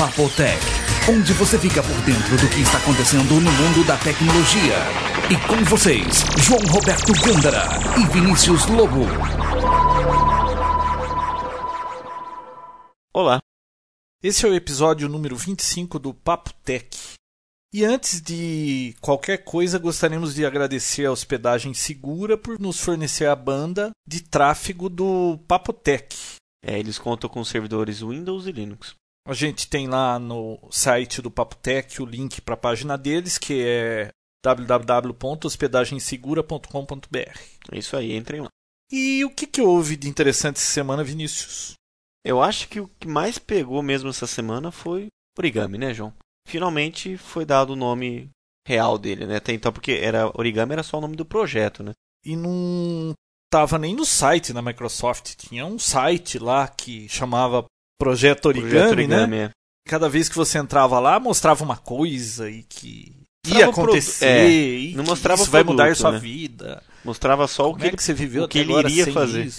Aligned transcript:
Papotec, 0.00 0.58
onde 1.10 1.34
você 1.34 1.58
fica 1.58 1.82
por 1.82 2.00
dentro 2.06 2.34
do 2.38 2.48
que 2.48 2.62
está 2.62 2.78
acontecendo 2.78 3.34
no 3.34 3.52
mundo 3.52 3.86
da 3.86 3.98
tecnologia. 3.98 4.78
E 5.28 5.36
com 5.46 5.62
vocês, 5.66 6.24
João 6.38 6.62
Roberto 6.70 7.12
Gândara 7.20 7.68
e 8.00 8.06
Vinícius 8.10 8.64
Lobo. 8.68 9.04
Olá. 13.12 13.42
Esse 14.22 14.46
é 14.46 14.48
o 14.48 14.54
episódio 14.54 15.06
número 15.06 15.36
25 15.36 15.98
do 15.98 16.14
Papo 16.14 16.54
Tech. 16.64 16.96
E 17.70 17.84
antes 17.84 18.22
de 18.22 18.94
qualquer 19.02 19.44
coisa, 19.44 19.78
gostaríamos 19.78 20.34
de 20.34 20.46
agradecer 20.46 21.04
a 21.04 21.12
Hospedagem 21.12 21.74
Segura 21.74 22.38
por 22.38 22.58
nos 22.58 22.80
fornecer 22.80 23.26
a 23.26 23.36
banda 23.36 23.90
de 24.08 24.22
tráfego 24.22 24.88
do 24.88 25.38
Papotec. 25.46 26.16
É, 26.64 26.78
eles 26.78 26.98
contam 26.98 27.28
com 27.28 27.44
servidores 27.44 28.00
Windows 28.00 28.46
e 28.46 28.52
Linux. 28.52 28.98
A 29.30 29.34
gente 29.34 29.68
tem 29.68 29.86
lá 29.86 30.18
no 30.18 30.58
site 30.72 31.22
do 31.22 31.30
Papotec 31.30 32.02
o 32.02 32.04
link 32.04 32.40
para 32.40 32.54
a 32.54 32.56
página 32.56 32.98
deles, 32.98 33.38
que 33.38 33.62
é 33.64 34.10
www.hospedagensegura.com.br. 34.44 37.38
É 37.70 37.78
isso 37.78 37.96
aí, 37.96 38.16
entrem 38.16 38.40
lá. 38.40 38.48
E 38.90 39.24
o 39.24 39.30
que, 39.30 39.46
que 39.46 39.62
houve 39.62 39.96
de 39.96 40.08
interessante 40.08 40.56
essa 40.56 40.72
semana, 40.72 41.04
Vinícius? 41.04 41.74
Eu 42.24 42.42
acho 42.42 42.68
que 42.68 42.80
o 42.80 42.90
que 42.98 43.06
mais 43.06 43.38
pegou 43.38 43.80
mesmo 43.84 44.10
essa 44.10 44.26
semana 44.26 44.72
foi 44.72 45.06
origami, 45.38 45.78
né, 45.78 45.94
João? 45.94 46.12
Finalmente 46.48 47.16
foi 47.16 47.44
dado 47.44 47.74
o 47.74 47.76
nome 47.76 48.28
real 48.66 48.98
dele, 48.98 49.26
né? 49.26 49.36
Até 49.36 49.52
então, 49.52 49.72
porque 49.72 49.92
era 49.92 50.26
origami 50.36 50.72
era 50.72 50.82
só 50.82 50.98
o 50.98 51.00
nome 51.00 51.14
do 51.14 51.24
projeto, 51.24 51.84
né? 51.84 51.92
E 52.26 52.34
não 52.34 53.12
estava 53.46 53.78
nem 53.78 53.94
no 53.94 54.04
site 54.04 54.52
da 54.52 54.60
Microsoft. 54.60 55.36
Tinha 55.36 55.64
um 55.64 55.78
site 55.78 56.36
lá 56.36 56.66
que 56.66 57.08
chamava 57.08 57.64
Projeto 58.00 58.46
Origami, 58.46 58.70
Projeto 58.70 58.90
origami 58.92 59.36
né? 59.36 59.44
É. 59.44 59.50
Cada 59.86 60.08
vez 60.08 60.26
que 60.28 60.34
você 60.34 60.58
entrava 60.58 60.98
lá, 60.98 61.20
mostrava 61.20 61.62
uma 61.62 61.76
coisa 61.76 62.50
e 62.50 62.62
que 62.62 63.14
ia 63.46 63.66
acontecer. 63.66 64.24
É, 64.24 64.50
e 64.50 64.94
não 64.94 65.04
mostrava 65.04 65.42
isso 65.42 65.50
produto, 65.50 65.66
vai 65.66 65.86
mudar 65.86 65.94
sua 65.94 66.12
né? 66.12 66.18
vida. 66.18 66.82
Mostrava 67.04 67.46
só 67.46 67.64
Como 67.64 67.76
o 67.76 67.78
que, 67.78 67.86
é 67.88 67.90
que 67.90 68.02
você 68.02 68.14
viveu 68.14 68.44
o 68.44 68.48
que 68.48 68.58
ele 68.58 68.72
iria 68.72 69.12
fazer. 69.12 69.52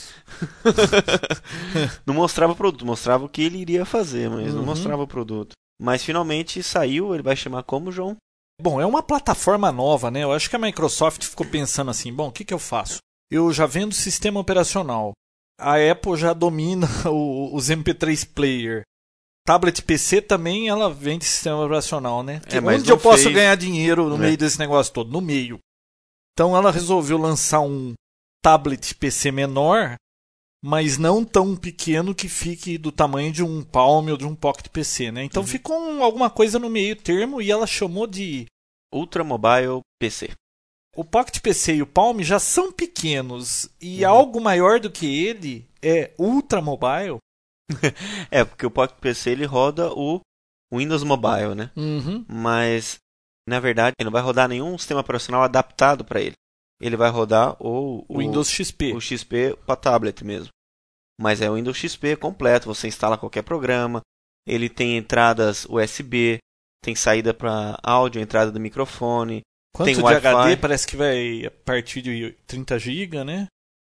não 2.05 2.15
mostrava 2.15 2.53
o 2.53 2.55
produto, 2.55 2.85
mostrava 2.85 3.25
o 3.25 3.29
que 3.29 3.43
ele 3.43 3.59
iria 3.59 3.85
fazer, 3.85 4.27
mas 4.29 4.49
uhum. 4.49 4.57
não 4.57 4.65
mostrava 4.65 5.03
o 5.03 5.07
produto. 5.07 5.53
Mas 5.79 6.03
finalmente 6.03 6.63
saiu, 6.63 7.13
ele 7.13 7.23
vai 7.23 7.35
chamar 7.35 7.63
como, 7.63 7.91
João? 7.91 8.17
Bom, 8.59 8.81
é 8.81 8.85
uma 8.85 9.03
plataforma 9.03 9.71
nova, 9.71 10.09
né? 10.09 10.23
Eu 10.23 10.31
acho 10.31 10.49
que 10.49 10.55
a 10.55 10.59
Microsoft 10.59 11.23
ficou 11.25 11.45
pensando 11.45 11.91
assim: 11.91 12.11
bom, 12.11 12.27
o 12.27 12.31
que, 12.31 12.45
que 12.45 12.53
eu 12.53 12.59
faço? 12.59 12.97
Eu 13.29 13.53
já 13.53 13.65
vendo 13.67 13.93
sistema 13.93 14.39
operacional 14.39 15.13
a 15.61 15.91
Apple 15.91 16.17
já 16.17 16.33
domina 16.33 16.87
o, 17.09 17.55
os 17.55 17.69
MP3 17.69 18.27
player. 18.33 18.83
Tablet 19.45 19.81
PC 19.81 20.21
também 20.21 20.69
ela 20.69 20.93
vende 20.93 21.25
sistema 21.25 21.63
operacional, 21.63 22.21
né? 22.21 22.41
É, 22.47 22.59
mas 22.59 22.81
onde 22.81 22.91
eu 22.91 22.97
posso 22.97 23.23
fez... 23.23 23.35
ganhar 23.35 23.55
dinheiro 23.55 24.07
no 24.07 24.15
é. 24.15 24.19
meio 24.19 24.37
desse 24.37 24.59
negócio 24.59 24.93
todo? 24.93 25.11
No 25.11 25.19
meio. 25.21 25.59
Então 26.33 26.55
ela 26.55 26.71
resolveu 26.71 27.17
lançar 27.17 27.61
um 27.61 27.93
tablet 28.43 28.93
PC 28.95 29.31
menor, 29.31 29.95
mas 30.63 30.97
não 30.97 31.25
tão 31.25 31.55
pequeno 31.55 32.13
que 32.13 32.29
fique 32.29 32.77
do 32.77 32.91
tamanho 32.91 33.31
de 33.31 33.43
um 33.43 33.63
Palm 33.63 34.09
ou 34.09 34.17
de 34.17 34.25
um 34.25 34.35
Pocket 34.35 34.67
PC, 34.67 35.11
né? 35.11 35.23
Então 35.23 35.41
uhum. 35.41 35.47
ficou 35.47 35.75
um, 35.75 36.03
alguma 36.03 36.29
coisa 36.29 36.59
no 36.59 36.69
meio 36.69 36.95
termo 36.95 37.41
e 37.41 37.49
ela 37.51 37.65
chamou 37.65 38.05
de 38.05 38.45
Ultra 38.93 39.23
Mobile 39.23 39.81
PC 39.99 40.29
o 40.95 41.05
Pocket 41.05 41.39
PC 41.41 41.75
e 41.75 41.81
o 41.81 41.87
Palm 41.87 42.21
já 42.21 42.39
são 42.39 42.71
pequenos 42.71 43.69
e 43.79 44.03
uhum. 44.03 44.11
algo 44.11 44.41
maior 44.41 44.79
do 44.79 44.91
que 44.91 45.25
ele 45.25 45.65
é 45.81 46.11
ultra 46.17 46.61
mobile. 46.61 47.17
é, 48.29 48.43
porque 48.43 48.65
o 48.65 48.71
Pocket 48.71 48.99
PC 48.99 49.31
ele 49.31 49.45
roda 49.45 49.91
o 49.93 50.19
Windows 50.71 51.03
Mobile, 51.03 51.55
né? 51.55 51.71
Uhum. 51.75 52.25
Mas 52.27 52.99
na 53.47 53.59
verdade 53.59 53.95
ele 53.97 54.05
não 54.05 54.11
vai 54.11 54.21
rodar 54.21 54.47
nenhum 54.47 54.77
sistema 54.77 55.01
operacional 55.01 55.43
adaptado 55.43 56.03
para 56.03 56.21
ele. 56.21 56.35
Ele 56.79 56.97
vai 56.97 57.09
rodar 57.09 57.55
o, 57.59 58.03
o 58.07 58.17
Windows 58.17 58.49
XP. 58.49 58.93
O 58.93 58.99
XP 58.99 59.55
para 59.65 59.75
tablet 59.75 60.23
mesmo. 60.25 60.49
Mas 61.19 61.39
é 61.41 61.49
o 61.49 61.53
Windows 61.53 61.77
XP 61.77 62.15
completo, 62.15 62.65
você 62.65 62.87
instala 62.87 63.17
qualquer 63.17 63.43
programa. 63.43 64.01
Ele 64.47 64.67
tem 64.67 64.97
entradas 64.97 65.65
USB, 65.65 66.39
tem 66.83 66.95
saída 66.95 67.31
para 67.33 67.77
áudio, 67.83 68.19
entrada 68.19 68.51
do 68.51 68.59
microfone, 68.59 69.43
Quanto 69.73 69.87
tem 69.87 69.95
de 69.95 70.05
HD 70.05 70.57
parece 70.57 70.85
que 70.85 70.97
vai 70.97 71.45
a 71.45 71.51
partir 71.51 72.01
de 72.01 72.35
30 72.45 72.77
GB, 72.77 73.23
né? 73.23 73.47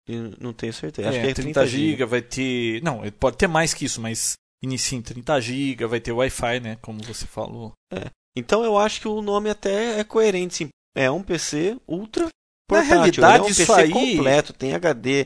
Eu 0.08 0.32
não 0.40 0.52
tenho 0.52 0.72
certeza. 0.72 1.08
Acho 1.08 1.18
é, 1.18 1.22
que 1.22 1.28
é 1.28 1.34
30, 1.34 1.60
30 1.60 1.66
GB 1.66 2.04
vai 2.04 2.22
ter. 2.22 2.82
Não, 2.82 3.02
pode 3.12 3.36
ter 3.36 3.46
mais 3.46 3.74
que 3.74 3.84
isso, 3.84 4.00
mas 4.00 4.34
inicia 4.62 4.96
em 4.96 5.02
30 5.02 5.40
GB, 5.40 5.86
vai 5.86 6.00
ter 6.00 6.12
Wi-Fi, 6.12 6.60
né? 6.60 6.76
Como 6.80 7.02
você 7.02 7.26
falou. 7.26 7.72
É. 7.92 8.10
Então 8.36 8.64
eu 8.64 8.78
acho 8.78 9.00
que 9.00 9.08
o 9.08 9.22
nome 9.22 9.50
até 9.50 9.98
é 9.98 10.04
coerente, 10.04 10.54
sim. 10.54 10.68
É 10.94 11.10
um 11.10 11.22
PC 11.22 11.76
ultra 11.86 12.28
portátil. 12.68 12.94
Na 12.94 13.02
realidade, 13.02 13.38
é 13.38 13.42
um 13.42 13.54
PC 13.54 13.72
aí... 13.72 13.90
completo, 13.90 14.52
tem 14.52 14.74
HD. 14.74 15.24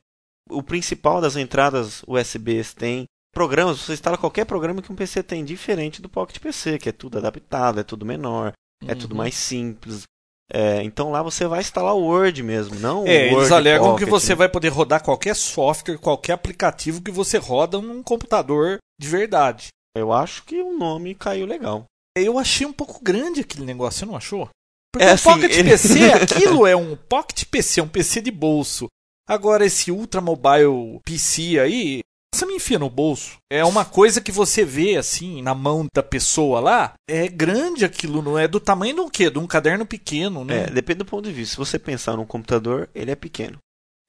O 0.51 0.63
principal 0.63 1.21
das 1.21 1.37
entradas 1.37 2.03
USBs 2.07 2.75
tem 2.75 3.05
programas, 3.33 3.79
você 3.79 3.93
instala 3.93 4.19
qualquer 4.19 4.45
programa 4.45 4.83
que 4.83 4.91
um 4.91 4.97
PC 4.97 5.23
tem, 5.23 5.45
diferente 5.45 6.03
do 6.03 6.09
Pocket 6.09 6.41
PC, 6.41 6.79
que 6.79 6.89
é 6.89 6.93
tudo 6.93 7.19
adaptado, 7.19 7.79
é 7.79 7.85
tudo 7.85 8.05
menor, 8.05 8.53
é 8.85 8.95
tudo 8.95 9.13
uhum. 9.13 9.19
mais 9.19 9.35
simples. 9.35 10.05
É, 10.53 10.83
então 10.83 11.11
lá 11.11 11.23
você 11.23 11.47
vai 11.47 11.61
instalar 11.61 11.95
o 11.95 12.03
Word 12.03 12.43
mesmo, 12.43 12.75
não 12.81 13.07
é, 13.07 13.29
o 13.29 13.35
Word 13.35 13.35
eles 13.37 13.53
alegam 13.53 13.91
Pocket, 13.91 14.05
que 14.05 14.11
você 14.11 14.31
né? 14.31 14.35
vai 14.35 14.49
poder 14.49 14.69
rodar 14.69 15.03
qualquer 15.03 15.37
software, 15.37 15.97
qualquer 15.97 16.33
aplicativo 16.33 17.01
que 17.01 17.11
você 17.11 17.39
roda 17.39 17.81
num 17.81 18.03
computador 18.03 18.79
de 19.01 19.09
verdade. 19.09 19.69
Eu 19.97 20.13
acho 20.13 20.45
que 20.45 20.61
o 20.61 20.77
nome 20.77 21.15
caiu 21.15 21.47
legal. 21.47 21.85
Eu 22.17 22.39
achei 22.39 22.67
um 22.67 22.73
pouco 22.73 23.03
grande 23.03 23.41
aquele 23.41 23.65
negócio, 23.65 24.01
você 24.01 24.07
não 24.07 24.17
achou? 24.17 24.49
Porque 24.93 25.07
é, 25.07 25.13
o 25.13 25.15
assim, 25.15 25.31
Pocket 25.31 25.53
ele... 25.53 25.71
PC, 25.71 26.11
aquilo 26.13 26.67
é 26.67 26.75
um 26.75 26.97
Pocket 26.97 27.45
PC, 27.45 27.81
um 27.81 27.89
PC 27.89 28.21
de 28.21 28.31
bolso. 28.31 28.89
Agora 29.29 29.65
esse 29.65 29.93
Ultra 29.93 30.21
Mobile 30.21 31.01
PC 31.05 31.61
aí, 31.61 32.01
você 32.35 32.47
me 32.47 32.55
enfia 32.55 32.79
no 32.79 32.89
bolso. 32.89 33.39
É 33.51 33.65
uma 33.65 33.85
coisa 33.85 34.21
que 34.21 34.31
você 34.33 34.65
vê 34.65 34.97
assim 34.97 35.43
na 35.43 35.55
mão 35.55 35.87
da 35.95 36.03
pessoa 36.03 36.61
lá. 36.61 36.95
É 37.09 37.29
grande 37.29 37.85
aquilo, 37.85 38.23
não 38.23 38.39
é 38.39 38.47
do 38.47 38.61
tamanho 38.61 38.95
de 38.95 39.01
um 39.01 39.11
quê? 39.11 39.31
De 39.31 39.39
um 39.39 39.47
caderno 39.47 39.85
pequeno, 39.85 40.45
né? 40.45 40.65
É, 40.65 40.71
depende 40.71 40.99
do 40.99 41.05
ponto 41.05 41.25
de 41.25 41.33
vista. 41.33 41.53
Se 41.53 41.59
você 41.59 41.79
pensar 41.79 42.17
num 42.17 42.25
computador, 42.27 42.89
ele 42.95 43.11
é 43.11 43.17
pequeno. 43.17 43.59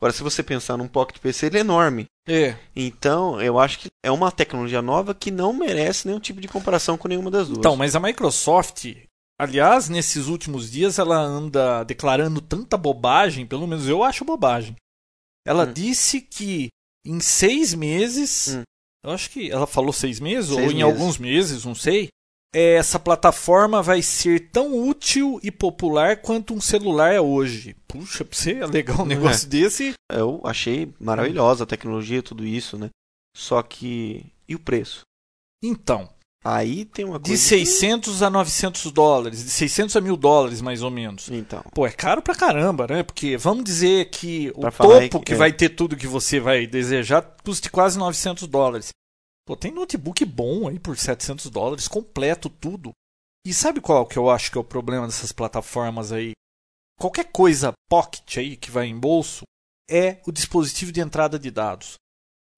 Agora, 0.01 0.13
se 0.13 0.23
você 0.23 0.41
pensar 0.41 0.77
num 0.77 0.87
Pocket 0.87 1.19
PC, 1.19 1.45
ele 1.45 1.59
é 1.59 1.61
enorme. 1.61 2.05
É. 2.27 2.55
Então, 2.75 3.39
eu 3.39 3.59
acho 3.59 3.77
que 3.77 3.89
é 4.03 4.09
uma 4.09 4.31
tecnologia 4.31 4.81
nova 4.81 5.13
que 5.13 5.29
não 5.29 5.53
merece 5.53 6.07
nenhum 6.07 6.19
tipo 6.19 6.41
de 6.41 6.47
comparação 6.47 6.97
com 6.97 7.07
nenhuma 7.07 7.29
das 7.29 7.47
duas. 7.47 7.59
Então, 7.59 7.75
mas 7.75 7.95
a 7.95 7.99
Microsoft, 7.99 8.87
aliás, 9.39 9.89
nesses 9.89 10.25
últimos 10.25 10.71
dias, 10.71 10.97
ela 10.97 11.19
anda 11.19 11.83
declarando 11.83 12.41
tanta 12.41 12.77
bobagem, 12.77 13.45
pelo 13.45 13.67
menos 13.67 13.87
eu 13.87 14.03
acho 14.03 14.25
bobagem. 14.25 14.75
Ela 15.45 15.65
hum. 15.65 15.73
disse 15.73 16.19
que 16.19 16.69
em 17.05 17.19
seis 17.19 17.73
meses, 17.73 18.55
hum. 18.55 18.63
eu 19.03 19.11
acho 19.11 19.29
que 19.29 19.51
ela 19.51 19.67
falou 19.67 19.93
seis 19.93 20.19
meses, 20.19 20.47
seis 20.47 20.57
ou 20.57 20.65
meses. 20.65 20.77
em 20.77 20.81
alguns 20.81 21.17
meses, 21.17 21.65
não 21.65 21.75
sei. 21.75 22.09
Essa 22.53 22.99
plataforma 22.99 23.81
vai 23.81 24.01
ser 24.01 24.51
tão 24.51 24.77
útil 24.87 25.39
e 25.41 25.49
popular 25.49 26.17
quanto 26.17 26.53
um 26.53 26.59
celular 26.59 27.13
é 27.13 27.21
hoje. 27.21 27.75
Puxa, 27.87 28.25
pra 28.25 28.37
você 28.37 28.55
é 28.55 28.65
legal 28.65 29.01
um 29.01 29.05
negócio 29.07 29.45
é. 29.45 29.49
desse. 29.49 29.93
Eu 30.11 30.41
achei 30.43 30.93
maravilhosa 30.99 31.63
a 31.63 31.67
tecnologia, 31.67 32.21
tudo 32.21 32.45
isso, 32.45 32.77
né? 32.77 32.89
Só 33.35 33.61
que. 33.61 34.25
E 34.47 34.55
o 34.55 34.59
preço? 34.59 35.03
Então, 35.63 36.09
Aí 36.43 36.85
tem 36.85 37.05
uma 37.05 37.19
coisa. 37.19 37.33
De 37.33 37.37
600 37.37 38.17
que... 38.17 38.23
a 38.23 38.29
900 38.29 38.91
dólares, 38.91 39.43
de 39.43 39.49
600 39.51 39.95
a 39.95 40.01
mil 40.01 40.17
dólares 40.17 40.59
mais 40.59 40.81
ou 40.81 40.89
menos. 40.89 41.29
Então. 41.29 41.63
Pô, 41.73 41.85
é 41.85 41.91
caro 41.91 42.21
pra 42.21 42.33
caramba, 42.33 42.87
né? 42.87 43.03
Porque 43.03 43.37
vamos 43.37 43.63
dizer 43.63 44.09
que 44.09 44.51
o 44.55 44.71
topo 44.71 45.19
que, 45.19 45.25
que 45.25 45.33
é. 45.33 45.37
vai 45.37 45.53
ter 45.53 45.69
tudo 45.69 45.95
que 45.95 46.07
você 46.07 46.39
vai 46.39 46.65
desejar 46.65 47.21
custe 47.43 47.69
quase 47.69 47.99
900 47.99 48.47
dólares. 48.47 48.89
Pô, 49.45 49.55
tem 49.55 49.71
notebook 49.71 50.25
bom 50.25 50.67
aí 50.67 50.79
por 50.79 50.97
700 50.97 51.49
dólares, 51.49 51.87
completo 51.87 52.49
tudo. 52.49 52.91
E 53.45 53.53
sabe 53.53 53.79
qual 53.79 54.05
que 54.05 54.17
eu 54.17 54.29
acho 54.29 54.51
que 54.51 54.57
é 54.57 54.61
o 54.61 54.63
problema 54.63 55.05
dessas 55.05 55.31
plataformas 55.31 56.11
aí? 56.11 56.31
Qualquer 56.99 57.25
coisa 57.31 57.73
pocket 57.89 58.37
aí 58.37 58.55
que 58.55 58.69
vai 58.69 58.87
em 58.87 58.99
bolso 58.99 59.43
é 59.89 60.19
o 60.25 60.31
dispositivo 60.31 60.91
de 60.91 61.01
entrada 61.01 61.37
de 61.37 61.51
dados. 61.51 61.95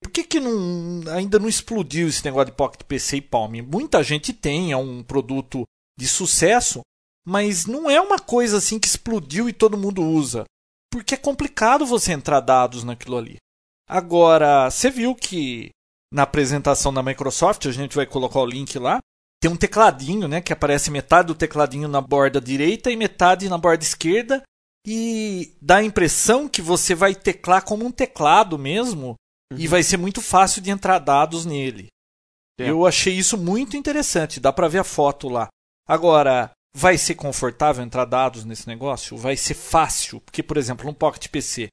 Por 0.03 0.11
que, 0.11 0.23
que 0.23 0.39
não, 0.39 1.01
ainda 1.11 1.39
não 1.39 1.47
explodiu 1.47 2.07
esse 2.07 2.23
negócio 2.25 2.47
de 2.47 2.57
Pocket 2.57 2.83
PC 2.83 3.17
e 3.17 3.21
Palm? 3.21 3.53
Muita 3.65 4.03
gente 4.03 4.33
tem, 4.33 4.71
é 4.71 4.77
um 4.77 5.01
produto 5.01 5.63
de 5.97 6.07
sucesso, 6.07 6.81
mas 7.25 7.65
não 7.65 7.89
é 7.89 7.99
uma 8.01 8.19
coisa 8.19 8.57
assim 8.57 8.77
que 8.77 8.87
explodiu 8.87 9.47
e 9.47 9.53
todo 9.53 9.77
mundo 9.77 10.03
usa. 10.03 10.43
Porque 10.91 11.15
é 11.15 11.17
complicado 11.17 11.85
você 11.85 12.11
entrar 12.11 12.41
dados 12.41 12.83
naquilo 12.83 13.17
ali. 13.17 13.37
Agora, 13.87 14.69
você 14.69 14.89
viu 14.89 15.15
que 15.15 15.69
na 16.11 16.23
apresentação 16.23 16.93
da 16.93 17.01
Microsoft, 17.01 17.65
a 17.65 17.71
gente 17.71 17.95
vai 17.95 18.05
colocar 18.05 18.39
o 18.39 18.45
link 18.45 18.77
lá, 18.77 18.99
tem 19.41 19.49
um 19.49 19.57
tecladinho, 19.57 20.27
né, 20.27 20.41
que 20.41 20.53
aparece 20.53 20.91
metade 20.91 21.27
do 21.27 21.35
tecladinho 21.35 21.87
na 21.87 21.99
borda 21.99 22.39
direita 22.39 22.91
e 22.91 22.95
metade 22.95 23.49
na 23.49 23.57
borda 23.57 23.83
esquerda, 23.83 24.43
e 24.85 25.57
dá 25.61 25.77
a 25.77 25.83
impressão 25.83 26.47
que 26.47 26.61
você 26.61 26.93
vai 26.93 27.15
teclar 27.15 27.65
como 27.65 27.85
um 27.85 27.91
teclado 27.91 28.59
mesmo, 28.59 29.15
Uhum. 29.51 29.59
E 29.59 29.67
vai 29.67 29.83
ser 29.83 29.97
muito 29.97 30.21
fácil 30.21 30.61
de 30.61 30.71
entrar 30.71 30.99
dados 30.99 31.45
nele. 31.45 31.87
Eu 32.57 32.85
achei 32.85 33.13
isso 33.13 33.37
muito 33.37 33.75
interessante, 33.75 34.39
dá 34.39 34.53
para 34.53 34.67
ver 34.67 34.79
a 34.79 34.83
foto 34.83 35.27
lá. 35.27 35.47
Agora, 35.87 36.51
vai 36.75 36.97
ser 36.97 37.15
confortável 37.15 37.83
entrar 37.83 38.05
dados 38.05 38.45
nesse 38.45 38.67
negócio? 38.67 39.17
Vai 39.17 39.35
ser 39.35 39.55
fácil? 39.55 40.21
Porque, 40.21 40.43
por 40.43 40.57
exemplo, 40.57 40.85
no 40.85 40.93
Pocket 40.93 41.27
PC, 41.29 41.67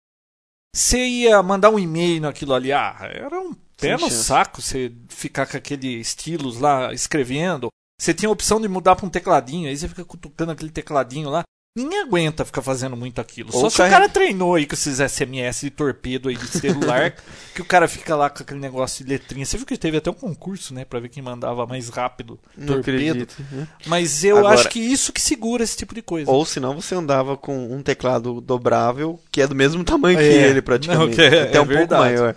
você 0.74 1.04
ia 1.04 1.42
mandar 1.42 1.70
um 1.70 1.78
e-mail 1.78 2.22
naquilo 2.22 2.54
ali, 2.54 2.72
ah, 2.72 2.96
era 3.00 3.40
um 3.40 3.54
pé 3.76 3.96
no 3.96 4.10
saco 4.10 4.62
você 4.62 4.92
ficar 5.08 5.46
com 5.46 5.56
aquele 5.56 6.00
estilos 6.00 6.58
lá 6.58 6.92
escrevendo. 6.92 7.68
Você 8.00 8.14
tinha 8.14 8.28
a 8.28 8.32
opção 8.32 8.60
de 8.60 8.68
mudar 8.68 8.96
para 8.96 9.06
um 9.06 9.10
tecladinho, 9.10 9.68
aí 9.68 9.76
você 9.76 9.88
fica 9.88 10.04
cutucando 10.04 10.52
aquele 10.52 10.70
tecladinho 10.70 11.28
lá. 11.28 11.42
Ninguém 11.76 12.00
aguenta 12.00 12.44
ficar 12.44 12.62
fazendo 12.62 12.96
muito 12.96 13.20
aquilo. 13.20 13.50
Ou 13.52 13.60
Só 13.60 13.70
se 13.70 13.82
o 13.82 13.88
cara 13.88 14.08
treinou 14.08 14.56
aí 14.56 14.66
com 14.66 14.74
esses 14.74 14.98
SMS 14.98 15.60
de 15.60 15.70
torpedo 15.70 16.28
aí 16.28 16.36
de 16.36 16.48
celular, 16.48 17.14
que 17.54 17.62
o 17.62 17.64
cara 17.64 17.86
fica 17.86 18.16
lá 18.16 18.28
com 18.28 18.42
aquele 18.42 18.58
negócio 18.58 19.04
de 19.04 19.10
letrinha. 19.12 19.46
Você 19.46 19.56
viu 19.56 19.64
que 19.64 19.78
teve 19.78 19.96
até 19.96 20.10
um 20.10 20.14
concurso, 20.14 20.74
né, 20.74 20.84
para 20.84 20.98
ver 20.98 21.08
quem 21.08 21.22
mandava 21.22 21.64
mais 21.66 21.88
rápido 21.88 22.40
Não 22.56 22.74
torpedo. 22.74 23.22
Acredito. 23.22 23.36
Né? 23.52 23.68
Mas 23.86 24.24
eu 24.24 24.38
Agora, 24.38 24.54
acho 24.54 24.68
que 24.68 24.80
isso 24.80 25.12
que 25.12 25.20
segura 25.20 25.62
esse 25.62 25.76
tipo 25.76 25.94
de 25.94 26.02
coisa. 26.02 26.28
Ou 26.28 26.44
senão 26.44 26.74
você 26.74 26.92
andava 26.96 27.36
com 27.36 27.72
um 27.72 27.82
teclado 27.84 28.40
dobrável, 28.40 29.20
que 29.30 29.40
é 29.40 29.46
do 29.46 29.54
mesmo 29.54 29.84
tamanho 29.84 30.18
é, 30.18 30.22
que 30.22 30.34
ele 30.34 30.62
praticamente, 30.62 31.16
não, 31.16 31.24
é, 31.24 31.42
até 31.42 31.56
é 31.56 31.60
um 31.60 31.66
verdade. 31.66 31.88
pouco 31.88 32.02
maior. 32.02 32.34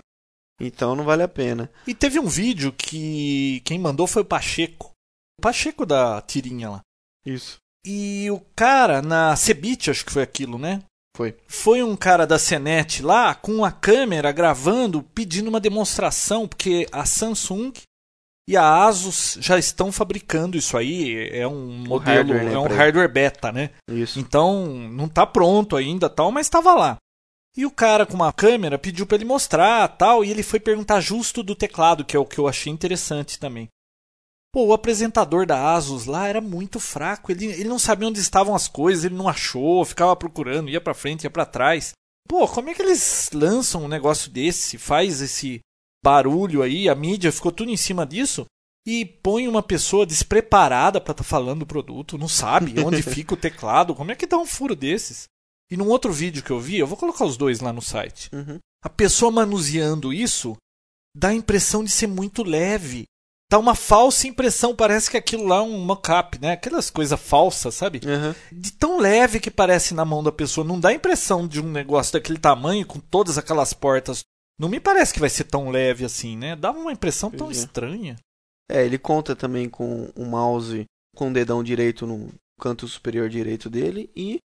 Então 0.60 0.94
não 0.94 1.02
vale 1.02 1.24
a 1.24 1.28
pena. 1.28 1.68
E 1.88 1.92
teve 1.92 2.20
um 2.20 2.28
vídeo 2.28 2.72
que 2.72 3.60
quem 3.64 3.80
mandou 3.80 4.06
foi 4.06 4.22
o 4.22 4.26
Pacheco. 4.26 4.92
O 5.40 5.42
Pacheco 5.42 5.84
da 5.84 6.22
tirinha 6.22 6.70
lá. 6.70 6.80
Isso. 7.26 7.63
E 7.84 8.30
o 8.30 8.40
cara 8.56 9.02
na 9.02 9.36
Cebit, 9.36 9.90
acho 9.90 10.04
que 10.04 10.12
foi 10.12 10.22
aquilo, 10.22 10.58
né? 10.58 10.82
Foi. 11.16 11.36
Foi 11.46 11.82
um 11.82 11.94
cara 11.94 12.26
da 12.26 12.38
Cenet 12.38 13.02
lá 13.02 13.34
com 13.34 13.64
a 13.64 13.70
câmera 13.70 14.32
gravando, 14.32 15.02
pedindo 15.02 15.48
uma 15.48 15.60
demonstração, 15.60 16.48
porque 16.48 16.88
a 16.90 17.04
Samsung 17.04 17.72
e 18.48 18.56
a 18.56 18.84
Asus 18.84 19.38
já 19.40 19.58
estão 19.58 19.92
fabricando 19.92 20.56
isso 20.56 20.76
aí. 20.76 21.28
É 21.30 21.46
um 21.46 21.84
modelo, 21.86 22.32
hardware, 22.32 22.44
né, 22.44 22.52
é 22.52 22.58
um 22.58 22.66
hardware 22.66 23.12
beta, 23.12 23.52
né? 23.52 23.70
Isso. 23.88 24.18
Então 24.18 24.66
não 24.66 25.06
está 25.06 25.24
pronto 25.24 25.76
ainda, 25.76 26.10
tal, 26.10 26.32
mas 26.32 26.46
estava 26.46 26.74
lá. 26.74 26.96
E 27.56 27.64
o 27.64 27.70
cara 27.70 28.04
com 28.04 28.14
uma 28.14 28.32
câmera 28.32 28.76
pediu 28.76 29.06
para 29.06 29.16
ele 29.16 29.24
mostrar, 29.24 29.86
tal, 29.96 30.24
e 30.24 30.30
ele 30.30 30.42
foi 30.42 30.58
perguntar 30.58 31.00
justo 31.00 31.42
do 31.42 31.54
teclado, 31.54 32.04
que 32.04 32.16
é 32.16 32.18
o 32.18 32.26
que 32.26 32.38
eu 32.38 32.48
achei 32.48 32.72
interessante 32.72 33.38
também. 33.38 33.68
Pô, 34.54 34.66
o 34.66 34.72
apresentador 34.72 35.44
da 35.44 35.74
Asus 35.74 36.06
lá 36.06 36.28
era 36.28 36.40
muito 36.40 36.78
fraco, 36.78 37.32
ele, 37.32 37.46
ele 37.46 37.68
não 37.68 37.76
sabia 37.76 38.06
onde 38.06 38.20
estavam 38.20 38.54
as 38.54 38.68
coisas, 38.68 39.02
ele 39.02 39.16
não 39.16 39.28
achou, 39.28 39.84
ficava 39.84 40.14
procurando, 40.14 40.70
ia 40.70 40.80
para 40.80 40.94
frente, 40.94 41.24
ia 41.24 41.30
para 41.30 41.44
trás. 41.44 41.90
Pô, 42.28 42.46
como 42.46 42.70
é 42.70 42.74
que 42.74 42.80
eles 42.80 43.30
lançam 43.34 43.82
um 43.82 43.88
negócio 43.88 44.30
desse, 44.30 44.78
faz 44.78 45.20
esse 45.20 45.58
barulho 46.04 46.62
aí, 46.62 46.88
a 46.88 46.94
mídia 46.94 47.32
ficou 47.32 47.50
tudo 47.50 47.72
em 47.72 47.76
cima 47.76 48.06
disso 48.06 48.46
e 48.86 49.04
põe 49.04 49.48
uma 49.48 49.60
pessoa 49.60 50.06
despreparada 50.06 51.00
para 51.00 51.10
estar 51.10 51.24
tá 51.24 51.28
falando 51.28 51.58
do 51.60 51.66
produto, 51.66 52.16
não 52.16 52.28
sabe 52.28 52.78
onde 52.78 53.02
fica 53.02 53.34
o 53.34 53.36
teclado, 53.36 53.92
como 53.92 54.12
é 54.12 54.14
que 54.14 54.24
dá 54.24 54.38
um 54.38 54.46
furo 54.46 54.76
desses? 54.76 55.24
E 55.68 55.76
num 55.76 55.88
outro 55.88 56.12
vídeo 56.12 56.44
que 56.44 56.52
eu 56.52 56.60
vi, 56.60 56.78
eu 56.78 56.86
vou 56.86 56.96
colocar 56.96 57.24
os 57.24 57.36
dois 57.36 57.58
lá 57.58 57.72
no 57.72 57.82
site. 57.82 58.30
Uhum. 58.32 58.60
A 58.84 58.88
pessoa 58.88 59.32
manuseando 59.32 60.12
isso 60.12 60.56
dá 61.12 61.30
a 61.30 61.34
impressão 61.34 61.82
de 61.82 61.90
ser 61.90 62.06
muito 62.06 62.44
leve 62.44 63.04
dá 63.50 63.58
uma 63.58 63.74
falsa 63.74 64.26
impressão, 64.26 64.74
parece 64.74 65.10
que 65.10 65.16
aquilo 65.16 65.46
lá 65.46 65.56
é 65.56 65.60
um 65.60 65.78
mock-up, 65.78 66.40
né? 66.40 66.52
Aquelas 66.52 66.90
coisas 66.90 67.20
falsas, 67.20 67.74
sabe? 67.74 68.00
Uhum. 68.04 68.34
De 68.52 68.72
tão 68.72 68.98
leve 68.98 69.40
que 69.40 69.50
parece 69.50 69.94
na 69.94 70.04
mão 70.04 70.22
da 70.22 70.32
pessoa. 70.32 70.66
Não 70.66 70.80
dá 70.80 70.90
a 70.90 70.94
impressão 70.94 71.46
de 71.46 71.60
um 71.60 71.70
negócio 71.70 72.12
daquele 72.12 72.38
tamanho, 72.38 72.86
com 72.86 72.98
todas 72.98 73.38
aquelas 73.38 73.72
portas. 73.72 74.24
Não 74.58 74.68
me 74.68 74.80
parece 74.80 75.12
que 75.12 75.20
vai 75.20 75.30
ser 75.30 75.44
tão 75.44 75.70
leve 75.70 76.04
assim, 76.04 76.36
né? 76.36 76.56
Dá 76.56 76.70
uma 76.70 76.92
impressão 76.92 77.30
tão 77.30 77.48
é. 77.48 77.52
estranha. 77.52 78.16
É, 78.70 78.84
ele 78.84 78.98
conta 78.98 79.36
também 79.36 79.68
com 79.68 80.10
o 80.16 80.24
mouse 80.24 80.86
com 81.14 81.30
o 81.30 81.32
dedão 81.32 81.62
direito 81.62 82.06
no 82.06 82.30
canto 82.60 82.88
superior 82.88 83.28
direito 83.28 83.70
dele 83.70 84.10
e 84.16 84.38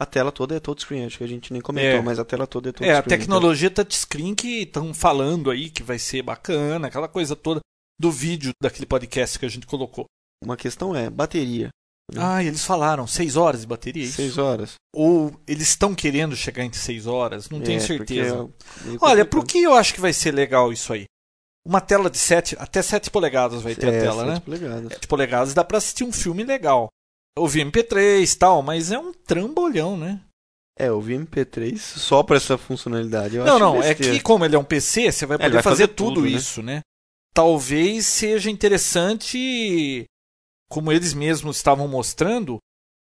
a 0.00 0.06
tela 0.06 0.32
toda 0.32 0.56
é 0.56 0.60
touchscreen, 0.60 1.04
acho 1.04 1.18
que 1.18 1.24
a 1.24 1.28
gente 1.28 1.52
nem 1.52 1.62
comentou, 1.62 2.00
é. 2.00 2.02
mas 2.02 2.18
a 2.18 2.24
tela 2.24 2.46
toda 2.46 2.70
é 2.70 2.72
touchscreen. 2.72 2.96
É, 2.96 2.98
a 2.98 3.02
tecnologia 3.02 3.68
então. 3.68 3.84
touchscreen 3.84 4.34
que 4.34 4.62
estão 4.62 4.92
falando 4.92 5.50
aí 5.50 5.70
que 5.70 5.82
vai 5.82 5.98
ser 5.98 6.22
bacana, 6.22 6.88
aquela 6.88 7.08
coisa 7.08 7.36
toda 7.36 7.60
do 7.98 8.10
vídeo 8.10 8.52
daquele 8.62 8.86
podcast 8.86 9.38
que 9.38 9.46
a 9.46 9.48
gente 9.48 9.66
colocou. 9.66 10.06
Uma 10.42 10.56
questão 10.56 10.94
é 10.94 11.08
bateria. 11.08 11.68
Né? 12.12 12.20
Ah, 12.22 12.44
eles 12.44 12.64
falaram 12.64 13.06
seis 13.06 13.36
horas 13.36 13.62
de 13.62 13.66
bateria. 13.66 14.02
É 14.02 14.06
isso? 14.06 14.16
Seis 14.16 14.38
horas. 14.38 14.74
Ou 14.94 15.34
eles 15.46 15.68
estão 15.68 15.94
querendo 15.94 16.36
chegar 16.36 16.64
entre 16.64 16.78
seis 16.78 17.06
horas? 17.06 17.48
Não 17.48 17.60
é, 17.60 17.62
tenho 17.62 17.80
certeza. 17.80 18.50
É 18.86 18.96
Olha, 19.00 19.24
por 19.24 19.44
que 19.44 19.62
eu 19.62 19.74
acho 19.74 19.94
que 19.94 20.00
vai 20.00 20.12
ser 20.12 20.32
legal 20.32 20.72
isso 20.72 20.92
aí? 20.92 21.06
Uma 21.66 21.80
tela 21.80 22.10
de 22.10 22.18
7, 22.18 22.56
até 22.58 22.82
7 22.82 23.10
polegadas 23.10 23.62
vai 23.62 23.74
ter 23.74 23.86
é, 23.86 23.98
a 23.98 24.02
tela, 24.02 24.24
7 24.24 24.34
né? 24.34 24.40
Polegadas. 24.44 24.92
7 24.92 25.08
polegadas 25.08 25.54
dá 25.54 25.64
para 25.64 25.78
assistir 25.78 26.04
um 26.04 26.12
filme 26.12 26.44
legal. 26.44 26.88
Ouvir 27.38 27.64
MP3 27.64 28.30
e 28.30 28.36
tal, 28.36 28.62
mas 28.62 28.92
é 28.92 28.98
um 28.98 29.14
trambolhão, 29.14 29.96
né? 29.96 30.20
É, 30.78 30.92
ouvir 30.92 31.18
MP3 31.18 31.78
só 31.78 32.22
para 32.22 32.36
essa 32.36 32.58
funcionalidade. 32.58 33.38
não, 33.38 33.58
não, 33.58 33.82
é 33.82 33.94
que 33.94 34.20
como 34.20 34.44
ele 34.44 34.56
é 34.56 34.58
um 34.58 34.64
PC, 34.64 35.10
você 35.10 35.24
vai 35.24 35.38
poder 35.38 35.48
é, 35.48 35.52
vai 35.54 35.62
fazer, 35.62 35.84
fazer, 35.84 35.94
tudo, 35.94 36.16
tudo 36.16 36.26
né? 36.26 36.30
isso, 36.30 36.62
né? 36.62 36.80
Talvez 37.34 38.06
seja 38.06 38.48
interessante, 38.48 40.04
como 40.70 40.92
eles 40.92 41.12
mesmos 41.12 41.56
estavam 41.56 41.88
mostrando, 41.88 42.58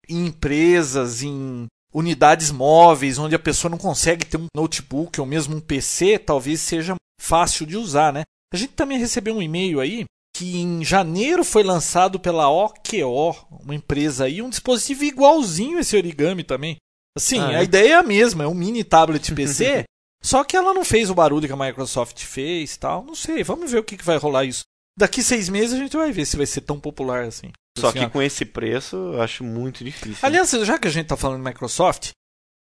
em 0.10 0.26
empresas, 0.28 1.22
em 1.22 1.68
unidades 1.94 2.52
móveis, 2.52 3.18
onde 3.18 3.36
a 3.36 3.40
pessoa 3.40 3.72
não 3.72 3.78
consegue 3.78 4.26
ter 4.26 4.38
um 4.38 4.48
notebook 4.56 5.20
ou 5.22 5.26
mesmo 5.26 5.56
um 5.56 5.62
PC, 5.62 6.20
talvez 6.20 6.60
seja 6.60 6.96
fácil 7.22 7.66
de 7.66 7.78
usar, 7.78 8.12
né? 8.12 8.24
A 8.54 8.58
gente 8.58 8.74
também 8.74 8.98
recebeu 8.98 9.36
um 9.36 9.42
e-mail 9.42 9.80
aí 9.80 10.06
que 10.36 10.58
em 10.58 10.84
janeiro 10.84 11.46
foi 11.46 11.64
lançado 11.64 12.20
pela 12.20 12.50
OKO, 12.50 13.34
uma 13.64 13.74
empresa 13.74 14.26
aí, 14.26 14.42
um 14.42 14.50
dispositivo 14.50 15.06
igualzinho 15.06 15.80
esse 15.80 15.96
origami 15.96 16.44
também. 16.44 16.76
Assim, 17.18 17.40
ah, 17.40 17.54
é? 17.54 17.56
a 17.56 17.64
ideia 17.64 17.94
é 17.94 17.96
a 17.96 18.04
mesma, 18.04 18.44
é 18.44 18.48
um 18.48 18.54
mini 18.54 18.84
tablet 18.84 19.34
PC 19.34 19.86
Só 20.26 20.44
que 20.44 20.58
ela 20.58 20.74
não 20.74 20.84
fez 20.84 21.12
o 21.12 21.16
barulho 21.16 21.48
que 21.48 21.54
a 21.54 21.56
Microsoft 21.58 22.24
fez 22.24 22.76
tal. 22.78 23.04
Não 23.04 23.14
sei, 23.14 23.44
vamos 23.44 23.72
ver 23.72 23.78
o 23.78 23.84
que, 23.84 23.96
que 23.96 24.04
vai 24.04 24.18
rolar 24.18 24.44
isso. 24.44 24.64
Daqui 24.98 25.22
seis 25.22 25.50
meses 25.50 25.74
a 25.74 25.78
gente 25.78 25.96
vai 25.96 26.12
ver 26.12 26.26
se 26.26 26.36
vai 26.36 26.48
ser 26.48 26.62
tão 26.62 26.80
popular 26.80 27.26
assim. 27.26 27.52
Só 27.78 27.92
que 27.92 28.10
com 28.10 28.22
esse 28.22 28.44
preço 28.44 28.96
eu 28.96 29.22
acho 29.22 29.44
muito 29.44 29.84
difícil. 29.84 30.18
Aliás, 30.22 30.50
já 30.50 30.80
que 30.80 30.88
a 30.88 30.92
gente 30.92 31.04
está 31.04 31.16
falando 31.16 31.44
de 31.44 31.48
Microsoft, 31.48 32.12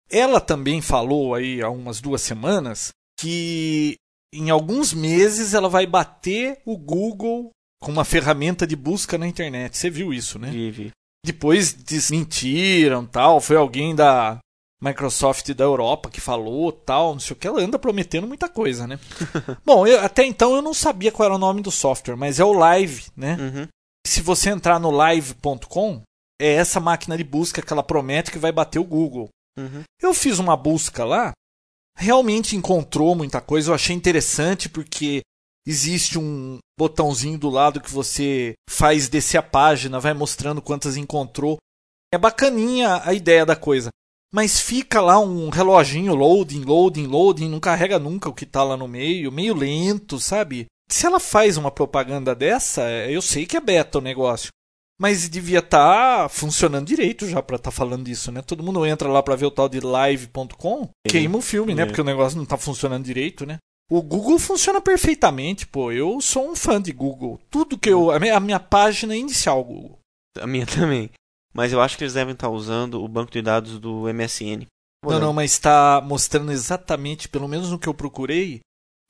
ela 0.10 0.40
também 0.40 0.82
falou 0.82 1.36
aí 1.36 1.62
há 1.62 1.70
umas 1.70 2.00
duas 2.00 2.22
semanas 2.22 2.92
que 3.20 3.96
em 4.34 4.50
alguns 4.50 4.94
meses 4.94 5.54
ela 5.54 5.68
vai 5.68 5.86
bater 5.86 6.62
o 6.66 6.78
Google 6.78 7.50
com 7.82 7.92
uma 7.92 8.06
ferramenta 8.06 8.66
de 8.66 8.76
busca 8.76 9.18
na 9.18 9.28
internet. 9.28 9.76
Você 9.76 9.90
viu 9.90 10.14
isso, 10.14 10.40
né? 10.40 10.50
Vi, 10.50 10.72
vi. 10.72 10.92
Depois 11.26 11.74
desmentiram 11.74 13.06
tal. 13.06 13.42
Foi 13.42 13.58
alguém 13.58 13.96
da 13.96 14.40
Microsoft 14.82 15.54
da 15.54 15.64
Europa 15.64 16.10
que 16.10 16.22
falou 16.22 16.72
tal, 16.72 17.14
não 17.14 17.20
sei 17.20 17.34
o 17.34 17.36
que, 17.36 17.48
ela 17.48 17.62
anda 17.62 17.78
prometendo 17.78 18.28
muita 18.28 18.48
coisa, 18.48 18.88
né? 18.88 18.98
Bom, 19.66 19.86
eu, 19.86 20.00
até 20.00 20.26
então 20.26 20.56
eu 20.56 20.62
não 20.62 20.74
sabia 20.74 21.12
qual 21.12 21.26
era 21.26 21.36
o 21.36 21.40
nome 21.40 21.62
do 21.62 21.72
software, 21.72 22.16
mas 22.16 22.40
é 22.40 22.46
o 22.46 22.54
Live, 22.54 23.08
né? 23.16 23.38
Uhum. 23.40 23.68
Se 24.08 24.22
você 24.22 24.50
entrar 24.50 24.80
no 24.80 24.90
live.com, 24.90 26.02
é 26.42 26.54
essa 26.54 26.80
máquina 26.80 27.18
de 27.18 27.24
busca 27.24 27.62
que 27.62 27.72
ela 27.72 27.84
promete 27.84 28.32
que 28.32 28.40
vai 28.40 28.52
bater 28.52 28.80
o 28.80 28.84
Google. 28.84 29.28
Uhum. 29.58 29.84
Eu 30.02 30.14
fiz 30.14 30.40
uma 30.40 30.56
busca 30.56 31.04
lá, 31.04 31.34
realmente 31.98 32.56
encontrou 32.56 33.14
muita 33.14 33.42
coisa, 33.42 33.70
eu 33.70 33.76
achei 33.76 33.94
interessante 33.94 34.70
porque 34.70 35.22
existe 35.68 36.18
um 36.18 36.58
botãozinho 36.80 37.38
do 37.38 37.50
lado 37.50 37.82
que 37.82 37.92
você 37.92 38.54
faz 38.70 39.10
descer 39.10 39.38
a 39.38 39.44
página, 39.44 40.00
vai 40.00 40.14
mostrando 40.14 40.62
quantas 40.62 40.96
encontrou. 40.96 41.58
É 42.12 42.18
bacaninha 42.18 43.02
a 43.04 43.14
ideia 43.14 43.46
da 43.46 43.56
coisa 43.56 43.90
mas 44.34 44.60
fica 44.60 45.02
lá 45.02 45.20
um 45.20 45.50
reloginho 45.50 46.14
loading, 46.14 46.64
loading, 46.64 47.08
loading, 47.08 47.50
não 47.50 47.60
carrega 47.60 47.98
nunca 47.98 48.30
o 48.30 48.34
que 48.34 48.44
está 48.44 48.64
lá 48.64 48.78
no 48.78 48.88
meio, 48.88 49.32
meio 49.32 49.56
lento, 49.56 50.20
sabe? 50.20 50.68
Se 50.90 51.06
ela 51.06 51.20
faz 51.20 51.58
uma 51.58 51.72
propaganda 51.72 52.36
dessa, 52.36 52.84
eu 53.08 53.22
sei 53.22 53.46
que 53.46 53.58
é 53.58 53.62
beta 53.62 53.98
o 53.98 54.02
negócio, 54.02 54.50
mas 55.00 55.30
devia 55.30 55.60
estar 55.60 56.24
tá 56.24 56.30
funcionando 56.30 56.88
direito 56.88 57.28
já 57.28 57.42
para 57.42 57.56
estar 57.56 57.72
tá 57.72 57.76
falando 57.76 58.06
disso, 58.06 58.32
né? 58.32 58.42
Todo 58.42 58.64
mundo 58.64 58.86
entra 58.86 59.08
lá 59.08 59.22
para 59.24 59.36
ver 59.36 59.46
o 59.46 59.52
tal 59.52 59.70
de 59.70 59.80
live.com, 59.80 60.90
queima 61.08 61.38
o 61.38 61.42
filme, 61.42 61.74
né? 61.74 61.84
É. 61.84 61.86
Porque 61.86 62.02
o 62.02 62.06
negócio 62.06 62.38
não 62.38 62.44
está 62.44 62.58
funcionando 62.58 63.06
direito, 63.06 63.46
né? 63.46 63.58
O 63.90 64.04
Google 64.04 64.38
funciona 64.38 64.80
perfeitamente, 64.80 65.66
pô. 65.66 65.92
Eu 65.92 66.22
sou 66.22 66.52
um 66.52 66.56
fã 66.56 66.80
de 66.80 66.92
Google. 66.92 67.40
Tudo 67.50 67.78
que 67.78 67.90
eu. 67.90 68.12
A 68.12 68.20
minha, 68.20 68.38
a 68.38 68.40
minha 68.40 68.60
página 68.60 69.16
inicial, 69.16 69.64
Google. 69.64 69.98
A 70.38 70.46
minha 70.46 70.68
também. 70.68 71.10
Mas 71.54 71.74
eu 71.74 71.82
acho 71.82 71.98
que 71.98 72.04
eles 72.04 72.14
devem 72.14 72.34
estar 72.34 72.50
usando 72.50 73.04
o 73.04 73.08
banco 73.08 73.32
de 73.32 73.42
dados 73.42 73.80
do 73.80 74.04
MSN. 74.14 74.66
Não, 75.04 75.20
não, 75.20 75.34
mas 75.34 75.52
está 75.52 76.02
mostrando 76.02 76.52
exatamente, 76.52 77.30
pelo 77.30 77.48
menos 77.48 77.72
no 77.72 77.80
que 77.80 77.88
eu 77.88 77.94
procurei, 77.94 78.60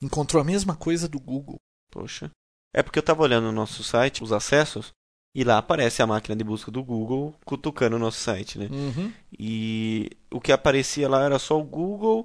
encontrou 0.02 0.40
a 0.40 0.44
mesma 0.44 0.76
coisa 0.76 1.08
do 1.08 1.18
Google. 1.18 1.56
Poxa. 1.90 2.30
É 2.74 2.82
porque 2.82 2.98
eu 2.98 3.02
estava 3.02 3.22
olhando 3.22 3.46
no 3.46 3.52
nosso 3.52 3.82
site, 3.82 4.22
os 4.22 4.32
acessos, 4.32 4.92
e 5.34 5.44
lá 5.44 5.58
aparece 5.58 6.02
a 6.02 6.06
máquina 6.06 6.36
de 6.36 6.44
busca 6.44 6.70
do 6.70 6.82
Google 6.82 7.34
cutucando 7.44 7.96
o 7.96 7.98
nosso 7.98 8.18
site, 8.18 8.58
né? 8.58 8.68
Uhum. 8.70 9.12
E 9.38 10.10
o 10.30 10.40
que 10.40 10.52
aparecia 10.52 11.08
lá 11.08 11.24
era 11.24 11.38
só 11.38 11.58
o 11.58 11.64
Google, 11.64 12.22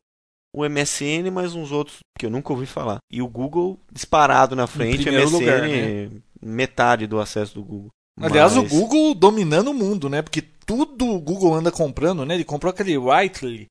o 0.53 0.63
MSN, 0.67 1.29
mais 1.31 1.53
uns 1.53 1.71
outros 1.71 1.99
que 2.17 2.25
eu 2.25 2.29
nunca 2.29 2.53
ouvi 2.53 2.65
falar. 2.65 2.99
E 3.11 3.21
o 3.21 3.27
Google 3.27 3.79
disparado 3.91 4.55
na 4.55 4.67
frente, 4.67 5.09
o 5.09 5.11
MSN 5.11 5.31
lugar, 5.31 5.61
né? 5.61 6.11
metade 6.41 7.07
do 7.07 7.19
acesso 7.19 7.55
do 7.55 7.63
Google. 7.63 7.91
Aliás, 8.19 8.55
Mas... 8.55 8.71
o 8.71 8.75
Google 8.75 9.13
dominando 9.13 9.69
o 9.69 9.73
mundo, 9.73 10.09
né? 10.09 10.21
Porque 10.21 10.41
tudo 10.41 11.07
o 11.07 11.19
Google 11.19 11.53
anda 11.53 11.71
comprando, 11.71 12.25
né? 12.25 12.35
Ele 12.35 12.45
comprou 12.45 12.69
aquele 12.69 12.97
Writely. 12.97 13.67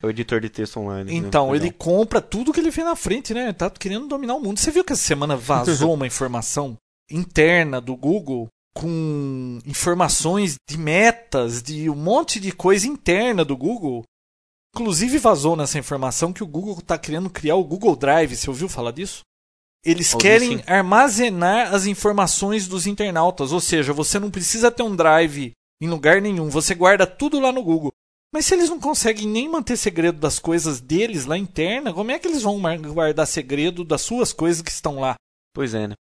É 0.00 0.06
o 0.06 0.10
editor 0.10 0.40
de 0.40 0.48
texto 0.48 0.78
online. 0.78 1.10
Né? 1.10 1.16
Então, 1.16 1.50
né? 1.50 1.56
ele 1.56 1.72
compra 1.72 2.20
tudo 2.20 2.52
que 2.52 2.60
ele 2.60 2.70
vê 2.70 2.84
na 2.84 2.94
frente, 2.94 3.34
né? 3.34 3.52
Tá 3.52 3.68
querendo 3.70 4.06
dominar 4.06 4.34
o 4.36 4.40
mundo. 4.40 4.58
Você 4.58 4.70
viu 4.70 4.84
que 4.84 4.92
essa 4.92 5.02
semana 5.02 5.36
vazou 5.36 5.92
uma 5.94 6.06
informação 6.06 6.76
interna 7.10 7.80
do 7.80 7.96
Google 7.96 8.48
com 8.74 9.58
informações 9.66 10.54
de 10.68 10.78
metas, 10.78 11.62
de 11.62 11.90
um 11.90 11.96
monte 11.96 12.38
de 12.38 12.52
coisa 12.52 12.86
interna 12.86 13.44
do 13.44 13.56
Google. 13.56 14.04
Inclusive 14.74 15.18
vazou 15.18 15.56
nessa 15.56 15.78
informação 15.78 16.32
que 16.32 16.44
o 16.44 16.46
Google 16.46 16.78
está 16.78 16.96
querendo 16.96 17.28
criar 17.28 17.56
o 17.56 17.64
Google 17.64 17.96
Drive. 17.96 18.36
Você 18.36 18.48
ouviu 18.48 18.68
falar 18.68 18.92
disso? 18.92 19.22
Eles 19.84 20.14
querem 20.14 20.58
sim. 20.58 20.64
armazenar 20.66 21.74
as 21.74 21.86
informações 21.86 22.66
dos 22.66 22.86
internautas, 22.86 23.52
ou 23.52 23.60
seja, 23.60 23.92
você 23.92 24.18
não 24.18 24.30
precisa 24.30 24.70
ter 24.70 24.82
um 24.82 24.94
drive 24.94 25.52
em 25.80 25.88
lugar 25.88 26.20
nenhum, 26.20 26.48
você 26.48 26.74
guarda 26.74 27.06
tudo 27.06 27.38
lá 27.38 27.52
no 27.52 27.62
Google. 27.62 27.92
Mas 28.32 28.44
se 28.44 28.54
eles 28.54 28.68
não 28.68 28.78
conseguem 28.78 29.26
nem 29.26 29.48
manter 29.48 29.76
segredo 29.76 30.18
das 30.18 30.38
coisas 30.38 30.80
deles 30.80 31.24
lá 31.24 31.38
interna, 31.38 31.94
como 31.94 32.10
é 32.10 32.18
que 32.18 32.28
eles 32.28 32.42
vão 32.42 32.60
guardar 32.92 33.26
segredo 33.26 33.84
das 33.84 34.02
suas 34.02 34.32
coisas 34.32 34.60
que 34.60 34.70
estão 34.70 35.00
lá? 35.00 35.14
Pois 35.54 35.72
é, 35.72 35.88
né? 35.88 35.94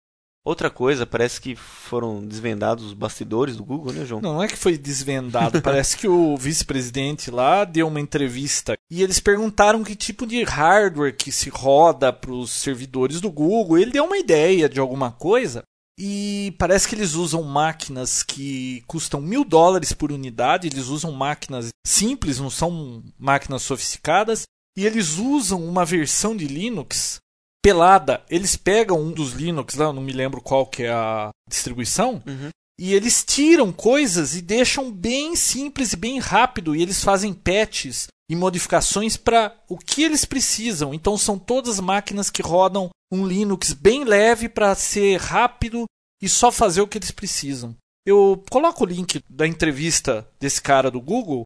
Outra 0.46 0.70
coisa, 0.70 1.04
parece 1.04 1.40
que 1.40 1.56
foram 1.56 2.24
desvendados 2.24 2.84
os 2.84 2.92
bastidores 2.92 3.56
do 3.56 3.64
Google, 3.64 3.92
né, 3.92 4.06
João? 4.06 4.20
Não, 4.20 4.40
é 4.40 4.46
que 4.46 4.56
foi 4.56 4.78
desvendado. 4.78 5.60
parece 5.60 5.96
que 5.96 6.06
o 6.06 6.36
vice-presidente 6.36 7.32
lá 7.32 7.64
deu 7.64 7.88
uma 7.88 7.98
entrevista 7.98 8.74
e 8.88 9.02
eles 9.02 9.18
perguntaram 9.18 9.82
que 9.82 9.96
tipo 9.96 10.24
de 10.24 10.44
hardware 10.44 11.16
que 11.16 11.32
se 11.32 11.50
roda 11.50 12.12
para 12.12 12.30
os 12.30 12.52
servidores 12.52 13.20
do 13.20 13.28
Google. 13.28 13.76
Ele 13.76 13.90
deu 13.90 14.04
uma 14.04 14.18
ideia 14.18 14.68
de 14.68 14.78
alguma 14.78 15.10
coisa 15.10 15.64
e 15.98 16.54
parece 16.56 16.86
que 16.86 16.94
eles 16.94 17.14
usam 17.14 17.42
máquinas 17.42 18.22
que 18.22 18.84
custam 18.86 19.20
mil 19.20 19.44
dólares 19.44 19.92
por 19.92 20.12
unidade. 20.12 20.68
Eles 20.68 20.86
usam 20.86 21.10
máquinas 21.10 21.70
simples, 21.84 22.38
não 22.38 22.50
são 22.50 23.02
máquinas 23.18 23.62
sofisticadas. 23.62 24.44
E 24.78 24.86
eles 24.86 25.18
usam 25.18 25.64
uma 25.64 25.84
versão 25.84 26.36
de 26.36 26.46
Linux 26.46 27.18
pelada. 27.66 28.22
Eles 28.30 28.54
pegam 28.54 29.00
um 29.00 29.10
dos 29.10 29.32
Linux, 29.32 29.74
lá, 29.74 29.92
não 29.92 30.00
me 30.00 30.12
lembro 30.12 30.40
qual 30.40 30.66
que 30.66 30.84
é 30.84 30.92
a 30.92 31.30
distribuição, 31.50 32.22
uhum. 32.24 32.50
e 32.78 32.94
eles 32.94 33.24
tiram 33.24 33.72
coisas 33.72 34.36
e 34.36 34.40
deixam 34.40 34.92
bem 34.92 35.34
simples 35.34 35.92
e 35.92 35.96
bem 35.96 36.20
rápido. 36.20 36.76
E 36.76 36.82
eles 36.82 37.02
fazem 37.02 37.34
patches 37.34 38.06
e 38.30 38.36
modificações 38.36 39.16
para 39.16 39.52
o 39.68 39.76
que 39.76 40.04
eles 40.04 40.24
precisam. 40.24 40.94
Então 40.94 41.18
são 41.18 41.36
todas 41.36 41.80
máquinas 41.80 42.30
que 42.30 42.40
rodam 42.40 42.88
um 43.12 43.26
Linux 43.26 43.72
bem 43.72 44.04
leve 44.04 44.48
para 44.48 44.72
ser 44.76 45.18
rápido 45.18 45.86
e 46.22 46.28
só 46.28 46.52
fazer 46.52 46.82
o 46.82 46.86
que 46.86 46.98
eles 46.98 47.10
precisam. 47.10 47.74
Eu 48.06 48.44
coloco 48.48 48.84
o 48.84 48.86
link 48.86 49.20
da 49.28 49.44
entrevista 49.44 50.24
desse 50.38 50.62
cara 50.62 50.88
do 50.88 51.00
Google 51.00 51.42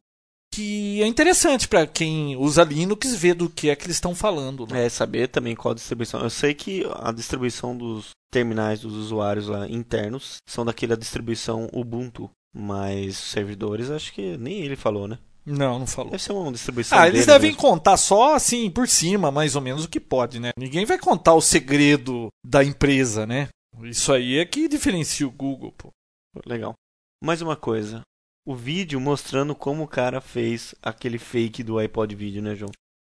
que 0.53 1.03
é 1.03 1.07
interessante 1.07 1.69
para 1.69 1.87
quem 1.87 2.37
usa 2.37 2.65
Linux 2.65 3.15
ver 3.15 3.35
do 3.35 3.49
que 3.49 3.71
é 3.71 3.77
que 3.77 3.87
eles 3.87 3.97
estão 3.97 4.15
falando. 4.15 4.67
Né? 4.67 4.87
É, 4.87 4.89
saber 4.89 5.29
também 5.29 5.55
qual 5.55 5.75
distribuição. 5.75 6.21
Eu 6.21 6.31
sei 6.31 6.55
que 6.55 6.85
a 6.97 7.13
distribuição 7.13 7.77
dos 7.77 8.11
terminais 8.33 8.81
dos 8.81 8.95
usuários 8.95 9.47
lá 9.47 9.69
internos 9.69 10.37
são 10.49 10.65
daquela 10.65 10.97
distribuição 10.97 11.69
Ubuntu, 11.73 12.31
mas 12.55 13.17
servidores 13.17 13.91
acho 13.91 14.13
que 14.13 14.37
nem 14.37 14.61
ele 14.61 14.77
falou, 14.77 15.07
né? 15.07 15.19
Não, 15.47 15.79
não 15.79 15.87
falou. 15.87 16.11
Deve 16.11 16.23
ser 16.23 16.33
uma 16.33 16.53
distribuição. 16.53 16.99
Ah, 16.99 17.09
eles 17.09 17.27
devem 17.27 17.51
mesmo. 17.51 17.63
contar 17.63 17.97
só 17.97 18.35
assim 18.35 18.71
por 18.71 18.87
cima, 18.87 19.31
mais 19.31 19.57
ou 19.57 19.63
menos 19.63 19.85
o 19.85 19.89
que 19.89 19.99
pode, 19.99 20.39
né? 20.39 20.51
Ninguém 20.57 20.85
vai 20.85 20.99
contar 20.99 21.35
o 21.35 21.41
segredo 21.41 22.29
da 22.45 22.63
empresa, 22.63 23.27
né? 23.27 23.49
Isso 23.83 24.13
aí 24.13 24.39
é 24.39 24.45
que 24.45 24.69
diferencia 24.69 25.27
o 25.27 25.31
Google, 25.31 25.73
pô. 25.73 25.91
Legal. 26.45 26.75
Mais 27.23 27.41
uma 27.41 27.57
coisa, 27.57 28.03
o 28.47 28.55
vídeo 28.55 29.01
mostrando 29.01 29.55
como 29.55 29.85
o 29.85 29.89
cara 29.89 30.21
fez 30.21 30.75
aquele 30.83 31.19
fake 31.19 31.63
do 31.63 31.79
iPod 31.79 32.15
vídeo, 32.15 32.43
né, 32.43 32.55
João? 32.55 32.71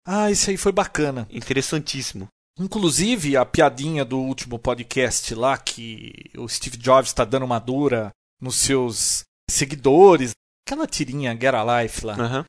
Ah, 0.07 0.31
isso 0.31 0.51
aí 0.51 0.57
foi 0.57 0.73
bacana. 0.73 1.27
Interessantíssimo. 1.31 2.29
Inclusive, 2.59 3.37
a 3.37 3.45
piadinha 3.45 4.05
do 4.05 4.19
último 4.19 4.59
podcast 4.59 5.35
lá, 5.35 5.59
que 5.59 6.31
o 6.39 6.49
Steve 6.49 6.77
Jobs 6.77 7.11
está 7.11 7.25
dando 7.25 7.45
uma 7.45 7.59
dura 7.59 8.11
nos 8.41 8.57
seus 8.57 9.25
seguidores. 9.51 10.31
Aquela 10.67 10.87
tirinha 10.87 11.33
Get 11.33 11.55
a 11.55 11.83
Life 11.83 12.05
lá. 12.05 12.17
Uhum. 12.17 12.45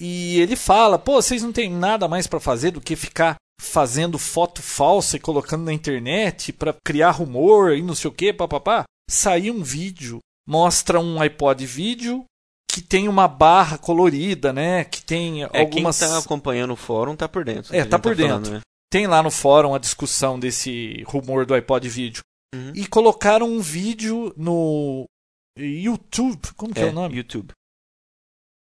E 0.00 0.40
ele 0.40 0.56
fala: 0.56 0.98
pô, 0.98 1.22
vocês 1.22 1.42
não 1.42 1.52
tem 1.52 1.70
nada 1.70 2.08
mais 2.08 2.26
para 2.26 2.40
fazer 2.40 2.72
do 2.72 2.80
que 2.80 2.96
ficar 2.96 3.36
fazendo 3.60 4.18
foto 4.18 4.60
falsa 4.60 5.16
e 5.16 5.20
colocando 5.20 5.64
na 5.64 5.72
internet 5.72 6.52
para 6.52 6.74
criar 6.84 7.12
rumor 7.12 7.76
e 7.76 7.82
não 7.82 7.94
sei 7.94 8.10
o 8.10 8.14
que, 8.14 8.32
papapá. 8.32 8.84
Saiu 9.08 9.54
um 9.54 9.62
vídeo 9.62 10.18
mostra 10.46 11.00
um 11.00 11.20
iPod 11.20 11.64
vídeo 11.66 12.24
que 12.70 12.82
tem 12.82 13.08
uma 13.08 13.28
barra 13.28 13.78
colorida, 13.78 14.52
né? 14.52 14.84
Que 14.84 15.02
tem 15.02 15.44
é, 15.44 15.60
algumas. 15.60 15.98
Quem 15.98 16.08
tá 16.08 16.18
acompanhando 16.18 16.72
o 16.72 16.76
fórum 16.76 17.14
tá 17.14 17.28
por 17.28 17.44
dentro. 17.44 17.74
É, 17.74 17.84
tá 17.84 17.98
por 17.98 18.16
tá 18.16 18.22
dentro. 18.22 18.28
Falando, 18.28 18.50
né? 18.50 18.60
Tem 18.90 19.06
lá 19.06 19.22
no 19.22 19.30
fórum 19.30 19.74
a 19.74 19.78
discussão 19.78 20.38
desse 20.38 21.02
rumor 21.06 21.46
do 21.46 21.54
iPod 21.54 21.88
vídeo. 21.88 22.22
Uhum. 22.54 22.72
E 22.74 22.86
colocaram 22.86 23.46
um 23.46 23.60
vídeo 23.60 24.32
no 24.36 25.04
YouTube. 25.56 26.52
Como 26.56 26.74
que 26.74 26.80
é, 26.80 26.86
é 26.86 26.90
o 26.90 26.92
nome? 26.92 27.16
YouTube. 27.16 27.52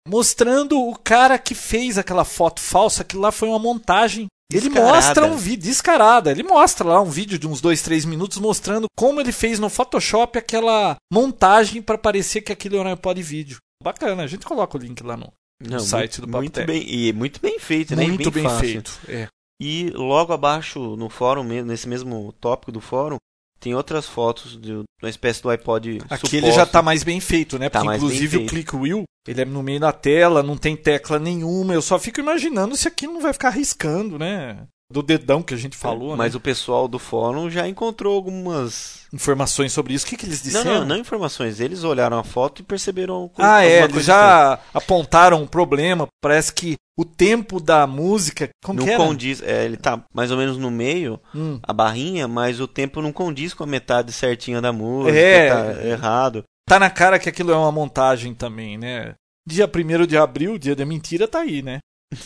Mostrando 0.08 0.80
o 0.80 0.96
cara 0.96 1.38
que 1.38 1.54
fez 1.54 1.98
aquela 1.98 2.24
foto 2.24 2.60
falsa. 2.60 3.02
Aquilo 3.02 3.22
lá 3.22 3.30
foi 3.30 3.48
uma 3.48 3.58
montagem 3.58 4.26
ele 4.52 4.68
mostra 4.68 5.26
um 5.26 5.36
vídeo 5.36 5.64
descarada. 5.64 6.30
Ele 6.30 6.42
mostra 6.42 6.86
lá 6.86 7.00
um 7.00 7.10
vídeo 7.10 7.38
de 7.38 7.46
uns 7.46 7.60
2, 7.60 7.80
3 7.82 8.04
minutos 8.04 8.38
mostrando 8.38 8.86
como 8.96 9.20
ele 9.20 9.32
fez 9.32 9.58
no 9.58 9.70
Photoshop 9.70 10.38
aquela 10.38 10.96
montagem 11.12 11.80
para 11.80 11.98
parecer 11.98 12.42
que 12.42 12.52
aquilo 12.52 12.78
era 12.78 12.88
um 12.88 12.92
iPod 12.92 13.22
vídeo. 13.22 13.58
Bacana, 13.82 14.22
a 14.22 14.26
gente 14.26 14.44
coloca 14.44 14.76
o 14.76 14.80
link 14.80 15.02
lá 15.02 15.16
no, 15.16 15.32
no 15.62 15.70
Não, 15.70 15.80
site 15.80 16.18
muito, 16.18 16.20
do 16.20 16.26
Papo 16.26 16.42
Muito 16.42 16.64
bem, 16.66 16.84
e 16.86 17.12
muito 17.12 17.40
bem 17.40 17.58
feito, 17.58 17.96
né? 17.96 18.06
Muito 18.06 18.30
bem, 18.30 18.44
bem 18.44 18.58
feito. 18.58 18.98
É. 19.08 19.28
E 19.60 19.90
logo 19.90 20.32
abaixo 20.32 20.96
no 20.96 21.08
fórum, 21.08 21.44
nesse 21.44 21.88
mesmo 21.88 22.32
tópico 22.40 22.72
do 22.72 22.80
fórum, 22.80 23.16
tem 23.60 23.74
outras 23.74 24.06
fotos 24.06 24.58
de 24.58 24.72
uma 24.72 25.10
espécie 25.10 25.42
do 25.42 25.50
iPod 25.50 25.98
Aqui 26.08 26.38
ele 26.38 26.50
já 26.50 26.62
está 26.62 26.82
mais 26.82 27.04
bem 27.04 27.20
feito, 27.20 27.58
né? 27.58 27.68
Tá 27.68 27.80
Porque 27.80 27.96
inclusive 27.96 28.38
o 28.38 28.46
Click 28.46 28.74
Wheel, 28.74 29.04
ele 29.28 29.42
é 29.42 29.44
no 29.44 29.62
meio 29.62 29.78
da 29.78 29.92
tela, 29.92 30.42
não 30.42 30.56
tem 30.56 30.74
tecla 30.74 31.18
nenhuma. 31.18 31.74
Eu 31.74 31.82
só 31.82 31.98
fico 31.98 32.20
imaginando 32.20 32.74
se 32.76 32.88
aqui 32.88 33.06
não 33.06 33.20
vai 33.20 33.32
ficar 33.32 33.50
riscando, 33.50 34.18
né? 34.18 34.66
Do 34.90 35.02
dedão 35.02 35.42
que 35.42 35.54
a 35.54 35.56
gente 35.56 35.76
falou. 35.76 36.16
Mas 36.16 36.32
né? 36.32 36.36
o 36.36 36.40
pessoal 36.40 36.88
do 36.88 36.98
fórum 36.98 37.48
já 37.48 37.68
encontrou 37.68 38.14
algumas 38.14 39.06
informações 39.12 39.72
sobre 39.72 39.94
isso. 39.94 40.04
O 40.04 40.08
que, 40.08 40.16
que 40.16 40.26
eles 40.26 40.42
disseram? 40.42 40.64
Não, 40.64 40.80
não, 40.80 40.86
não 40.88 40.96
informações. 40.96 41.60
Eles 41.60 41.84
olharam 41.84 42.18
a 42.18 42.24
foto 42.24 42.60
e 42.60 42.64
perceberam. 42.64 43.30
Ah, 43.38 43.64
é. 43.64 43.84
Eles 43.84 44.04
já 44.04 44.58
apontaram 44.74 45.42
um 45.42 45.46
problema. 45.46 46.06
Parece 46.20 46.52
que 46.52 46.76
o 46.98 47.04
tempo 47.04 47.60
da 47.60 47.86
música. 47.86 48.48
Como 48.64 48.84
não 48.84 48.96
condiz. 48.96 49.40
É, 49.42 49.64
ele 49.64 49.76
tá 49.76 50.02
mais 50.12 50.30
ou 50.30 50.36
menos 50.36 50.58
no 50.58 50.70
meio, 50.70 51.20
hum. 51.34 51.58
a 51.62 51.72
barrinha, 51.72 52.26
mas 52.26 52.60
o 52.60 52.66
tempo 52.66 53.00
não 53.00 53.12
condiz 53.12 53.54
com 53.54 53.64
a 53.64 53.66
metade 53.66 54.12
certinha 54.12 54.60
da 54.60 54.72
música. 54.72 55.16
É. 55.16 55.48
Tá 55.48 55.86
errado. 55.86 56.44
Tá 56.68 56.78
na 56.78 56.90
cara 56.90 57.18
que 57.18 57.28
aquilo 57.28 57.52
é 57.52 57.56
uma 57.56 57.72
montagem 57.72 58.34
também, 58.34 58.76
né? 58.76 59.14
Dia 59.46 59.66
1 59.66 60.06
de 60.06 60.16
abril, 60.16 60.58
dia 60.58 60.76
da 60.76 60.84
mentira, 60.84 61.26
tá 61.26 61.40
aí, 61.40 61.62
né? 61.62 61.78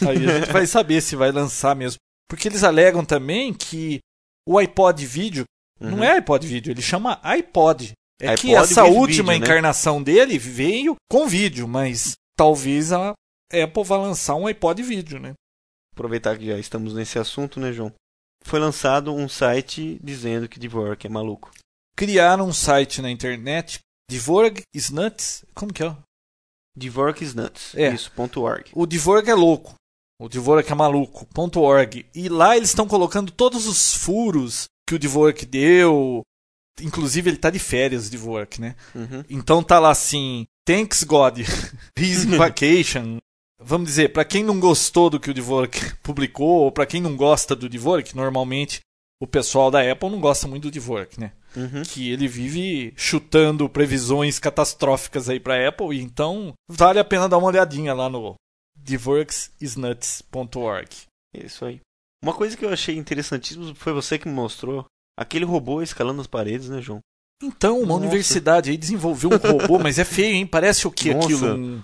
Aí 0.07 0.29
a 0.29 0.41
gente 0.41 0.53
vai 0.53 0.67
saber 0.67 1.01
se 1.01 1.15
vai 1.15 1.31
lançar 1.31 1.77
mesmo. 1.77 1.99
Porque 2.29 2.49
eles 2.49 2.65
alegam 2.65 3.05
também 3.05 3.53
que 3.53 4.01
o 4.47 4.59
iPod 4.59 5.05
vídeo 5.07 5.45
uhum. 5.81 5.91
não 5.91 6.05
é 6.05 6.13
iPod 6.13 6.47
vídeo, 6.47 6.71
ele 6.71 6.83
chama 6.83 7.21
iPod. 7.23 7.93
É 8.21 8.29
iPod 8.29 8.41
que 8.41 8.55
essa 8.55 8.85
última 8.85 9.07
vídeo, 9.07 9.27
né? 9.27 9.37
encarnação 9.37 9.99
né? 9.99 10.05
dele 10.05 10.39
veio 10.39 10.97
com 11.11 11.27
vídeo, 11.27 11.67
mas 11.67 12.15
talvez 12.37 12.93
a 12.93 13.15
Apple 13.53 13.85
vá 13.85 13.97
lançar 13.97 14.35
um 14.35 14.47
iPod 14.47 14.83
vídeo, 14.83 15.19
né? 15.19 15.35
Aproveitar 15.93 16.37
que 16.39 16.47
já 16.47 16.59
estamos 16.59 16.95
nesse 16.95 17.19
assunto, 17.19 17.61
né, 17.61 17.73
João? 17.73 17.93
Foi 18.43 18.59
lançado 18.59 19.15
um 19.15 19.29
site 19.29 19.99
dizendo 20.03 20.49
que 20.49 20.59
Dvorak 20.59 21.07
é 21.07 21.11
maluco. 21.11 21.51
Criaram 21.97 22.49
um 22.49 22.53
site 22.53 23.01
na 23.01 23.11
internet, 23.11 23.79
Dvorak 24.11 24.63
is 24.75 24.91
nuts. 24.91 25.45
Como 25.55 25.73
que 25.73 25.85
é? 25.85 25.97
Dvorak 26.77 27.23
is 27.23 27.35
nuts. 27.35 27.75
É. 27.75 27.93
Isso, 27.93 28.11
ponto 28.13 28.43
.org. 28.43 28.71
O 28.75 28.87
Dvorak 28.87 29.31
é 29.31 29.35
louco 29.35 29.75
o 30.25 30.29
Dvorak 30.29 30.71
é 30.71 30.75
maluco.org. 30.75 32.07
E 32.15 32.29
lá 32.29 32.57
eles 32.57 32.71
estão 32.71 32.87
colocando 32.87 33.31
todos 33.31 33.67
os 33.67 33.95
furos 33.95 34.65
que 34.89 34.95
o 34.95 34.99
Dvorak 34.99 35.45
deu. 35.45 36.23
Inclusive 36.81 37.31
ele 37.31 37.37
tá 37.37 37.51
de 37.51 37.59
férias, 37.59 38.09
o 38.09 38.11
Dvorak, 38.11 38.61
né? 38.61 38.75
Uhum. 38.95 39.23
Então 39.29 39.63
tá 39.63 39.79
lá 39.79 39.91
assim, 39.91 40.47
thanks 40.67 41.05
God, 41.05 41.41
he's 41.97 42.25
in 42.25 42.37
vacation. 42.37 43.19
Vamos 43.61 43.89
dizer, 43.89 44.13
para 44.13 44.25
quem 44.25 44.43
não 44.43 44.59
gostou 44.59 45.09
do 45.09 45.21
que 45.21 45.31
o 45.31 45.35
Dvorak 45.35 45.95
publicou, 46.03 46.63
ou 46.63 46.73
para 46.73 46.87
quem 46.87 47.01
não 47.01 47.17
gosta 47.17 47.55
do 47.55 47.69
Dvorak, 47.69 48.17
normalmente 48.17 48.81
o 49.21 49.27
pessoal 49.27 49.71
da 49.71 49.81
Apple 49.91 50.11
não 50.11 50.21
gosta 50.21 50.49
muito 50.49 50.65
do 50.65 50.71
Dvorak, 50.71 51.21
né? 51.21 51.33
Uhum. 51.55 51.83
Que 51.83 52.11
ele 52.11 52.27
vive 52.27 52.93
chutando 52.97 53.69
previsões 53.69 54.39
catastróficas 54.39 55.29
aí 55.29 55.39
para 55.39 55.69
Apple, 55.69 55.97
e 55.97 56.03
então 56.03 56.53
vale 56.69 56.99
a 56.99 57.05
pena 57.05 57.29
dar 57.29 57.39
uma 57.39 57.47
olhadinha 57.47 57.95
lá 57.95 58.09
no 58.09 58.35
theworksisnuts.org. 58.85 60.89
Isso 61.35 61.65
aí. 61.65 61.81
Uma 62.23 62.33
coisa 62.33 62.57
que 62.57 62.65
eu 62.65 62.71
achei 62.71 62.97
interessantíssimo 62.97 63.75
foi 63.75 63.93
você 63.93 64.19
que 64.19 64.29
me 64.29 64.35
mostrou 64.35 64.85
aquele 65.19 65.45
robô 65.45 65.83
escalando 65.83 66.21
as 66.21 66.27
paredes, 66.27 66.69
né, 66.69 66.81
João? 66.81 67.01
Então, 67.43 67.79
uma 67.79 67.89
Nossa. 67.89 68.01
universidade 68.01 68.71
aí 68.71 68.77
desenvolveu 68.77 69.31
um 69.31 69.37
robô, 69.37 69.79
mas 69.79 69.99
é 69.99 70.05
feio, 70.05 70.35
hein? 70.35 70.47
Parece 70.47 70.87
o 70.87 70.91
que 70.91 71.11
aquilo? 71.11 71.55
Um... 71.55 71.83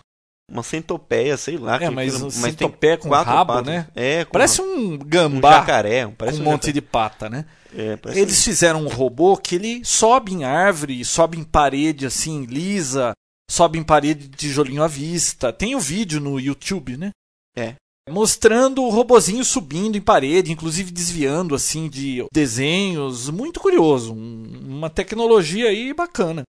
Uma 0.50 0.62
centopeia, 0.64 1.36
sei 1.36 1.56
lá. 1.56 1.76
É, 1.76 1.88
mas 1.90 2.14
aquilo, 2.14 2.30
centopeia 2.30 2.96
com 2.96 3.08
rabo, 3.10 3.52
patas. 3.52 3.66
né? 3.66 3.86
É, 3.94 4.24
parece 4.24 4.60
um 4.60 4.98
gambá. 4.98 5.48
Um 5.48 5.52
jacaré. 5.52 6.08
Parece 6.08 6.38
com 6.38 6.44
um, 6.44 6.48
um 6.48 6.52
monte 6.52 6.72
de 6.72 6.80
pata, 6.80 7.30
né? 7.30 7.44
É, 7.72 7.96
Eles 8.18 8.42
fizeram 8.42 8.82
um 8.82 8.88
robô 8.88 9.36
que 9.36 9.54
ele 9.54 9.84
sobe 9.84 10.32
em 10.32 10.42
árvore, 10.42 11.04
sobe 11.04 11.38
em 11.38 11.44
parede 11.44 12.04
assim, 12.04 12.44
lisa, 12.46 13.12
sobe 13.50 13.78
em 13.78 13.82
parede 13.82 14.28
de 14.28 14.36
tijolinho 14.36 14.82
à 14.82 14.86
vista. 14.86 15.52
Tem 15.52 15.74
o 15.74 15.78
um 15.78 15.80
vídeo 15.80 16.20
no 16.20 16.38
YouTube, 16.38 16.96
né? 16.96 17.10
É. 17.56 17.74
Mostrando 18.08 18.82
o 18.82 18.90
robozinho 18.90 19.44
subindo 19.44 19.96
em 19.96 20.00
parede, 20.00 20.52
inclusive 20.52 20.90
desviando 20.90 21.54
assim 21.54 21.88
de 21.88 22.24
desenhos. 22.32 23.28
Muito 23.28 23.60
curioso. 23.60 24.14
uma 24.14 24.88
tecnologia 24.88 25.68
aí 25.68 25.92
bacana. 25.92 26.42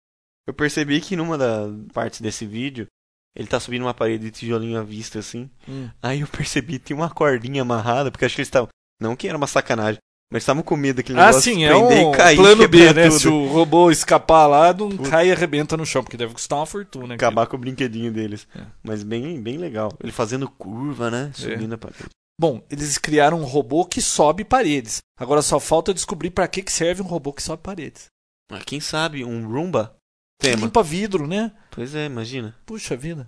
Eu 0.48 0.54
percebi 0.54 1.02
que 1.02 1.16
numa 1.16 1.38
das 1.38 1.72
partes 1.94 2.22
desse 2.22 2.46
vídeo, 2.46 2.88
ele 3.36 3.48
tá 3.48 3.60
subindo 3.60 3.84
uma 3.84 3.94
parede 3.94 4.26
de 4.26 4.32
tijolinho 4.32 4.80
à 4.80 4.84
vista 4.84 5.20
assim. 5.20 5.50
Hum. 5.68 5.90
Aí 6.02 6.22
eu 6.22 6.28
percebi 6.28 6.78
que 6.78 6.86
tinha 6.86 6.98
uma 6.98 7.10
cordinha 7.10 7.64
amarrada, 7.64 8.12
porque 8.12 8.26
acho 8.26 8.36
que 8.36 8.42
eles 8.42 8.48
estavam. 8.48 8.70
Não 9.00 9.16
que 9.16 9.28
era 9.28 9.38
uma 9.38 9.48
sacanagem. 9.48 10.00
Mas 10.32 10.44
estavam 10.44 10.64
com 10.64 10.78
medo 10.78 10.98
daquele 10.98 11.20
ah, 11.20 11.28
negócio 11.28 11.54
sim, 11.54 11.66
é 11.66 11.76
um 11.76 12.12
cair, 12.14 12.38
plano 12.38 12.66
B, 12.66 12.94
né? 12.94 13.10
Tudo. 13.10 13.20
Se 13.20 13.28
o 13.28 13.48
robô 13.48 13.92
escapar 13.92 14.48
lá, 14.48 14.74
não 14.74 14.90
Puta. 14.90 15.10
cai 15.10 15.28
e 15.28 15.32
arrebenta 15.34 15.76
no 15.76 15.86
chão, 15.86 16.02
porque 16.02 16.16
deve 16.16 16.34
custar 16.34 16.60
uma 16.60 16.66
fortuna. 16.66 17.16
Acabar 17.16 17.42
aquilo. 17.42 17.52
com 17.52 17.58
o 17.58 17.60
brinquedinho 17.60 18.14
deles. 18.14 18.48
É. 18.56 18.62
Mas 18.82 19.04
bem, 19.04 19.42
bem 19.42 19.58
legal. 19.58 19.92
Ele 20.02 20.14
fazendo 20.14 20.48
curva, 20.48 21.12
né? 21.12 21.32
É. 21.32 21.38
Subindo 21.38 21.74
é. 21.74 21.76
a 21.76 21.78
parede. 21.78 22.06
Bom, 22.40 22.64
eles 22.72 22.98
criaram 22.98 23.42
um 23.42 23.44
robô 23.44 23.84
que 23.86 24.02
sobe 24.02 24.46
paredes. 24.46 25.00
Agora 25.20 25.42
só 25.42 25.60
falta 25.60 25.94
descobrir 25.94 26.32
para 26.32 26.48
que, 26.48 26.64
que 26.64 26.72
serve 26.72 27.02
um 27.02 27.06
robô 27.06 27.34
que 27.34 27.44
sobe 27.44 27.62
paredes. 27.62 28.06
Ah, 28.50 28.62
quem 28.66 28.80
sabe 28.80 29.26
um 29.26 29.48
Roomba? 29.48 29.96
Tema. 30.40 30.64
limpa 30.64 30.82
vidro, 30.82 31.28
né? 31.28 31.52
Pois 31.70 31.94
é, 31.94 32.06
imagina. 32.06 32.56
Puxa 32.66 32.96
vida. 32.96 33.28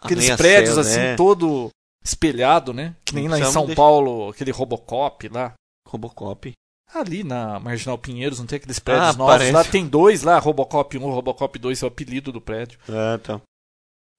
Aqueles 0.00 0.30
prédios 0.36 0.74
céu, 0.74 0.80
assim, 0.80 0.98
né? 0.98 1.16
todo 1.16 1.68
espelhado, 2.02 2.72
né? 2.72 2.96
Que 3.04 3.14
nem 3.14 3.28
lá 3.28 3.38
em 3.38 3.44
São 3.44 3.74
Paulo, 3.74 4.30
aquele 4.30 4.50
Robocop 4.50 5.28
lá. 5.28 5.52
Robocop. 5.92 6.52
Ali 6.94 7.22
na 7.22 7.58
Marginal 7.58 7.96
Pinheiros, 7.96 8.38
não 8.38 8.46
tem 8.46 8.56
aqueles 8.56 8.78
prédios 8.78 9.14
ah, 9.14 9.18
novos? 9.18 9.34
Parece. 9.34 9.52
Lá 9.52 9.64
tem 9.64 9.86
dois 9.86 10.22
lá, 10.22 10.38
Robocop 10.38 10.98
1, 10.98 11.00
Robocop 11.00 11.58
2 11.58 11.82
é 11.82 11.84
o 11.86 11.88
apelido 11.88 12.32
do 12.32 12.40
prédio. 12.40 12.78
Ah, 12.88 13.18
tá. 13.18 13.34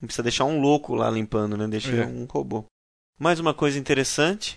Não 0.01 0.08
precisa 0.08 0.24
deixar 0.24 0.46
um 0.46 0.60
louco 0.60 0.96
lá 0.96 1.10
limpando, 1.10 1.56
né? 1.56 1.68
Deixa 1.68 1.92
é. 1.92 2.06
um 2.06 2.25
robô. 2.25 2.65
Mais 3.20 3.39
uma 3.39 3.53
coisa 3.53 3.77
interessante, 3.77 4.56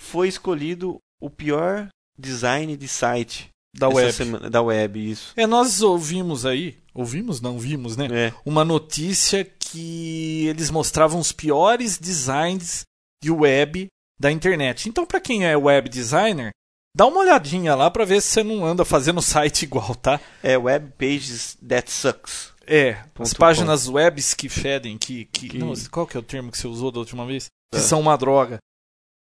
foi 0.00 0.26
escolhido 0.28 0.98
o 1.20 1.28
pior 1.28 1.88
design 2.18 2.76
de 2.76 2.88
site 2.88 3.50
da 3.76 3.88
web. 3.88 4.12
Semana, 4.12 4.50
da 4.50 4.62
web, 4.62 5.10
isso. 5.10 5.32
É, 5.36 5.46
nós 5.46 5.82
ouvimos 5.82 6.46
aí, 6.46 6.78
ouvimos, 6.94 7.40
não 7.40 7.58
vimos, 7.58 7.96
né? 7.96 8.08
É. 8.10 8.34
Uma 8.44 8.64
notícia 8.64 9.44
que 9.44 10.46
eles 10.46 10.70
mostravam 10.70 11.20
os 11.20 11.30
piores 11.30 11.98
designs 11.98 12.84
de 13.22 13.30
web 13.30 13.86
da 14.20 14.30
internet. 14.30 14.86
Então, 14.86 15.06
para 15.06 15.18
quem 15.18 15.46
é 15.46 15.56
web 15.56 15.88
designer, 15.88 16.50
dá 16.94 17.06
uma 17.06 17.20
olhadinha 17.20 17.74
lá 17.74 17.90
para 17.90 18.04
ver 18.04 18.20
se 18.20 18.28
você 18.28 18.42
não 18.42 18.66
anda 18.66 18.84
fazendo 18.84 19.22
site 19.22 19.62
igual, 19.62 19.94
tá? 19.94 20.20
É 20.42 20.58
web 20.58 20.92
pages 20.98 21.56
that 21.66 21.90
sucks. 21.90 22.50
É, 22.66 23.02
as 23.18 23.32
páginas 23.32 23.86
com. 23.86 23.94
webs 23.94 24.34
que 24.34 24.48
fedem, 24.48 24.98
que, 24.98 25.24
que, 25.24 25.48
que... 25.48 25.58
Não, 25.58 25.72
qual 25.90 26.06
que 26.06 26.16
é 26.16 26.20
o 26.20 26.22
termo 26.22 26.52
que 26.52 26.58
você 26.58 26.68
usou 26.68 26.92
da 26.92 27.00
última 27.00 27.26
vez? 27.26 27.46
Que 27.72 27.80
é. 27.80 27.82
são 27.82 27.98
uma 27.98 28.16
droga. 28.16 28.58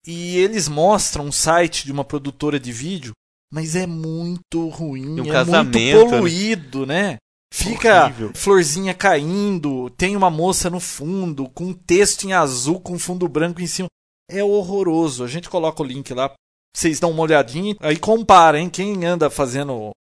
E 0.05 0.37
eles 0.37 0.67
mostram 0.67 1.25
um 1.25 1.31
site 1.31 1.85
de 1.85 1.91
uma 1.91 2.03
produtora 2.03 2.59
de 2.59 2.71
vídeo, 2.71 3.13
mas 3.53 3.75
é 3.75 3.85
muito 3.85 4.67
ruim, 4.67 5.21
um 5.21 5.33
é 5.33 5.63
muito 5.63 5.79
né? 5.79 5.93
poluído, 5.93 6.85
né? 6.85 7.11
né? 7.11 7.17
Fica 7.53 8.05
Horrível. 8.05 8.31
florzinha 8.35 8.93
caindo, 8.93 9.89
tem 9.91 10.17
uma 10.17 10.29
moça 10.29 10.69
no 10.69 10.81
fundo, 10.81 11.47
com 11.49 11.67
um 11.67 11.73
texto 11.73 12.25
em 12.25 12.33
azul 12.33 12.81
com 12.81 12.99
fundo 12.99 13.27
branco 13.29 13.61
em 13.61 13.67
cima 13.67 13.87
é 14.29 14.43
horroroso. 14.43 15.23
A 15.23 15.27
gente 15.27 15.49
coloca 15.49 15.81
o 15.81 15.85
link 15.85 16.13
lá, 16.13 16.33
vocês 16.75 16.99
dão 16.99 17.11
uma 17.11 17.23
olhadinha, 17.23 17.75
aí 17.79 17.97
comparem 17.97 18.69
quem 18.69 19.05
anda 19.05 19.29
fazendo 19.29 19.91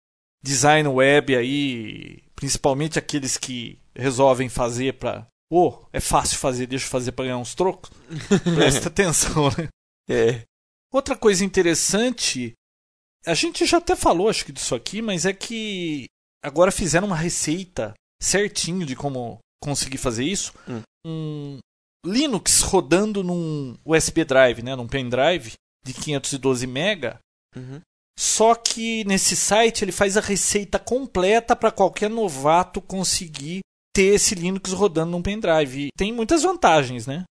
design 0.43 0.89
web 0.89 1.35
aí, 1.35 2.23
principalmente 2.35 2.99
aqueles 2.99 3.37
que 3.37 3.79
resolvem 3.95 4.49
fazer 4.49 4.95
para 4.95 5.27
oh, 5.51 5.79
é 5.93 6.01
fácil 6.01 6.39
fazer, 6.39 6.67
deixa 6.67 6.87
eu 6.87 6.91
fazer 6.91 7.13
para 7.13 7.27
ganhar 7.27 7.39
uns 7.39 7.55
trocos. 7.55 7.91
Presta 8.55 8.89
atenção, 8.89 9.49
né? 9.57 9.69
É. 10.09 10.43
Outra 10.93 11.17
coisa 11.17 11.45
interessante, 11.45 12.53
a 13.25 13.35
gente 13.35 13.65
já 13.67 13.79
até 13.79 13.97
falou, 13.97 14.29
acho 14.29 14.45
que 14.45 14.53
disso 14.53 14.75
aqui, 14.75 15.03
mas 15.03 15.27
é 15.27 15.33
que 15.33 16.07
agora 16.43 16.71
fizeram 16.71 17.07
uma 17.07 17.17
receita 17.17 17.95
certinho 18.23 18.87
de 18.87 18.95
como 18.97 19.39
conseguir 19.63 19.99
fazer 19.99 20.25
isso. 20.25 20.55
Hum. 20.69 20.83
Um, 21.07 21.59
Linux 22.07 22.63
rodando 22.63 23.23
num 23.23 23.77
USB 23.85 24.25
drive, 24.25 24.63
né, 24.63 24.75
num 24.77 24.87
pendrive 24.87 25.55
de 25.85 25.93
512 25.93 26.67
MB. 26.67 27.17
Uhum. 27.55 27.81
Só 28.19 28.55
que 28.55 29.05
nesse 29.05 29.37
site 29.37 29.85
ele 29.85 29.93
faz 29.93 30.17
a 30.17 30.21
receita 30.21 30.79
completa 30.79 31.55
para 31.55 31.71
qualquer 31.71 32.09
novato 32.09 32.81
conseguir 32.81 33.61
ter 33.95 34.15
esse 34.15 34.35
Linux 34.35 34.73
rodando 34.73 35.11
num 35.11 35.23
pendrive. 35.23 35.87
E 35.87 35.89
tem 35.97 36.13
muitas 36.13 36.43
vantagens, 36.43 37.07
né? 37.07 37.25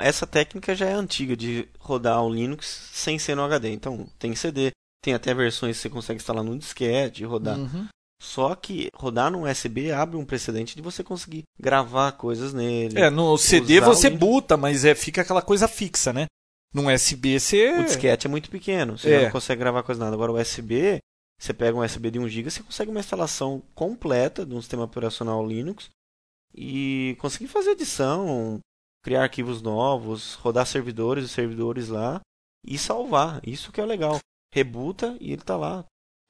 Essa 0.00 0.26
técnica 0.26 0.74
já 0.74 0.86
é 0.86 0.92
antiga 0.92 1.36
de 1.36 1.68
rodar 1.78 2.24
o 2.24 2.32
Linux 2.32 2.90
sem 2.92 3.18
ser 3.18 3.36
no 3.36 3.44
HD. 3.44 3.70
Então 3.70 4.08
tem 4.18 4.34
CD, 4.34 4.72
tem 5.04 5.14
até 5.14 5.32
versões 5.32 5.76
que 5.76 5.82
você 5.82 5.90
consegue 5.90 6.20
instalar 6.20 6.42
no 6.42 6.58
disquete 6.58 7.22
e 7.22 7.26
rodar. 7.26 7.58
Uhum. 7.58 7.86
Só 8.22 8.54
que 8.54 8.88
rodar 8.94 9.32
no 9.32 9.50
USB 9.50 9.90
abre 9.90 10.16
um 10.16 10.24
precedente 10.24 10.76
de 10.76 10.80
você 10.80 11.02
conseguir 11.02 11.42
gravar 11.58 12.12
coisas 12.12 12.54
nele. 12.54 12.96
É, 13.00 13.10
no 13.10 13.36
CD 13.36 13.80
você 13.80 14.08
buta, 14.08 14.56
mas 14.56 14.84
é, 14.84 14.94
fica 14.94 15.22
aquela 15.22 15.42
coisa 15.42 15.66
fixa, 15.66 16.12
né? 16.12 16.26
No 16.72 16.88
USB 16.88 17.40
você. 17.40 17.80
O 17.80 17.84
disquete 17.84 18.28
é 18.28 18.30
muito 18.30 18.48
pequeno, 18.48 18.96
você 18.96 19.12
é. 19.12 19.24
não 19.24 19.32
consegue 19.32 19.58
gravar 19.58 19.82
coisa 19.82 20.04
nada. 20.04 20.14
Agora 20.14 20.30
o 20.30 20.40
USB, 20.40 21.00
você 21.36 21.52
pega 21.52 21.76
um 21.76 21.80
USB 21.80 22.12
de 22.12 22.20
1 22.20 22.28
GB, 22.28 22.50
você 22.52 22.62
consegue 22.62 22.92
uma 22.92 23.00
instalação 23.00 23.60
completa 23.74 24.46
de 24.46 24.54
um 24.54 24.60
sistema 24.60 24.84
operacional 24.84 25.44
Linux 25.44 25.90
e 26.54 27.16
conseguir 27.18 27.48
fazer 27.48 27.72
edição, 27.72 28.60
criar 29.02 29.24
arquivos 29.24 29.60
novos, 29.60 30.34
rodar 30.34 30.64
servidores 30.64 31.24
e 31.24 31.28
servidores 31.28 31.88
lá 31.88 32.20
e 32.64 32.78
salvar. 32.78 33.40
Isso 33.44 33.72
que 33.72 33.80
é 33.80 33.84
legal. 33.84 34.20
Rebuta 34.54 35.16
e 35.20 35.32
ele 35.32 35.42
está 35.42 35.56
lá 35.56 35.84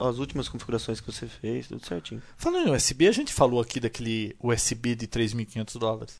as 0.08 0.18
últimas 0.18 0.48
configurações 0.48 1.00
que 1.00 1.10
você 1.10 1.26
fez, 1.26 1.68
tudo 1.68 1.84
certinho. 1.86 2.22
Falando 2.36 2.68
em 2.68 2.72
USB, 2.72 3.08
a 3.08 3.12
gente 3.12 3.32
falou 3.32 3.60
aqui 3.60 3.80
daquele 3.80 4.36
USB 4.40 4.94
de 4.94 5.06
3.500 5.06 5.78
dólares. 5.78 6.16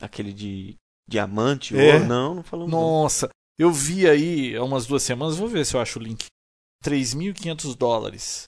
Aquele 0.00 0.32
de 0.32 0.76
diamante 1.08 1.76
é. 1.76 1.94
ou 1.94 2.00
não, 2.04 2.34
não 2.36 2.42
falamos. 2.42 2.70
Nossa, 2.70 3.26
não. 3.26 3.66
eu 3.66 3.72
vi 3.72 4.08
aí 4.08 4.56
há 4.56 4.62
umas 4.62 4.86
duas 4.86 5.02
semanas, 5.02 5.36
vou 5.36 5.48
ver 5.48 5.64
se 5.64 5.74
eu 5.74 5.80
acho 5.80 5.98
o 5.98 6.02
link. 6.02 6.26
3.500 6.84 7.76
dólares. 7.76 8.44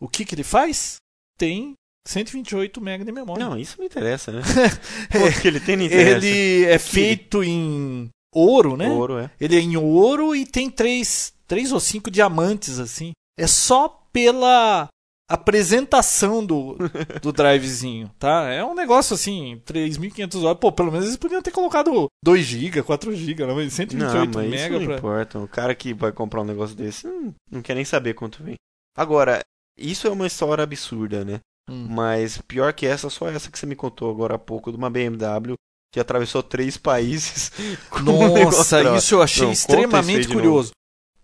O 0.00 0.08
que 0.08 0.24
que 0.24 0.34
ele 0.34 0.44
faz? 0.44 0.96
Tem 1.38 1.74
128 2.06 2.80
MB 2.80 3.04
de 3.04 3.12
memória. 3.12 3.44
Não, 3.44 3.58
isso 3.58 3.80
me 3.80 3.86
interessa, 3.86 4.30
né? 4.30 4.42
é, 5.10 5.40
que 5.40 5.48
ele 5.48 5.60
tem 5.60 5.74
Ele 5.82 6.64
é 6.64 6.78
feito 6.78 7.42
em 7.42 8.08
ouro, 8.32 8.76
né? 8.76 8.88
Ouro, 8.88 9.18
é. 9.18 9.30
Ele 9.40 9.56
é 9.56 9.60
em 9.60 9.76
ouro 9.76 10.34
e 10.36 10.46
tem 10.46 10.70
três, 10.70 11.32
três 11.46 11.72
ou 11.72 11.80
cinco 11.80 12.10
diamantes 12.10 12.78
assim. 12.78 13.12
É 13.38 13.46
só 13.46 13.88
pela 14.12 14.88
apresentação 15.28 16.44
do, 16.44 16.76
do 17.20 17.32
drivezinho, 17.32 18.10
tá? 18.18 18.48
É 18.48 18.64
um 18.64 18.74
negócio 18.74 19.14
assim, 19.14 19.60
3.500 19.66 20.42
horas. 20.44 20.58
Pô, 20.58 20.72
pelo 20.72 20.90
menos 20.90 21.06
eles 21.06 21.16
podiam 21.16 21.42
ter 21.42 21.50
colocado 21.50 22.06
2 22.24 22.44
GB, 22.44 22.82
4 22.82 23.14
GB, 23.14 23.46
mas 23.46 23.72
128 23.72 24.26
não, 24.26 24.42
mas 24.42 24.50
mega 24.50 24.78
não 24.78 24.86
pra... 24.86 24.96
importa. 24.96 25.38
O 25.38 25.48
cara 25.48 25.74
que 25.74 25.92
vai 25.92 26.12
comprar 26.12 26.42
um 26.42 26.46
negócio 26.46 26.76
desse 26.76 27.06
não, 27.06 27.34
não 27.50 27.62
quer 27.62 27.74
nem 27.74 27.84
saber 27.84 28.14
quanto 28.14 28.42
vem. 28.42 28.54
Agora, 28.96 29.40
isso 29.76 30.06
é 30.06 30.10
uma 30.10 30.26
história 30.26 30.64
absurda, 30.64 31.24
né? 31.24 31.40
Hum. 31.68 31.86
Mas 31.90 32.38
pior 32.38 32.72
que 32.72 32.86
essa, 32.86 33.10
só 33.10 33.28
essa 33.28 33.50
que 33.50 33.58
você 33.58 33.66
me 33.66 33.74
contou 33.74 34.10
agora 34.10 34.36
há 34.36 34.38
pouco, 34.38 34.70
de 34.70 34.78
uma 34.78 34.88
BMW 34.88 35.54
que 35.92 36.00
atravessou 36.00 36.42
três 36.42 36.76
países. 36.76 37.50
Nossa, 38.02 38.92
um 38.92 38.96
isso 38.96 39.14
eu 39.16 39.22
achei 39.22 39.44
não, 39.44 39.52
extremamente 39.52 40.28
curioso 40.28 40.70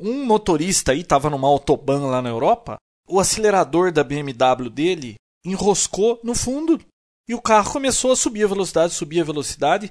um 0.03 0.25
motorista 0.25 0.93
aí 0.93 1.01
estava 1.01 1.31
numa 1.31 1.49
autobahn 1.49 2.07
lá 2.07 2.21
na 2.21 2.29
Europa, 2.29 2.77
o 3.09 3.21
acelerador 3.21 3.93
da 3.93 4.03
BMW 4.03 4.69
dele 4.69 5.15
enroscou 5.45 6.21
no 6.23 6.35
fundo 6.35 6.81
e 7.29 7.35
o 7.35 7.41
carro 7.41 7.73
começou 7.73 8.13
a 8.13 8.17
subir 8.17 8.45
a 8.45 8.49
velocidade, 8.49 8.93
subir 8.93 9.21
a 9.21 9.25
velocidade 9.25 9.91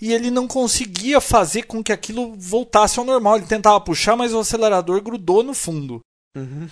e 0.00 0.12
ele 0.12 0.30
não 0.30 0.48
conseguia 0.48 1.20
fazer 1.20 1.64
com 1.64 1.84
que 1.84 1.92
aquilo 1.92 2.34
voltasse 2.36 2.98
ao 2.98 3.04
normal. 3.04 3.36
Ele 3.36 3.46
tentava 3.46 3.80
puxar, 3.80 4.16
mas 4.16 4.32
o 4.32 4.38
acelerador 4.38 5.02
grudou 5.02 5.42
no 5.42 5.52
fundo. 5.52 6.00
Uhum. 6.36 6.68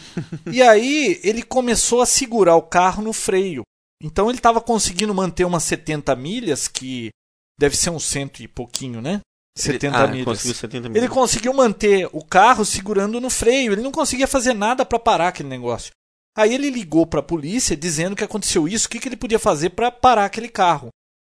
e 0.52 0.62
aí 0.62 1.20
ele 1.22 1.42
começou 1.42 2.00
a 2.00 2.06
segurar 2.06 2.56
o 2.56 2.62
carro 2.62 3.02
no 3.02 3.12
freio. 3.12 3.62
Então 4.02 4.28
ele 4.28 4.38
estava 4.38 4.60
conseguindo 4.60 5.14
manter 5.14 5.44
umas 5.44 5.64
70 5.64 6.14
milhas, 6.16 6.68
que 6.68 7.10
deve 7.58 7.76
ser 7.76 7.90
um 7.90 7.98
cento 7.98 8.40
e 8.40 8.48
pouquinho, 8.48 9.02
né? 9.02 9.20
70 9.60 9.96
ah, 9.96 10.06
milhas. 10.06 10.24
Conseguiu 10.24 10.54
70 10.54 10.88
milhas. 10.88 11.04
Ele 11.04 11.12
conseguiu 11.12 11.54
manter 11.54 12.08
o 12.12 12.24
carro 12.24 12.64
segurando 12.64 13.20
no 13.20 13.30
freio. 13.30 13.72
Ele 13.72 13.82
não 13.82 13.92
conseguia 13.92 14.26
fazer 14.26 14.54
nada 14.54 14.84
para 14.84 14.98
parar 14.98 15.28
aquele 15.28 15.48
negócio. 15.48 15.92
Aí 16.36 16.54
ele 16.54 16.70
ligou 16.70 17.06
para 17.06 17.20
a 17.20 17.22
polícia 17.22 17.76
dizendo 17.76 18.14
que 18.14 18.22
aconteceu 18.22 18.68
isso, 18.68 18.86
o 18.86 18.90
que, 18.90 19.00
que 19.00 19.08
ele 19.08 19.16
podia 19.16 19.38
fazer 19.38 19.70
para 19.70 19.90
parar 19.90 20.24
aquele 20.24 20.48
carro. 20.48 20.88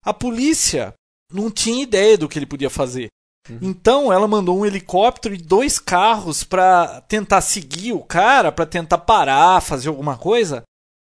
A 0.04 0.14
polícia 0.14 0.94
não 1.32 1.50
tinha 1.50 1.82
ideia 1.82 2.16
do 2.16 2.28
que 2.28 2.38
ele 2.38 2.46
podia 2.46 2.70
fazer. 2.70 3.08
Uhum. 3.48 3.58
Então 3.62 4.12
ela 4.12 4.28
mandou 4.28 4.56
um 4.58 4.64
helicóptero 4.64 5.34
e 5.34 5.38
dois 5.38 5.78
carros 5.78 6.44
para 6.44 7.00
tentar 7.02 7.40
seguir 7.40 7.92
o 7.92 8.04
cara, 8.04 8.52
para 8.52 8.64
tentar 8.64 8.98
parar, 8.98 9.60
fazer 9.60 9.88
alguma 9.88 10.16
coisa. 10.16 10.62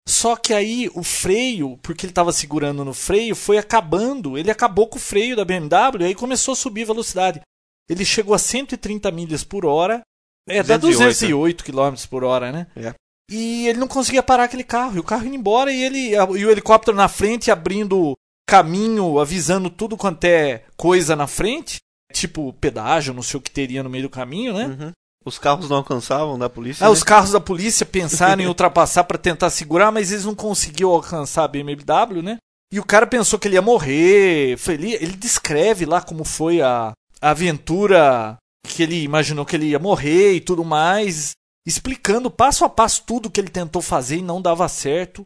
Só 0.08 0.36
que 0.36 0.54
aí 0.54 0.88
o 0.94 1.02
freio, 1.02 1.78
porque 1.82 2.06
ele 2.06 2.12
estava 2.12 2.32
segurando 2.32 2.84
no 2.84 2.94
freio, 2.94 3.34
foi 3.34 3.58
acabando. 3.58 4.38
Ele 4.38 4.50
acabou 4.50 4.86
com 4.86 4.98
o 4.98 5.00
freio 5.00 5.34
da 5.34 5.44
BMW 5.44 6.00
e 6.00 6.04
aí 6.04 6.14
começou 6.14 6.52
a 6.52 6.56
subir 6.56 6.82
a 6.82 6.86
velocidade. 6.86 7.40
Ele 7.88 8.04
chegou 8.04 8.34
a 8.34 8.38
130 8.38 9.10
milhas 9.10 9.42
por 9.42 9.66
hora. 9.66 10.02
É, 10.48 10.62
208. 10.62 10.68
dá 10.68 10.76
208 10.76 11.64
km 11.64 12.08
por 12.08 12.22
hora, 12.22 12.52
né? 12.52 12.66
É. 12.76 12.94
E 13.30 13.66
ele 13.66 13.80
não 13.80 13.88
conseguia 13.88 14.22
parar 14.22 14.44
aquele 14.44 14.62
carro. 14.62 14.96
E 14.96 15.00
o 15.00 15.04
carro 15.04 15.26
indo 15.26 15.34
embora 15.34 15.72
e 15.72 15.82
ele 15.82 16.10
e 16.14 16.44
o 16.44 16.50
helicóptero 16.50 16.96
na 16.96 17.08
frente 17.08 17.50
abrindo 17.50 18.14
caminho, 18.48 19.18
avisando 19.18 19.68
tudo 19.68 19.96
quanto 19.96 20.24
é 20.24 20.64
coisa 20.76 21.16
na 21.16 21.26
frente. 21.26 21.78
Tipo 22.12 22.52
pedágio, 22.54 23.12
não 23.12 23.22
sei 23.22 23.38
o 23.38 23.42
que 23.42 23.50
teria 23.50 23.82
no 23.82 23.90
meio 23.90 24.04
do 24.04 24.10
caminho, 24.10 24.54
né? 24.54 24.66
Uhum. 24.66 24.92
Os 25.26 25.38
carros 25.38 25.68
não 25.68 25.78
alcançavam 25.78 26.38
da 26.38 26.48
polícia? 26.48 26.84
É, 26.84 26.86
né? 26.86 26.92
os 26.92 27.02
carros 27.02 27.32
da 27.32 27.40
polícia 27.40 27.84
pensaram 27.84 28.42
em 28.42 28.46
ultrapassar 28.46 29.04
para 29.04 29.18
tentar 29.18 29.50
segurar, 29.50 29.90
mas 29.90 30.12
eles 30.12 30.24
não 30.24 30.34
conseguiam 30.34 30.90
alcançar 30.90 31.44
a 31.44 31.48
BMW, 31.48 32.22
né? 32.22 32.38
E 32.72 32.78
o 32.78 32.84
cara 32.84 33.06
pensou 33.06 33.38
que 33.38 33.48
ele 33.48 33.56
ia 33.56 33.62
morrer. 33.62 34.56
Ele, 34.68 34.94
ele 34.94 35.16
descreve 35.16 35.84
lá 35.84 36.00
como 36.00 36.24
foi 36.24 36.62
a, 36.62 36.92
a 37.20 37.30
aventura 37.30 38.36
que 38.66 38.82
ele 38.82 39.02
imaginou 39.02 39.44
que 39.44 39.56
ele 39.56 39.66
ia 39.66 39.78
morrer 39.78 40.34
e 40.34 40.40
tudo 40.40 40.64
mais 40.64 41.34
explicando 41.66 42.30
passo 42.30 42.64
a 42.64 42.68
passo 42.68 43.02
tudo 43.04 43.30
que 43.30 43.40
ele 43.40 43.50
tentou 43.50 43.82
fazer 43.82 44.18
e 44.18 44.22
não 44.22 44.40
dava 44.40 44.68
certo. 44.68 45.24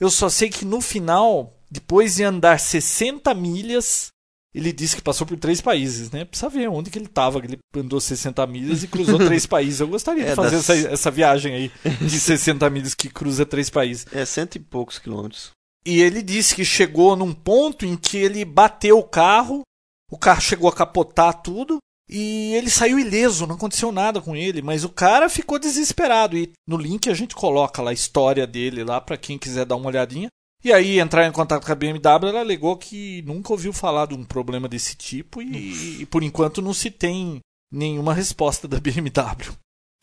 Eu 0.00 0.10
só 0.10 0.30
sei 0.30 0.48
que 0.48 0.64
no 0.64 0.80
final, 0.80 1.52
depois 1.70 2.16
de 2.16 2.24
andar 2.24 2.58
60 2.58 3.32
milhas, 3.34 4.08
ele 4.54 4.72
disse 4.72 4.94
que 4.94 5.02
passou 5.02 5.26
por 5.26 5.36
três 5.36 5.60
países, 5.60 6.10
né? 6.10 6.24
Precisa 6.24 6.48
ver 6.48 6.68
onde 6.68 6.90
que 6.90 6.98
ele 6.98 7.06
estava, 7.06 7.40
que 7.40 7.48
ele 7.48 7.58
andou 7.76 8.00
60 8.00 8.46
milhas 8.46 8.82
e 8.84 8.88
cruzou 8.88 9.18
três 9.26 9.46
países. 9.46 9.80
Eu 9.80 9.88
gostaria 9.88 10.24
é, 10.24 10.30
de 10.30 10.36
fazer 10.36 10.56
das... 10.56 10.70
essa, 10.70 10.88
essa 10.88 11.10
viagem 11.10 11.54
aí 11.54 11.72
de 12.00 12.20
60 12.20 12.70
milhas 12.70 12.94
que 12.94 13.08
cruza 13.08 13.44
três 13.44 13.68
países. 13.68 14.06
É 14.12 14.24
cento 14.24 14.56
e 14.56 14.60
poucos 14.60 14.98
quilômetros. 14.98 15.50
E 15.84 16.00
ele 16.00 16.22
disse 16.22 16.54
que 16.54 16.64
chegou 16.64 17.16
num 17.16 17.32
ponto 17.32 17.84
em 17.84 17.96
que 17.96 18.16
ele 18.16 18.44
bateu 18.44 18.98
o 18.98 19.04
carro, 19.04 19.62
o 20.10 20.16
carro 20.16 20.40
chegou 20.40 20.68
a 20.68 20.72
capotar 20.72 21.42
tudo, 21.42 21.78
e 22.08 22.54
ele 22.54 22.70
saiu 22.70 22.98
ileso, 22.98 23.46
não 23.46 23.56
aconteceu 23.56 23.90
nada 23.90 24.20
com 24.20 24.36
ele, 24.36 24.62
mas 24.62 24.84
o 24.84 24.88
cara 24.88 25.28
ficou 25.28 25.58
desesperado. 25.58 26.36
E 26.36 26.52
no 26.66 26.76
link 26.76 27.10
a 27.10 27.14
gente 27.14 27.34
coloca 27.34 27.82
lá 27.82 27.90
a 27.90 27.94
história 27.94 28.46
dele 28.46 28.84
lá 28.84 29.00
para 29.00 29.16
quem 29.16 29.38
quiser 29.38 29.64
dar 29.64 29.76
uma 29.76 29.88
olhadinha. 29.88 30.28
E 30.64 30.72
aí 30.72 30.98
entrar 30.98 31.26
em 31.26 31.32
contato 31.32 31.66
com 31.66 31.72
a 31.72 31.74
BMW, 31.74 32.28
ela 32.28 32.40
alegou 32.40 32.76
que 32.76 33.22
nunca 33.22 33.52
ouviu 33.52 33.72
falar 33.72 34.06
de 34.06 34.14
um 34.14 34.24
problema 34.24 34.66
desse 34.66 34.96
tipo 34.96 35.42
e, 35.42 36.00
e 36.00 36.06
por 36.06 36.22
enquanto 36.22 36.62
não 36.62 36.72
se 36.72 36.90
tem 36.90 37.40
nenhuma 37.70 38.14
resposta 38.14 38.66
da 38.66 38.80
BMW. 38.80 39.52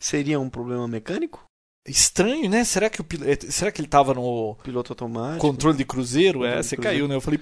Seria 0.00 0.38
um 0.38 0.48
problema 0.48 0.86
mecânico? 0.86 1.44
Estranho, 1.86 2.48
né? 2.48 2.64
Será 2.64 2.88
que, 2.88 3.02
o, 3.02 3.06
eh, 3.24 3.50
será 3.50 3.72
que 3.72 3.80
ele 3.80 3.88
tava 3.88 4.14
no 4.14 4.56
piloto 4.62 4.92
automático? 4.92 5.40
Controle 5.40 5.76
de 5.76 5.84
cruzeiro? 5.84 6.44
É, 6.44 6.62
você 6.62 6.76
cruzeiro. 6.76 6.82
caiu, 6.82 7.08
né? 7.08 7.16
Eu 7.16 7.20
falei, 7.20 7.40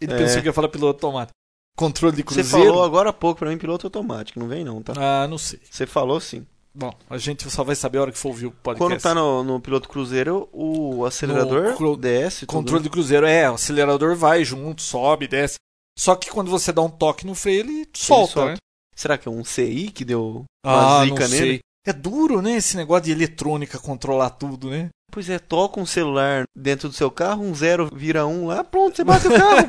ele 0.00 0.12
é. 0.12 0.16
pensou 0.16 0.40
que 0.40 0.46
ia 0.46 0.52
falar 0.52 0.68
piloto 0.68 1.04
automático 1.04 1.34
controle 1.80 2.16
de 2.16 2.22
cruzeiro. 2.22 2.48
Você 2.48 2.56
falou 2.56 2.84
agora 2.84 3.08
há 3.08 3.12
pouco 3.12 3.38
para 3.38 3.48
mim 3.48 3.56
piloto 3.56 3.86
automático, 3.86 4.38
não 4.38 4.48
vem 4.48 4.62
não, 4.62 4.82
tá? 4.82 4.92
Ah, 4.96 5.26
não 5.26 5.38
sei. 5.38 5.58
Você 5.70 5.86
falou 5.86 6.20
sim. 6.20 6.46
Bom, 6.72 6.94
a 7.08 7.18
gente 7.18 7.50
só 7.50 7.64
vai 7.64 7.74
saber 7.74 7.98
a 7.98 8.02
hora 8.02 8.12
que 8.12 8.18
for 8.18 8.28
ouvir 8.28 8.46
o 8.46 8.52
podcast. 8.52 8.78
Quando 8.78 9.02
tá 9.02 9.14
no, 9.14 9.42
no 9.42 9.60
piloto 9.60 9.88
cruzeiro, 9.88 10.48
o 10.52 11.04
acelerador 11.04 11.80
no, 11.80 11.96
desce. 11.96 12.46
Controle 12.46 12.78
tudo. 12.78 12.84
de 12.84 12.90
cruzeiro, 12.90 13.26
é, 13.26 13.50
o 13.50 13.54
acelerador 13.54 14.14
vai 14.14 14.44
junto, 14.44 14.80
sobe, 14.80 15.26
desce. 15.26 15.56
Só 15.98 16.14
que 16.14 16.30
quando 16.30 16.50
você 16.50 16.72
dá 16.72 16.80
um 16.80 16.90
toque 16.90 17.26
no 17.26 17.34
freio, 17.34 17.60
ele 17.60 17.88
solta, 17.92 18.22
ele 18.22 18.32
solta. 18.32 18.52
Né? 18.52 18.56
Será 18.94 19.18
que 19.18 19.28
é 19.28 19.30
um 19.30 19.44
CI 19.44 19.90
que 19.90 20.04
deu 20.04 20.44
uma 20.64 21.00
ah, 21.00 21.04
zica 21.04 21.28
nele? 21.28 21.46
Sei. 21.46 21.60
É 21.86 21.92
duro, 21.92 22.42
né, 22.42 22.56
esse 22.56 22.76
negócio 22.76 23.04
de 23.04 23.12
eletrônica 23.12 23.78
controlar 23.78 24.30
tudo, 24.30 24.68
né? 24.68 24.90
Pois 25.10 25.28
é, 25.28 25.38
toca 25.38 25.80
um 25.80 25.86
celular 25.86 26.44
dentro 26.54 26.88
do 26.88 26.94
seu 26.94 27.10
carro, 27.10 27.42
um 27.42 27.54
zero 27.54 27.88
vira 27.92 28.26
um 28.26 28.46
lá, 28.46 28.62
pronto, 28.62 28.94
você 28.94 29.02
bate 29.02 29.26
o 29.26 29.30
carro. 29.30 29.66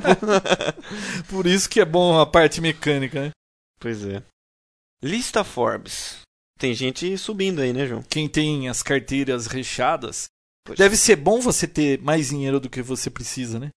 Por 1.30 1.48
isso 1.48 1.70
que 1.70 1.80
é 1.80 1.86
bom 1.86 2.20
a 2.20 2.26
parte 2.26 2.62
mecânica, 2.62 3.22
né? 3.22 3.32
Pois 3.80 4.06
é. 4.06 4.22
Lista 5.02 5.44
Forbes. 5.44 6.20
Tem 6.62 6.76
gente 6.76 7.18
subindo 7.18 7.60
aí, 7.60 7.74
né, 7.74 7.88
João? 7.88 8.04
Quem 8.04 8.30
tem 8.30 8.70
as 8.70 8.84
carteiras 8.84 9.48
recheadas, 9.48 10.28
pois 10.64 10.78
deve 10.78 10.94
é. 10.94 10.98
ser 10.98 11.16
bom 11.16 11.42
você 11.42 11.68
ter 11.68 12.00
mais 12.04 12.30
dinheiro 12.30 12.60
do 12.60 12.70
que 12.70 12.84
você 12.84 13.10
precisa, 13.10 13.58
né? 13.58 13.70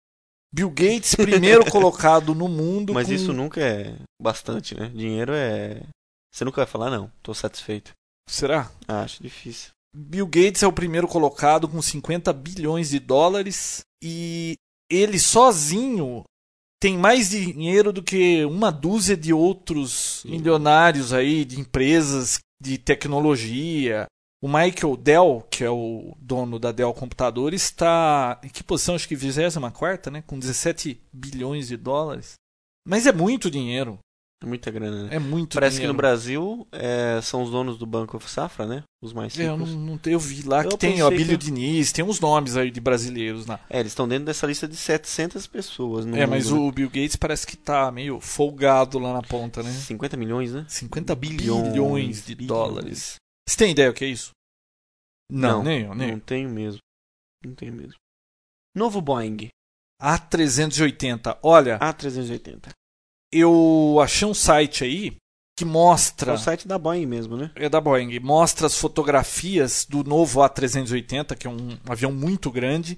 Bill 0.53 0.69
Gates, 0.69 1.15
primeiro 1.15 1.65
colocado 1.71 2.35
no 2.35 2.49
mundo. 2.49 2.93
Mas 2.93 3.07
com... 3.07 3.13
isso 3.13 3.33
nunca 3.33 3.61
é 3.61 3.95
bastante, 4.21 4.75
né? 4.75 4.89
Dinheiro 4.89 5.33
é. 5.33 5.81
Você 6.35 6.45
nunca 6.45 6.57
vai 6.57 6.67
falar, 6.67 6.91
não, 6.91 7.09
tô 7.23 7.33
satisfeito. 7.33 7.93
Será? 8.29 8.69
Acho 8.89 9.23
difícil. 9.23 9.71
Bill 9.95 10.27
Gates 10.27 10.65
é 10.65 10.67
o 10.67 10.73
primeiro 10.73 11.07
colocado 11.07 11.69
com 11.69 11.81
50 11.81 12.33
bilhões 12.33 12.91
de 12.91 12.99
dólares 12.99 13.83
e 14.03 14.57
ele 14.91 15.21
sozinho 15.21 16.25
tem 16.83 16.99
mais 16.99 17.31
dinheiro 17.31 17.93
do 17.93 18.03
que 18.03 18.45
uma 18.45 18.73
dúzia 18.73 19.17
de 19.17 19.33
outros 19.33 20.25
milionários 20.25 21.13
aí 21.13 21.45
de 21.45 21.61
empresas 21.61 22.41
de 22.63 22.79
tecnologia. 22.79 24.07
O 24.41 24.49
Michael 24.49 24.97
Dell, 24.97 25.47
que 25.51 25.65
é 25.65 25.71
o 25.71 26.17
dono 26.19 26.59
da 26.59 26.73
Dell 26.73 26.95
Computadores, 26.95 27.63
está 27.63 28.41
em 28.43 28.49
que 28.49 28.63
posição? 28.63 28.95
Acho 28.95 29.09
que 29.09 29.17
24, 29.17 30.13
né? 30.13 30.23
Com 30.27 30.39
17 30.39 31.01
bilhões 31.13 31.69
de 31.69 31.77
dólares. 31.77 32.35
Mas 32.87 33.07
é 33.07 33.13
muito 33.13 33.51
dinheiro. 33.51 33.99
É 34.43 34.49
muita 34.49 34.71
grana, 34.71 35.05
né? 35.05 35.09
É 35.13 35.19
muito 35.19 35.55
Parece 35.55 35.77
dinheiro. 35.77 35.93
que 35.93 35.97
no 35.97 35.97
Brasil 35.97 36.67
é, 36.73 37.21
são 37.23 37.43
os 37.43 37.51
donos 37.51 37.79
do 37.79 37.87
Banco 37.87 38.21
Safra, 38.29 38.67
né? 38.67 38.83
Os 39.01 39.13
mais 39.13 39.35
ricos. 39.35 39.47
É, 39.47 39.53
eu, 39.53 39.57
não, 39.57 39.67
não, 39.67 40.01
eu 40.05 40.19
vi 40.19 40.43
lá 40.43 40.65
eu 40.65 40.71
que 40.71 40.77
tem 40.77 41.01
o 41.03 41.07
Abílio 41.07 41.39
que... 41.39 41.45
Diniz, 41.45 41.93
tem 41.93 42.05
uns 42.05 42.19
nomes 42.19 42.57
aí 42.57 42.71
de 42.71 42.81
brasileiros 42.81 43.47
lá. 43.47 43.61
É, 43.71 43.81
eles 43.81 43.93
estão 43.93 44.09
dentro 44.09 44.25
dessa 44.25 44.47
lista 44.47 44.67
de 44.67 44.77
700 44.77 45.47
pessoas. 45.47 46.07
é, 46.07 46.27
mas 46.27 46.51
né? 46.51 46.59
o 46.59 46.71
Bill 46.73 46.89
Gates 46.89 47.17
parece 47.17 47.47
que 47.47 47.57
tá 47.57 47.91
meio 47.93 48.21
folgado 48.21 48.99
lá 48.99 49.13
na 49.13 49.23
ponta, 49.23 49.63
né? 49.63 49.71
50 49.71 50.17
milhões, 50.17 50.53
né? 50.53 50.67
50 50.69 51.15
bilhões, 51.15 51.69
bilhões 51.69 52.27
de 52.27 52.35
bilhões. 52.35 52.49
dólares. 52.49 53.17
Você 53.49 53.57
tem 53.57 53.71
ideia 53.71 53.91
o 53.91 53.95
que 53.95 54.05
é 54.05 54.09
isso? 54.09 54.33
Não, 55.31 55.59
não 55.59 55.63
nem 55.65 55.83
eu, 55.83 55.95
nem 55.95 56.13
Não 56.13 56.21
tenho 56.21 56.51
mesmo. 56.51 56.81
Não 57.45 57.55
tenho 57.55 57.73
mesmo. 57.73 57.95
Novo 58.75 59.01
Boeing. 59.01 59.49
A380. 60.01 61.39
Olha. 61.43 61.79
A380 61.79 62.73
eu 63.33 63.99
achei 64.03 64.29
um 64.29 64.35
site 64.35 64.85
aí 64.85 65.17
que 65.57 65.65
mostra. 65.65 66.33
É 66.33 66.35
o 66.35 66.39
site 66.39 66.67
da 66.67 66.79
Boeing 66.79 67.07
mesmo, 67.07 67.37
né? 67.37 67.51
É 67.55 67.69
da 67.69 67.81
Boeing. 67.81 68.19
Mostra 68.21 68.67
as 68.67 68.77
fotografias 68.77 69.87
do 69.89 70.05
novo 70.05 70.41
A380, 70.41 71.37
que 71.37 71.47
é 71.47 71.51
um 71.51 71.79
avião 71.89 72.13
muito 72.13 72.51
grande. 72.51 72.97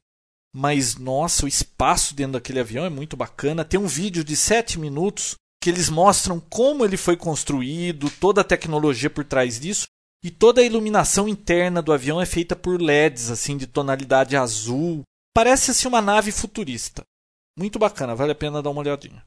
Mas, 0.57 0.97
nossa, 0.97 1.45
o 1.45 1.49
espaço 1.49 2.15
dentro 2.15 2.35
daquele 2.35 2.61
avião 2.61 2.85
é 2.85 2.91
muito 2.91 3.17
bacana. 3.17 3.65
Tem 3.65 3.79
um 3.79 3.87
vídeo 3.87 4.23
de 4.23 4.37
7 4.37 4.79
minutos 4.79 5.35
que 5.61 5.69
eles 5.69 5.89
mostram 5.89 6.39
como 6.39 6.85
ele 6.85 6.97
foi 6.97 7.17
construído, 7.17 8.11
toda 8.21 8.43
a 8.43 8.45
tecnologia 8.45 9.11
por 9.11 9.25
trás 9.25 9.59
disso. 9.59 9.87
E 10.23 10.31
toda 10.31 10.61
a 10.61 10.65
iluminação 10.65 11.29
interna 11.29 11.83
do 11.83 11.93
avião 11.93 12.21
é 12.21 12.25
feita 12.25 12.57
por 12.57 12.81
LEDs, 12.81 13.31
assim, 13.31 13.57
de 13.57 13.67
tonalidade 13.67 14.37
azul. 14.37 15.03
Parece 15.35 15.73
assim 15.73 15.89
uma 15.89 16.01
nave 16.01 16.31
futurista. 16.31 17.03
Muito 17.59 17.79
bacana, 17.79 18.15
vale 18.15 18.33
a 18.33 18.35
pena 18.35 18.63
dar 18.63 18.71
uma 18.71 18.81
olhadinha. 18.81 19.23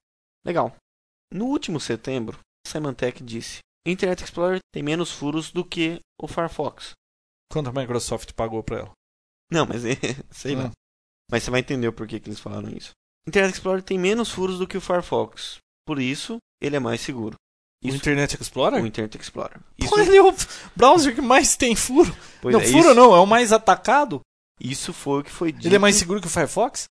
Legal. 0.46 0.76
No 1.32 1.46
último 1.46 1.80
setembro, 1.80 2.40
Symantec 2.66 3.24
disse: 3.24 3.60
Internet 3.86 4.24
Explorer 4.24 4.60
tem 4.74 4.84
menos 4.84 5.12
furos 5.12 5.52
do 5.52 5.64
que 5.64 6.00
o 6.22 6.28
Firefox. 6.28 6.92
Quanto 7.52 7.70
a 7.70 7.74
Microsoft 7.74 8.34
pagou 8.34 8.64
para 8.64 8.80
ela? 8.80 8.92
Não, 9.52 9.66
mas 9.66 9.86
é, 9.86 9.96
sei 10.32 10.56
lá. 10.56 10.66
Hum. 10.66 10.72
Mas 11.32 11.44
você 11.44 11.52
vai 11.52 11.60
entender 11.60 11.88
o 11.88 11.94
porquê 11.94 12.20
que 12.20 12.30
eles 12.30 12.40
falaram 12.40 12.70
isso. 12.70 12.92
Internet 13.28 13.56
Explorer 13.56 13.84
tem 13.84 13.98
menos 13.98 14.32
furos 14.32 14.58
do 14.58 14.68
que 14.68 14.78
o 14.78 14.82
Firefox. 14.82 15.58
Por 15.86 16.00
isso, 16.00 16.38
ele 16.62 16.76
é 16.76 16.80
mais 16.80 17.02
seguro. 17.02 17.36
Isso, 17.84 17.96
o 17.96 17.98
Internet 17.98 18.42
Explorer? 18.42 18.82
O 18.82 18.88
Internet 18.88 19.18
Explorer. 19.18 19.60
Isso... 19.78 19.90
Pô, 19.90 20.00
ele 20.00 20.16
é 20.16 20.22
o 20.22 20.34
browser 20.76 21.14
que 21.14 21.22
mais 21.22 21.56
tem 21.56 21.76
furo. 21.76 22.16
Pois 22.42 22.54
não, 22.54 22.62
é, 22.62 22.66
furo 22.66 22.80
isso... 22.80 22.94
não, 22.96 23.16
é 23.16 23.20
o 23.20 23.26
mais 23.26 23.52
atacado. 23.52 24.22
Isso 24.60 24.94
foi 24.94 25.22
o 25.22 25.24
que 25.24 25.32
foi 25.32 25.52
dito. 25.52 25.68
Ele 25.68 25.76
é 25.76 25.80
mais 25.80 25.96
seguro 25.96 26.20
que 26.20 26.28
o 26.28 26.30
Firefox? 26.30 26.86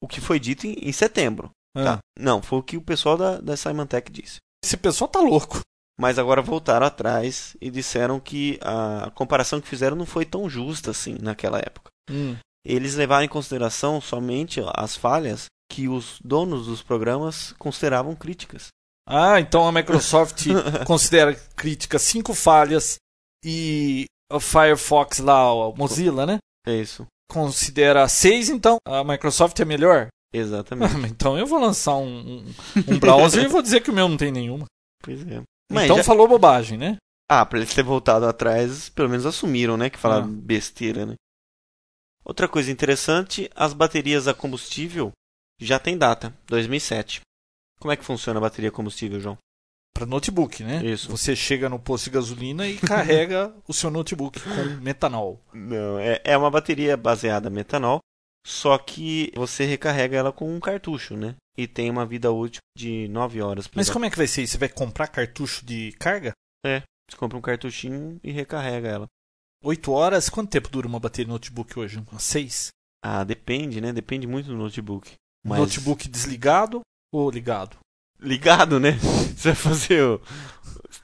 O 0.00 0.06
que 0.06 0.20
foi 0.20 0.38
dito 0.38 0.66
em, 0.66 0.74
em 0.74 0.92
setembro. 0.92 1.50
Ah. 1.76 1.84
Tá. 1.84 1.98
Não, 2.18 2.42
foi 2.42 2.58
o 2.58 2.62
que 2.62 2.76
o 2.76 2.82
pessoal 2.82 3.16
da, 3.16 3.40
da 3.40 3.56
Symantec 3.56 4.10
disse. 4.10 4.38
Esse 4.64 4.76
pessoal 4.76 5.08
tá 5.08 5.20
louco. 5.20 5.60
Mas 6.00 6.18
agora 6.18 6.40
voltaram 6.40 6.86
atrás 6.86 7.56
e 7.60 7.70
disseram 7.70 8.18
que 8.18 8.58
a 8.62 9.10
comparação 9.14 9.60
que 9.60 9.68
fizeram 9.68 9.96
não 9.96 10.06
foi 10.06 10.24
tão 10.24 10.48
justa 10.48 10.90
assim 10.90 11.16
naquela 11.20 11.58
época. 11.58 11.90
Hum. 12.10 12.36
Eles 12.64 12.94
levaram 12.94 13.24
em 13.24 13.28
consideração 13.28 14.00
somente 14.00 14.60
as 14.74 14.96
falhas 14.96 15.46
que 15.70 15.88
os 15.88 16.18
donos 16.24 16.66
dos 16.66 16.82
programas 16.82 17.52
consideravam 17.58 18.14
críticas. 18.14 18.68
Ah, 19.06 19.40
então 19.40 19.66
a 19.66 19.72
Microsoft 19.72 20.46
considera 20.86 21.34
críticas 21.56 22.02
cinco 22.02 22.34
falhas 22.34 22.96
e 23.44 24.06
o 24.30 24.40
Firefox 24.40 25.18
lá, 25.18 25.52
o 25.52 25.74
Mozilla, 25.76 26.24
né? 26.24 26.38
É 26.66 26.74
isso. 26.74 27.06
Considera 27.30 28.08
6, 28.08 28.50
então 28.50 28.76
a 28.86 29.02
Microsoft 29.02 29.58
é 29.58 29.64
melhor? 29.64 30.08
Exatamente. 30.32 30.94
então 31.10 31.38
eu 31.38 31.46
vou 31.46 31.60
lançar 31.60 31.96
um, 31.96 32.38
um, 32.38 32.44
um 32.88 32.98
browser 32.98 33.44
e 33.44 33.48
vou 33.48 33.62
dizer 33.62 33.80
que 33.80 33.90
o 33.90 33.94
meu 33.94 34.08
não 34.08 34.16
tem 34.16 34.32
nenhuma. 34.32 34.66
Pois 35.02 35.20
é. 35.26 35.42
Mas 35.70 35.84
então 35.84 35.96
já... 35.96 36.04
falou 36.04 36.28
bobagem, 36.28 36.78
né? 36.78 36.96
Ah, 37.28 37.46
pra 37.46 37.58
eles 37.58 37.74
terem 37.74 37.88
voltado 37.88 38.26
atrás, 38.26 38.88
pelo 38.88 39.08
menos 39.08 39.26
assumiram, 39.26 39.76
né? 39.76 39.88
Que 39.88 39.98
falaram 39.98 40.26
ah. 40.26 40.28
besteira, 40.28 41.06
né? 41.06 41.14
Outra 42.24 42.46
coisa 42.46 42.70
interessante, 42.70 43.50
as 43.54 43.72
baterias 43.72 44.28
a 44.28 44.34
combustível 44.34 45.12
já 45.60 45.78
tem 45.78 45.98
data, 45.98 46.32
2007. 46.46 47.20
Como 47.80 47.90
é 47.90 47.96
que 47.96 48.04
funciona 48.04 48.38
a 48.38 48.40
bateria 48.40 48.68
a 48.68 48.72
combustível, 48.72 49.18
João? 49.18 49.36
Para 49.92 50.06
notebook, 50.06 50.62
né? 50.62 50.84
Isso. 50.84 51.10
Você 51.10 51.34
chega 51.34 51.68
no 51.68 51.78
posto 51.78 52.04
de 52.04 52.10
gasolina 52.10 52.66
e 52.66 52.78
carrega 52.78 53.52
o 53.66 53.74
seu 53.74 53.90
notebook 53.90 54.40
com 54.40 54.80
metanol. 54.80 55.40
Não, 55.52 55.98
é, 55.98 56.20
é 56.24 56.36
uma 56.36 56.50
bateria 56.50 56.96
baseada 56.96 57.48
em 57.48 57.52
metanol, 57.52 58.00
só 58.44 58.76
que 58.78 59.32
você 59.34 59.64
recarrega 59.64 60.16
ela 60.16 60.32
com 60.32 60.54
um 60.54 60.60
cartucho, 60.60 61.16
né? 61.16 61.36
E 61.56 61.66
tem 61.66 61.90
uma 61.90 62.06
vida 62.06 62.30
útil 62.30 62.60
de 62.76 63.06
9 63.08 63.40
horas. 63.42 63.68
Mas 63.74 63.90
como 63.90 64.04
é 64.04 64.10
que 64.10 64.16
vai 64.16 64.26
ser 64.26 64.42
isso? 64.42 64.52
Você 64.52 64.58
vai 64.58 64.68
comprar 64.68 65.08
cartucho 65.08 65.64
de 65.64 65.92
carga? 65.92 66.32
É, 66.64 66.82
você 67.08 67.16
compra 67.16 67.38
um 67.38 67.42
cartuchinho 67.42 68.18
e 68.22 68.32
recarrega 68.32 68.88
ela. 68.88 69.06
8 69.62 69.92
horas? 69.92 70.28
Quanto 70.28 70.50
tempo 70.50 70.68
dura 70.68 70.88
uma 70.88 70.98
bateria 70.98 71.26
de 71.26 71.30
notebook 71.30 71.78
hoje? 71.78 72.02
Umas 72.10 72.22
6? 72.24 72.68
Ah, 73.04 73.22
depende, 73.22 73.80
né? 73.80 73.92
Depende 73.92 74.26
muito 74.26 74.46
do 74.46 74.56
notebook. 74.56 75.12
Mas... 75.44 75.58
Notebook 75.58 76.08
desligado 76.08 76.80
ou 77.12 77.30
ligado? 77.30 77.76
Ligado, 78.18 78.80
né? 78.80 78.92
Você 79.36 79.48
vai 79.48 79.54
fazer 79.54 80.02
o. 80.02 80.20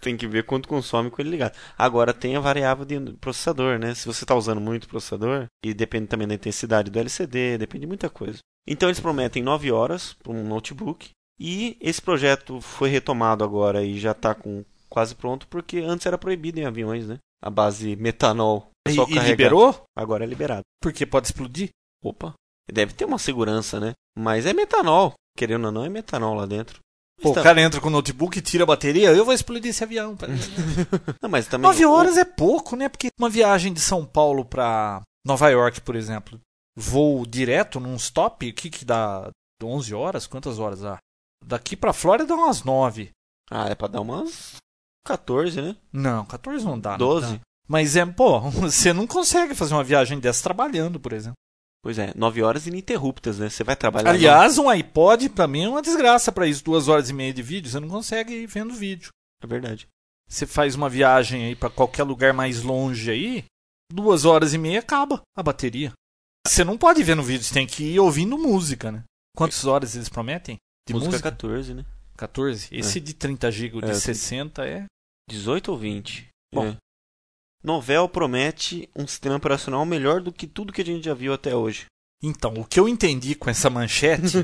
Tem 0.00 0.16
que 0.16 0.26
ver 0.26 0.44
quanto 0.44 0.68
consome 0.68 1.10
com 1.10 1.20
ele 1.20 1.30
ligado. 1.30 1.56
Agora 1.76 2.14
tem 2.14 2.36
a 2.36 2.40
variável 2.40 2.84
de 2.84 2.98
processador, 3.14 3.78
né? 3.78 3.94
Se 3.94 4.06
você 4.06 4.24
está 4.24 4.34
usando 4.34 4.60
muito 4.60 4.88
processador, 4.88 5.46
e 5.64 5.74
depende 5.74 6.06
também 6.06 6.28
da 6.28 6.34
intensidade 6.34 6.90
do 6.90 6.98
LCD, 6.98 7.58
depende 7.58 7.82
de 7.82 7.88
muita 7.88 8.08
coisa. 8.08 8.38
Então 8.66 8.88
eles 8.88 9.00
prometem 9.00 9.42
9 9.42 9.72
horas 9.72 10.14
para 10.14 10.32
um 10.32 10.46
notebook. 10.46 11.10
E 11.40 11.76
esse 11.80 12.02
projeto 12.02 12.60
foi 12.60 12.88
retomado 12.88 13.44
agora 13.44 13.82
e 13.84 13.98
já 13.98 14.12
está 14.12 14.34
com 14.34 14.64
quase 14.88 15.14
pronto, 15.14 15.46
porque 15.48 15.78
antes 15.78 16.06
era 16.06 16.18
proibido 16.18 16.58
em 16.58 16.64
aviões, 16.64 17.06
né? 17.06 17.18
A 17.42 17.50
base 17.50 17.94
metanol. 17.96 18.70
E, 18.88 18.92
e 18.92 19.18
liberou? 19.18 19.84
Agora 19.96 20.24
é 20.24 20.26
liberado. 20.26 20.62
Porque 20.82 21.06
pode 21.06 21.28
explodir? 21.28 21.70
Opa. 22.02 22.34
Deve 22.70 22.92
ter 22.92 23.04
uma 23.04 23.18
segurança, 23.18 23.78
né? 23.78 23.92
Mas 24.18 24.46
é 24.46 24.52
metanol. 24.52 25.14
Querendo 25.36 25.66
ou 25.66 25.72
não, 25.72 25.84
é 25.84 25.88
metanol 25.88 26.34
lá 26.34 26.46
dentro. 26.46 26.80
Pô, 27.20 27.30
Está... 27.30 27.40
o 27.40 27.44
cara 27.44 27.60
entra 27.60 27.80
com 27.80 27.88
o 27.88 27.90
notebook 27.90 28.38
e 28.38 28.42
tira 28.42 28.62
a 28.62 28.66
bateria, 28.66 29.10
eu 29.10 29.24
vou 29.24 29.34
explodir 29.34 29.70
esse 29.70 29.82
avião. 29.82 30.16
não, 31.20 31.28
mas 31.28 31.46
também... 31.46 31.68
Nove 31.68 31.84
horas 31.84 32.16
é 32.16 32.24
pouco, 32.24 32.76
né? 32.76 32.88
Porque 32.88 33.08
uma 33.18 33.28
viagem 33.28 33.72
de 33.72 33.80
São 33.80 34.06
Paulo 34.06 34.44
para 34.44 35.02
Nova 35.26 35.48
York, 35.48 35.80
por 35.80 35.96
exemplo, 35.96 36.40
voo 36.76 37.26
direto 37.26 37.80
num 37.80 37.96
stop, 37.96 38.48
o 38.48 38.54
que 38.54 38.70
que 38.70 38.84
dá? 38.84 39.30
11 39.60 39.92
horas? 39.94 40.26
Quantas 40.26 40.60
horas 40.60 40.80
dá? 40.80 40.98
Daqui 41.44 41.76
pra 41.76 41.92
Flórida 41.92 42.28
dá 42.28 42.34
umas 42.36 42.62
9. 42.62 43.10
Ah, 43.50 43.68
é 43.68 43.74
pra 43.74 43.88
dar 43.88 44.00
umas 44.00 44.56
14, 45.04 45.60
né? 45.60 45.76
Não, 45.92 46.24
14 46.24 46.64
não 46.64 46.78
dá. 46.78 46.96
12. 46.96 47.26
Não 47.26 47.34
dá. 47.34 47.40
Mas 47.66 47.96
é, 47.96 48.06
pô, 48.06 48.40
você 48.50 48.92
não 48.92 49.06
consegue 49.06 49.54
fazer 49.54 49.74
uma 49.74 49.84
viagem 49.84 50.20
dessa 50.20 50.42
trabalhando, 50.42 51.00
por 51.00 51.12
exemplo. 51.12 51.36
Pois 51.88 51.98
é, 51.98 52.12
9 52.14 52.42
horas 52.42 52.66
ininterruptas, 52.66 53.38
né? 53.38 53.48
Você 53.48 53.64
vai 53.64 53.74
trabalhar. 53.74 54.10
Aliás, 54.10 54.58
um 54.58 54.68
iPod 54.68 55.30
pra 55.30 55.48
mim 55.48 55.62
é 55.62 55.68
uma 55.70 55.80
desgraça 55.80 56.30
para 56.30 56.46
isso. 56.46 56.62
Duas 56.62 56.86
horas 56.86 57.08
e 57.08 57.14
meia 57.14 57.32
de 57.32 57.42
vídeo, 57.42 57.70
você 57.70 57.80
não 57.80 57.88
consegue 57.88 58.34
ir 58.34 58.46
vendo 58.46 58.74
vídeo. 58.74 59.08
É 59.42 59.46
verdade. 59.46 59.88
Você 60.28 60.44
faz 60.44 60.74
uma 60.74 60.90
viagem 60.90 61.46
aí 61.46 61.56
para 61.56 61.70
qualquer 61.70 62.02
lugar 62.02 62.34
mais 62.34 62.62
longe 62.62 63.10
aí, 63.10 63.42
duas 63.90 64.26
horas 64.26 64.52
e 64.52 64.58
meia 64.58 64.80
acaba 64.80 65.22
a 65.34 65.42
bateria. 65.42 65.90
Você 66.46 66.62
não 66.62 66.76
pode 66.76 67.02
ver 67.02 67.14
no 67.14 67.22
vídeo, 67.22 67.42
você 67.42 67.54
tem 67.54 67.66
que 67.66 67.84
ir 67.84 68.00
ouvindo 68.00 68.36
música, 68.36 68.92
né? 68.92 69.02
Quantas 69.34 69.64
horas 69.64 69.96
eles 69.96 70.10
prometem? 70.10 70.58
De 70.86 70.92
música, 70.92 71.12
música? 71.12 71.30
14, 71.30 71.72
né? 71.72 71.86
14? 72.18 72.68
Esse 72.70 72.98
é. 72.98 73.00
de 73.00 73.14
30 73.14 73.50
GB, 73.50 73.80
de 73.80 73.92
é, 73.92 73.94
60 73.94 74.66
é. 74.66 74.84
18 75.30 75.72
ou 75.72 75.78
20? 75.78 76.28
Bom. 76.54 76.66
É. 76.66 76.76
Novel 77.62 78.08
promete 78.08 78.88
um 78.94 79.06
sistema 79.06 79.36
operacional 79.36 79.84
melhor 79.84 80.20
do 80.20 80.32
que 80.32 80.46
tudo 80.46 80.72
que 80.72 80.82
a 80.82 80.84
gente 80.84 81.04
já 81.04 81.14
viu 81.14 81.32
até 81.32 81.54
hoje. 81.54 81.86
Então, 82.22 82.54
o 82.54 82.64
que 82.64 82.80
eu 82.80 82.88
entendi 82.88 83.34
com 83.34 83.48
essa 83.48 83.70
manchete 83.70 84.38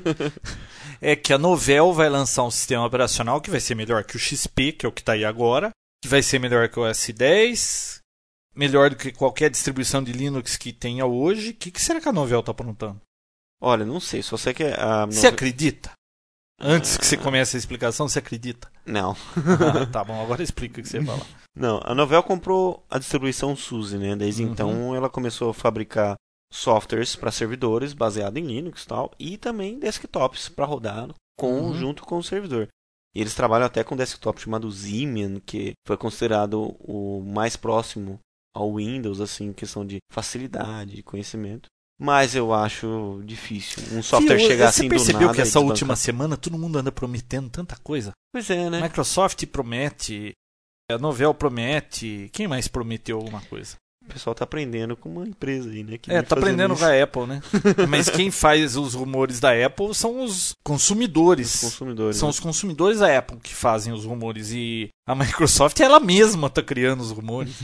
é 1.01 1.17
que 1.17 1.33
a 1.33 1.39
Novel 1.39 1.93
vai 1.93 2.09
lançar 2.09 2.45
um 2.45 2.51
sistema 2.51 2.87
operacional 2.87 3.41
que 3.41 3.51
vai 3.51 3.61
ser 3.61 3.75
melhor 3.75 4.05
que 4.05 4.17
o 4.17 4.19
XP, 4.19 4.73
que 4.73 4.87
é 4.87 4.89
o 4.89 4.93
que 4.93 5.01
está 5.01 5.13
aí 5.13 5.25
agora, 5.25 5.71
que 6.03 6.09
vai 6.09 6.23
ser 6.23 6.39
melhor 6.39 6.69
que 6.69 6.79
o 6.79 6.83
S10, 6.83 7.99
melhor 8.55 8.91
do 8.91 8.97
que 8.97 9.11
qualquer 9.11 9.51
distribuição 9.51 10.03
de 10.03 10.13
Linux 10.13 10.57
que 10.57 10.73
tenha 10.73 11.05
hoje. 11.05 11.51
O 11.51 11.55
que, 11.55 11.71
que 11.71 11.83
será 11.83 12.01
que 12.01 12.09
a 12.09 12.13
Novel 12.13 12.41
está 12.41 12.53
aprontando? 12.53 13.01
Olha, 13.61 13.85
não 13.85 13.99
sei, 13.99 14.23
só 14.23 14.37
sei 14.37 14.55
que 14.55 14.65
a. 14.65 15.07
Você 15.07 15.27
acredita? 15.27 15.91
Antes 16.61 16.97
que 16.97 17.05
você 17.05 17.17
comece 17.17 17.57
a 17.57 17.59
explicação, 17.59 18.09
você 18.09 18.19
acredita? 18.19 18.71
Não. 18.87 19.17
ah, 19.37 19.87
tá 19.87 20.05
bom, 20.05 20.23
agora 20.23 20.43
explica 20.43 20.81
o 20.81 20.83
que 20.83 20.89
você 20.89 21.05
fala. 21.05 21.25
Não, 21.57 21.81
a 21.85 21.95
Novell 21.95 22.23
comprou 22.23 22.85
a 22.91 22.99
distribuição 22.99 23.55
SUSE, 23.55 23.99
né? 23.99 24.17
Desde 24.17 24.45
uhum. 24.45 24.53
então 24.53 24.95
ela 24.95 25.09
começou 25.11 25.51
a 25.51 25.55
fabricar 25.55 26.17
softwares 26.53 27.17
para 27.17 27.33
servidores 27.33 27.93
baseado 27.93 28.37
em 28.37 28.47
Linux 28.47 28.85
e 28.85 28.87
tal, 28.87 29.11
e 29.19 29.37
também 29.37 29.79
desktops 29.79 30.49
para 30.49 30.65
rodar 30.65 31.09
com, 31.37 31.61
uhum. 31.61 31.75
junto 31.75 32.05
com 32.05 32.19
o 32.19 32.23
servidor. 32.23 32.69
E 33.15 33.21
eles 33.21 33.35
trabalham 33.35 33.67
até 33.67 33.85
com 33.85 33.95
um 33.95 33.99
desktop 33.99 34.41
chamado 34.41 34.71
Zimian, 34.71 35.41
que 35.41 35.73
foi 35.87 35.97
considerado 35.97 36.77
o 36.81 37.23
mais 37.23 37.57
próximo 37.57 38.19
ao 38.55 38.77
Windows, 38.77 39.21
assim, 39.21 39.47
em 39.47 39.53
questão 39.53 39.85
de 39.85 39.99
facilidade, 40.13 40.97
de 40.97 41.03
conhecimento. 41.03 41.69
Mas 41.99 42.35
eu 42.35 42.53
acho 42.53 43.23
difícil 43.25 43.83
um 43.97 44.03
software 44.03 44.39
Fio, 44.39 44.49
chegar 44.49 44.69
assim 44.69 44.89
do 44.89 44.95
nada. 44.95 44.99
Você 44.99 45.13
percebeu 45.13 45.33
que 45.33 45.41
essa 45.41 45.61
última 45.61 45.95
semana 45.95 46.37
todo 46.37 46.59
mundo 46.59 46.79
anda 46.79 46.91
prometendo 46.91 47.49
tanta 47.49 47.77
coisa? 47.77 48.13
Pois 48.33 48.51
é, 48.51 48.69
né? 48.69 48.83
Microsoft 48.83 49.47
promete, 49.47 50.33
a 50.91 50.99
Novel 50.99 51.33
promete, 51.33 52.29
quem 52.33 52.49
mais 52.49 52.67
prometeu 52.67 53.17
alguma 53.17 53.41
coisa? 53.43 53.77
O 54.05 54.13
pessoal 54.13 54.35
tá 54.35 54.45
aprendendo 54.45 54.97
com 54.97 55.09
uma 55.09 55.27
empresa 55.27 55.71
aí, 55.71 55.83
né? 55.83 55.99
é, 56.09 56.21
tá 56.21 56.37
aprendendo 56.37 56.75
isso. 56.75 56.83
com 56.83 56.91
a 56.91 57.03
Apple, 57.03 57.27
né? 57.27 57.43
Mas 57.89 58.11
quem 58.11 58.31
faz 58.31 58.77
os 58.77 58.93
rumores 58.93 59.41
da 59.41 59.53
Apple 59.65 59.95
são 59.95 60.23
os 60.23 60.53
consumidores. 60.63 61.55
Os 61.55 61.61
consumidores. 61.71 62.17
São 62.19 62.29
né? 62.29 62.31
os 62.31 62.41
consumidores 62.41 62.99
da 62.99 63.19
Apple 63.19 63.39
que 63.41 63.55
fazem 63.55 63.95
os 63.95 64.05
rumores. 64.05 64.53
E 64.53 64.91
a 65.09 65.15
Microsoft, 65.15 65.81
ela 65.81 65.99
mesma 65.99 66.51
tá 66.51 66.63
criando 66.63 67.01
os 67.01 67.13
rumores. 67.13 67.55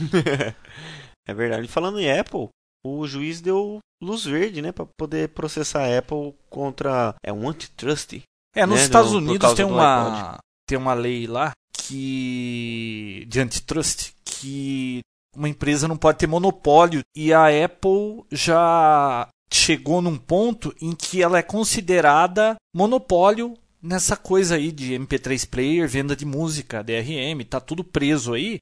é 1.29 1.35
verdade. 1.35 1.69
Falando 1.69 2.01
em 2.01 2.11
Apple, 2.11 2.49
o 2.85 3.07
juiz 3.07 3.41
deu 3.41 3.79
luz 4.03 4.25
verde, 4.25 4.63
né, 4.63 4.73
para 4.73 4.87
poder 4.99 5.29
processar 5.31 5.85
a 5.85 5.99
Apple 5.99 6.35
contra 6.49 7.15
é 7.23 7.33
um 7.33 7.49
antitrust. 7.49 8.23
É, 8.55 8.67
nos 8.67 8.79
né, 8.79 8.85
Estados 8.85 9.13
Unidos 9.13 9.53
tem 9.55 9.65
uma 9.65 10.39
tem 10.67 10.79
uma 10.79 10.95
lei 10.95 11.27
lá 11.27 11.53
que 11.73 13.27
de 13.29 13.41
antitrust 13.41 14.13
que 14.25 15.01
uma 15.37 15.49
empresa 15.49 15.87
não 15.87 15.97
pode 15.97 16.19
ter 16.19 16.27
monopólio 16.27 17.03
e 17.15 17.33
a 17.33 17.47
Apple 17.65 18.25
já 18.31 19.29
chegou 19.53 20.01
num 20.01 20.17
ponto 20.17 20.75
em 20.81 20.95
que 20.95 21.23
ela 21.23 21.39
é 21.39 21.43
considerada 21.43 22.57
monopólio 22.75 23.57
nessa 23.83 24.17
coisa 24.17 24.57
aí 24.57 24.71
de 24.71 24.95
MP3 24.95 25.49
player, 25.49 25.89
venda 25.89 26.15
de 26.15 26.25
música, 26.25 26.83
DRM, 26.83 27.45
tá 27.49 27.61
tudo 27.61 27.83
preso 27.83 28.35
aí 28.35 28.59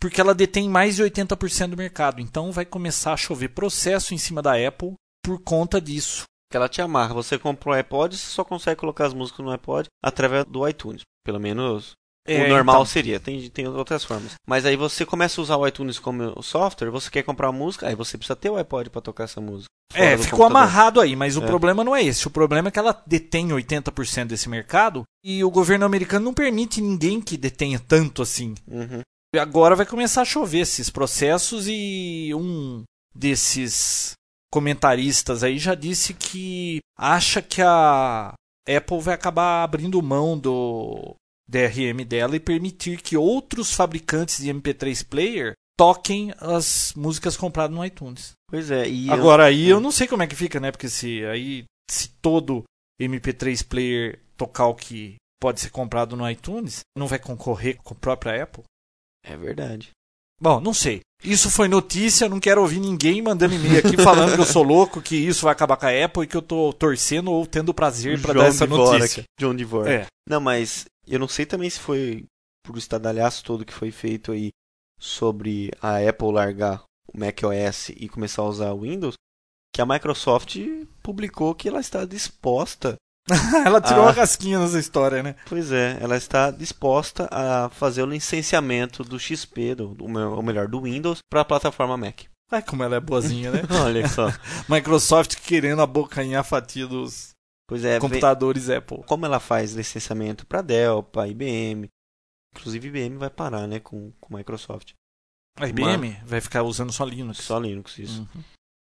porque 0.00 0.20
ela 0.20 0.34
detém 0.34 0.68
mais 0.68 0.96
de 0.96 1.02
80% 1.04 1.68
do 1.68 1.76
mercado. 1.76 2.20
Então 2.20 2.50
vai 2.50 2.64
começar 2.64 3.12
a 3.12 3.18
chover 3.18 3.48
processo 3.48 4.14
em 4.14 4.18
cima 4.18 4.40
da 4.40 4.54
Apple 4.54 4.94
por 5.22 5.40
conta 5.42 5.80
disso. 5.80 6.24
Ela 6.52 6.68
te 6.68 6.82
amarra. 6.82 7.14
Você 7.14 7.38
comprou 7.38 7.74
um 7.74 7.78
iPod, 7.78 8.16
você 8.16 8.26
só 8.26 8.42
consegue 8.42 8.80
colocar 8.80 9.06
as 9.06 9.14
músicas 9.14 9.44
no 9.44 9.52
iPod 9.52 9.86
através 10.02 10.44
do 10.46 10.66
iTunes. 10.66 11.02
Pelo 11.24 11.38
menos 11.38 11.92
é, 12.26 12.44
o 12.44 12.48
normal 12.48 12.76
então... 12.76 12.86
seria. 12.86 13.20
Tem, 13.20 13.48
tem 13.50 13.68
outras 13.68 14.04
formas. 14.04 14.34
Mas 14.48 14.64
aí 14.64 14.76
você 14.76 15.04
começa 15.04 15.40
a 15.40 15.42
usar 15.42 15.56
o 15.56 15.66
iTunes 15.66 15.98
como 15.98 16.42
software, 16.42 16.90
você 16.90 17.10
quer 17.10 17.22
comprar 17.22 17.52
música, 17.52 17.86
aí 17.86 17.94
você 17.94 18.16
precisa 18.16 18.36
ter 18.36 18.50
o 18.50 18.56
iPod 18.56 18.90
para 18.90 19.00
tocar 19.00 19.24
essa 19.24 19.40
música. 19.40 19.68
É, 19.92 20.16
ficou 20.16 20.38
computador. 20.38 20.46
amarrado 20.46 21.00
aí, 21.00 21.16
mas 21.16 21.36
é. 21.36 21.38
o 21.38 21.42
problema 21.42 21.82
não 21.82 21.94
é 21.94 22.02
esse. 22.02 22.26
O 22.26 22.30
problema 22.30 22.68
é 22.68 22.70
que 22.70 22.78
ela 22.78 23.02
detém 23.06 23.48
80% 23.48 24.26
desse 24.26 24.48
mercado 24.48 25.02
e 25.24 25.42
o 25.42 25.50
governo 25.50 25.84
americano 25.84 26.24
não 26.24 26.34
permite 26.34 26.80
ninguém 26.80 27.20
que 27.20 27.36
detenha 27.36 27.80
tanto 27.80 28.22
assim. 28.22 28.54
Uhum. 28.68 29.00
Agora 29.38 29.76
vai 29.76 29.86
começar 29.86 30.22
a 30.22 30.24
chover 30.24 30.60
esses 30.60 30.90
processos 30.90 31.66
e 31.68 32.32
um 32.34 32.82
desses 33.14 34.12
comentaristas 34.52 35.44
aí 35.44 35.58
já 35.58 35.74
disse 35.74 36.12
que 36.12 36.80
acha 36.98 37.40
que 37.40 37.62
a 37.62 38.34
Apple 38.68 39.00
vai 39.00 39.14
acabar 39.14 39.62
abrindo 39.62 40.02
mão 40.02 40.36
do 40.36 41.14
DRM 41.48 42.04
dela 42.04 42.36
e 42.36 42.40
permitir 42.40 43.00
que 43.00 43.16
outros 43.16 43.72
fabricantes 43.72 44.38
de 44.38 44.52
MP3 44.52 45.06
player 45.06 45.54
toquem 45.76 46.32
as 46.38 46.92
músicas 46.94 47.36
compradas 47.36 47.74
no 47.74 47.84
iTunes. 47.84 48.32
Pois 48.48 48.70
é. 48.70 48.84
Agora 49.10 49.44
eu... 49.44 49.46
aí 49.46 49.68
eu 49.68 49.80
não 49.80 49.92
sei 49.92 50.06
como 50.06 50.22
é 50.22 50.26
que 50.26 50.36
fica, 50.36 50.58
né? 50.58 50.70
Porque 50.70 50.88
se 50.88 51.24
aí 51.24 51.64
se 51.90 52.08
todo 52.20 52.64
MP3 53.00 53.66
player 53.66 54.18
tocar 54.36 54.66
o 54.66 54.74
que 54.74 55.16
pode 55.40 55.60
ser 55.60 55.70
comprado 55.70 56.16
no 56.16 56.28
iTunes, 56.28 56.80
não 56.96 57.06
vai 57.06 57.18
concorrer 57.18 57.78
com 57.82 57.94
a 57.94 57.96
própria 57.96 58.42
Apple. 58.42 58.62
É 59.24 59.36
verdade. 59.36 59.90
Bom, 60.40 60.60
não 60.60 60.72
sei. 60.72 61.00
Isso 61.22 61.50
foi 61.50 61.68
notícia, 61.68 62.28
não 62.28 62.40
quero 62.40 62.62
ouvir 62.62 62.80
ninguém 62.80 63.20
mandando 63.20 63.54
e-mail 63.54 63.78
aqui 63.78 64.02
falando 64.02 64.34
que 64.34 64.40
eu 64.40 64.46
sou 64.46 64.62
louco, 64.62 65.02
que 65.02 65.14
isso 65.14 65.42
vai 65.42 65.52
acabar 65.52 65.76
com 65.76 65.84
a 65.84 66.04
Apple 66.04 66.24
e 66.24 66.26
que 66.26 66.36
eu 66.36 66.40
tô 66.40 66.72
torcendo 66.72 67.30
ou 67.30 67.46
tendo 67.46 67.74
prazer 67.74 68.20
para 68.20 68.32
dar 68.32 68.46
essa 68.46 68.66
notícia. 68.66 69.24
John 69.38 69.54
DeVore. 69.54 69.90
É. 69.90 70.06
Não, 70.26 70.40
mas 70.40 70.86
eu 71.06 71.18
não 71.18 71.28
sei 71.28 71.44
também 71.44 71.68
se 71.68 71.78
foi 71.78 72.24
por 72.64 72.78
estadalhaço 72.78 73.44
todo 73.44 73.66
que 73.66 73.72
foi 73.72 73.90
feito 73.90 74.32
aí 74.32 74.48
sobre 74.98 75.70
a 75.82 75.98
Apple 75.98 76.32
largar 76.32 76.84
o 77.12 77.18
macOS 77.18 77.90
e 77.90 78.08
começar 78.08 78.42
a 78.42 78.48
usar 78.48 78.72
o 78.72 78.80
Windows, 78.80 79.14
que 79.74 79.82
a 79.82 79.86
Microsoft 79.86 80.56
publicou 81.02 81.54
que 81.54 81.68
ela 81.68 81.80
está 81.80 82.04
disposta 82.04 82.96
ela 83.64 83.80
tirou 83.80 84.02
a... 84.02 84.06
uma 84.06 84.14
casquinha 84.14 84.58
nessa 84.58 84.78
história, 84.78 85.22
né? 85.22 85.34
Pois 85.46 85.72
é, 85.72 85.98
ela 86.00 86.16
está 86.16 86.50
disposta 86.50 87.28
a 87.30 87.68
fazer 87.70 88.02
o 88.02 88.06
licenciamento 88.06 89.04
do 89.04 89.18
XP, 89.18 89.74
do, 89.74 89.94
do 89.94 90.04
ou 90.04 90.42
melhor, 90.42 90.68
do 90.68 90.82
Windows, 90.82 91.18
para 91.30 91.42
a 91.42 91.44
plataforma 91.44 91.96
Mac. 91.96 92.22
Ai, 92.50 92.62
como 92.62 92.82
ela 92.82 92.96
é 92.96 93.00
boazinha, 93.00 93.52
né? 93.52 93.60
Olha 93.84 94.08
só. 94.08 94.26
Microsoft 94.68 95.36
querendo 95.36 95.82
abocanhar 95.82 96.40
a 96.40 96.44
fatia 96.44 96.86
dos 96.86 97.30
pois 97.68 97.84
é, 97.84 98.00
computadores 98.00 98.66
vem... 98.66 98.76
Apple. 98.76 99.04
Como 99.06 99.24
ela 99.24 99.38
faz 99.38 99.72
licenciamento 99.72 100.44
para 100.46 100.62
Dell, 100.62 101.02
para 101.02 101.28
IBM. 101.28 101.88
Inclusive, 102.52 102.88
IBM 102.88 103.16
vai 103.16 103.30
parar, 103.30 103.68
né, 103.68 103.78
com, 103.78 104.12
com 104.20 104.36
Microsoft. 104.36 104.94
A 105.56 105.68
IBM 105.68 106.08
Uma... 106.08 106.24
vai 106.24 106.40
ficar 106.40 106.62
usando 106.62 106.92
só 106.92 107.04
Linux. 107.04 107.38
Só 107.38 107.58
Linux, 107.58 107.98
isso. 107.98 108.22
Uhum. 108.34 108.42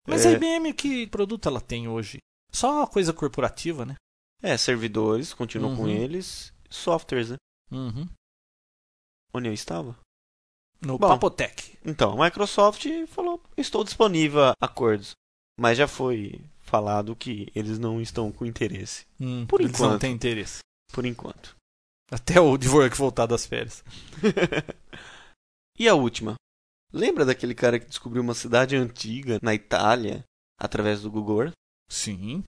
Mas 0.07 0.25
é... 0.25 0.29
a 0.29 0.31
IBM, 0.31 0.73
que 0.73 1.07
produto 1.07 1.47
ela 1.47 1.61
tem 1.61 1.87
hoje? 1.87 2.17
Só 2.51 2.85
coisa 2.87 3.13
corporativa, 3.13 3.85
né? 3.85 3.95
É, 4.43 4.57
servidores, 4.57 5.33
continuam 5.33 5.71
uhum. 5.71 5.77
com 5.77 5.87
eles. 5.87 6.53
Softwares, 6.69 7.29
né? 7.29 7.37
Uhum. 7.71 8.07
Onde 9.33 9.47
eu 9.47 9.53
estava? 9.53 9.97
No 10.81 10.97
Bom, 10.99 11.07
Papotec. 11.07 11.77
Então, 11.85 12.21
a 12.21 12.25
Microsoft 12.25 12.85
falou: 13.07 13.41
estou 13.55 13.85
disponível 13.85 14.43
a 14.43 14.53
acordos. 14.59 15.13
Mas 15.57 15.77
já 15.77 15.87
foi 15.87 16.41
falado 16.59 17.15
que 17.15 17.47
eles 17.55 17.79
não 17.79 18.01
estão 18.01 18.31
com 18.31 18.45
interesse. 18.45 19.05
Hum, 19.19 19.45
Por 19.45 19.61
eles 19.61 19.73
enquanto. 19.73 19.91
não 19.91 19.99
têm 19.99 20.13
interesse. 20.13 20.59
Por 20.91 21.05
enquanto. 21.05 21.55
Até 22.11 22.39
o 22.39 22.57
Dvorak 22.57 22.97
voltar 22.97 23.25
das 23.25 23.45
férias. 23.45 23.83
e 25.79 25.87
a 25.87 25.95
última? 25.95 26.35
Lembra 26.91 27.25
daquele 27.25 27.55
cara 27.55 27.79
que 27.79 27.87
descobriu 27.87 28.21
uma 28.21 28.35
cidade 28.35 28.75
antiga 28.75 29.39
na 29.41 29.53
Itália 29.53 30.23
através 30.59 31.01
do 31.01 31.09
Google 31.09 31.43
Earth? 31.43 31.53
Sim. 31.89 32.43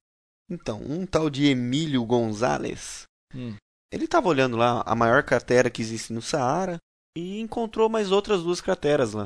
Então, 0.49 0.81
um 0.81 1.05
tal 1.05 1.29
de 1.29 1.47
Emílio 1.47 2.05
Gonzalez, 2.05 3.03
hum. 3.33 3.55
ele 3.91 4.05
estava 4.05 4.27
olhando 4.27 4.55
lá 4.55 4.83
a 4.85 4.95
maior 4.95 5.23
cratera 5.23 5.69
que 5.69 5.81
existe 5.81 6.13
no 6.13 6.21
Saara 6.21 6.77
e 7.17 7.39
encontrou 7.39 7.89
mais 7.89 8.11
outras 8.11 8.43
duas 8.43 8.61
crateras 8.61 9.13
lá. 9.13 9.25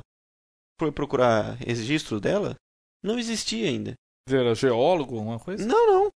Foi 0.79 0.91
procurar 0.91 1.55
registro 1.55 2.21
dela? 2.21 2.55
Não 3.03 3.19
existia 3.19 3.67
ainda. 3.67 3.93
Ele 4.27 4.39
era 4.39 4.55
geólogo, 4.55 5.17
alguma 5.17 5.39
coisa? 5.39 5.65
Não, 5.65 5.88
não. 5.88 6.10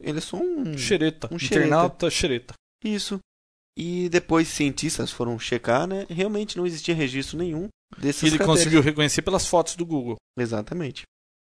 Ele 0.00 0.18
é 0.18 0.20
só 0.20 0.38
um. 0.38 0.76
Xereta. 0.76 1.28
Um 1.30 1.36
internauta 1.36 2.10
xereta. 2.10 2.54
Isso. 2.82 3.18
E 3.76 4.08
depois 4.08 4.48
cientistas 4.48 5.10
foram 5.10 5.38
checar, 5.38 5.86
né? 5.86 6.06
Realmente 6.08 6.56
não 6.56 6.66
existia 6.66 6.94
registro 6.94 7.36
nenhum 7.36 7.68
desses 7.98 8.22
ele 8.22 8.38
crateras. 8.38 8.58
conseguiu 8.58 8.80
reconhecer 8.80 9.20
pelas 9.20 9.46
fotos 9.46 9.76
do 9.76 9.84
Google. 9.84 10.16
Exatamente. 10.38 11.02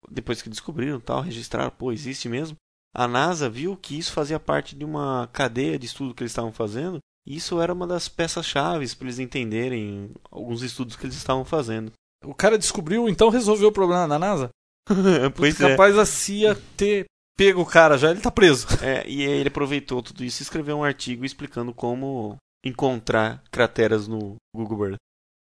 Depois 0.10 0.42
que 0.42 0.50
descobriram 0.50 1.00
tal, 1.02 1.22
registraram, 1.22 1.72
pô, 1.72 1.92
existe 1.92 2.30
mesmo 2.30 2.56
a 2.94 3.08
NASA 3.08 3.50
viu 3.50 3.76
que 3.76 3.98
isso 3.98 4.12
fazia 4.12 4.40
parte 4.40 4.76
de 4.76 4.86
uma 4.86 5.28
cadeia 5.34 5.80
de 5.80 5.86
estudo 5.86 6.14
que 6.14 6.22
eles 6.22 6.32
estavam 6.32 6.52
fazendo. 6.52 7.00
E 7.26 7.38
isso 7.38 7.60
era 7.60 7.74
uma 7.74 7.88
das 7.88 8.08
peças-chave 8.08 8.88
para 8.96 9.06
eles 9.06 9.20
entenderem 9.20 10.12
alguns 10.30 10.62
estudos 10.62 10.96
que 10.96 11.06
eles 11.06 11.16
estavam 11.16 11.46
fazendo. 11.46 11.92
O 12.24 12.36
cara 12.36 12.58
descobriu, 12.58 13.10
então 13.10 13.30
resolveu 13.30 13.70
o 13.70 13.74
problema 13.74 14.06
na 14.08 14.20
NASA? 14.20 14.50
pois 15.36 15.60
é. 15.60 15.70
capaz 15.70 15.98
a 15.98 16.06
CIA 16.06 16.56
ter 16.78 17.06
pego 17.38 17.62
o 17.62 17.66
cara 17.66 17.98
já, 17.98 18.12
ele 18.12 18.22
tá 18.22 18.30
preso. 18.30 18.68
É, 18.84 19.08
e 19.08 19.24
ele 19.24 19.48
aproveitou 19.48 20.04
tudo 20.04 20.24
isso 20.24 20.42
e 20.42 20.44
escreveu 20.44 20.78
um 20.78 20.84
artigo 20.84 21.26
explicando 21.26 21.74
como 21.74 22.38
encontrar 22.64 23.42
crateras 23.52 24.08
no 24.08 24.36
Google 24.54 24.88
Earth. 24.88 25.00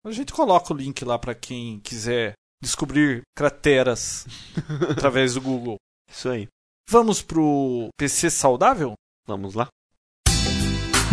A 0.06 0.12
gente 0.12 0.32
coloca 0.32 0.74
o 0.74 0.78
link 0.78 1.04
lá 1.04 1.18
para 1.18 1.36
quem 1.36 1.80
quiser 1.80 2.34
descobrir 2.62 3.22
crateras 3.36 4.26
através 4.92 5.34
do 5.34 5.42
Google. 5.42 5.78
Isso 6.10 6.30
aí. 6.30 6.48
Vamos 6.92 7.22
pro 7.22 7.90
PC 7.96 8.32
saudável? 8.32 8.94
Vamos 9.28 9.54
lá. 9.54 9.68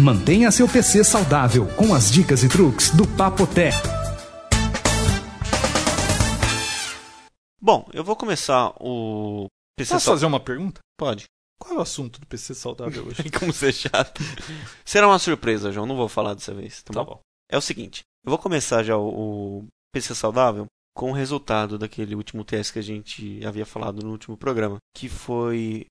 Mantenha 0.03 0.51
seu 0.51 0.67
PC 0.67 1.05
saudável 1.05 1.67
com 1.77 1.95
as 1.95 2.11
dicas 2.11 2.43
e 2.43 2.49
truques 2.49 2.89
do 2.97 3.07
Papotec. 3.07 3.77
Bom, 7.61 7.87
eu 7.93 8.03
vou 8.03 8.17
começar 8.17 8.73
o 8.81 9.49
PC 9.77 9.93
Posso 9.93 10.11
fazer 10.13 10.25
uma 10.25 10.41
pergunta? 10.41 10.81
Pode. 10.99 11.27
Qual 11.61 11.75
é 11.75 11.79
o 11.79 11.83
assunto 11.83 12.21
do 12.21 12.27
PC 12.27 12.55
saudável 12.55 13.05
hoje? 13.09 13.31
Como 13.39 13.53
ser 13.53 13.75
chato. 13.75 14.23
Será 14.83 15.07
uma 15.07 15.19
surpresa, 15.19 15.71
João. 15.71 15.85
Não 15.85 15.97
vou 15.97 16.09
falar 16.09 16.33
dessa 16.33 16.55
vez. 16.55 16.83
Tá, 16.83 16.95
tá 16.95 17.05
bom? 17.05 17.17
bom? 17.17 17.21
É 17.51 17.59
o 17.59 17.61
seguinte. 17.61 18.01
Eu 18.25 18.31
vou 18.31 18.39
começar 18.39 18.83
já 18.83 18.97
o, 18.97 19.59
o 19.59 19.67
PC 19.93 20.15
saudável 20.15 20.65
com 20.97 21.11
o 21.11 21.15
resultado 21.15 21.79
daquele 21.79 22.15
último 22.15 22.43
teste 22.43 22.73
que 22.73 22.79
a 22.79 22.83
gente 22.83 23.45
havia 23.45 23.67
falado 23.67 24.03
no 24.03 24.11
último 24.11 24.35
programa, 24.35 24.79
que 24.97 25.11
foi 25.11 25.85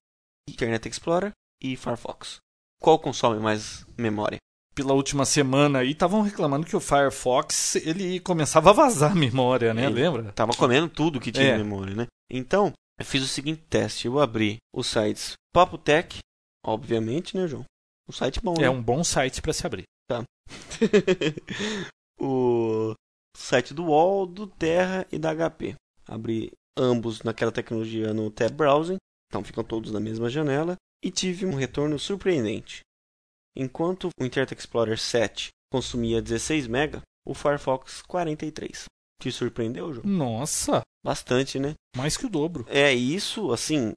Internet 0.50 0.90
Explorer 0.90 1.32
e 1.62 1.78
Firefox. 1.78 2.38
Qual 2.82 2.98
consome 2.98 3.40
mais 3.40 3.86
memória? 3.96 4.38
Pela 4.74 4.94
última 4.94 5.24
semana 5.24 5.80
aí 5.80 5.92
estavam 5.92 6.24
reclamando 6.24 6.66
que 6.66 6.76
o 6.76 6.82
Firefox 6.82 7.76
ele 7.76 8.20
começava 8.20 8.72
a 8.72 8.74
vazar 8.74 9.16
memória, 9.16 9.74
né? 9.74 9.86
Ele 9.86 10.02
Lembra? 10.02 10.34
Tava 10.34 10.54
comendo 10.54 10.90
tudo 10.90 11.22
que 11.22 11.32
tinha 11.32 11.50
é. 11.50 11.58
memória, 11.58 11.96
né? 11.96 12.08
Então, 12.30 12.74
eu 13.00 13.06
fiz 13.06 13.24
o 13.24 13.28
seguinte 13.28 13.62
teste. 13.70 14.08
Eu 14.08 14.20
abri 14.20 14.58
os 14.74 14.88
sites 14.88 15.34
Papotec, 15.54 16.18
obviamente, 16.66 17.38
né, 17.38 17.48
João? 17.48 17.64
Um 18.10 18.12
site 18.12 18.42
bom, 18.42 18.56
É 18.58 18.62
né? 18.62 18.70
um 18.70 18.82
bom 18.82 19.04
site 19.04 19.42
para 19.42 19.54
se 19.54 19.66
abrir. 19.66 19.84
Tá. 20.10 20.24
o 22.20 22.94
site 23.36 23.74
do 23.74 23.86
UOL, 23.86 24.26
do 24.26 24.48
Terra 24.48 25.06
e 25.12 25.20
da 25.20 25.34
HP. 25.34 25.76
Abri 26.08 26.52
ambos 26.78 27.22
naquela 27.24 27.52
tecnologia 27.52 28.14
no 28.14 28.30
Tab 28.30 28.52
Browsing, 28.56 28.98
então 29.28 29.44
ficam 29.44 29.64
todos 29.64 29.92
na 29.92 30.00
mesma 30.00 30.30
janela, 30.30 30.76
e 31.04 31.12
tive 31.12 31.46
um 31.46 31.54
retorno 31.54 32.00
surpreendente. 32.00 32.82
Enquanto 33.56 34.10
o 34.20 34.26
Internet 34.26 34.58
Explorer 34.58 34.98
7 34.98 35.50
consumia 35.72 36.22
16 36.22 36.68
MB, 36.68 37.02
o 37.26 37.34
Firefox 37.34 38.02
43. 38.04 38.86
Te 39.22 39.32
surpreendeu, 39.32 39.94
João? 39.94 40.06
Nossa! 40.06 40.82
Bastante, 41.04 41.60
né? 41.60 41.74
Mais 41.96 42.18
que 42.18 42.26
o 42.26 42.30
dobro. 42.30 42.66
É 42.68 42.94
isso, 42.94 43.52
assim, 43.52 43.94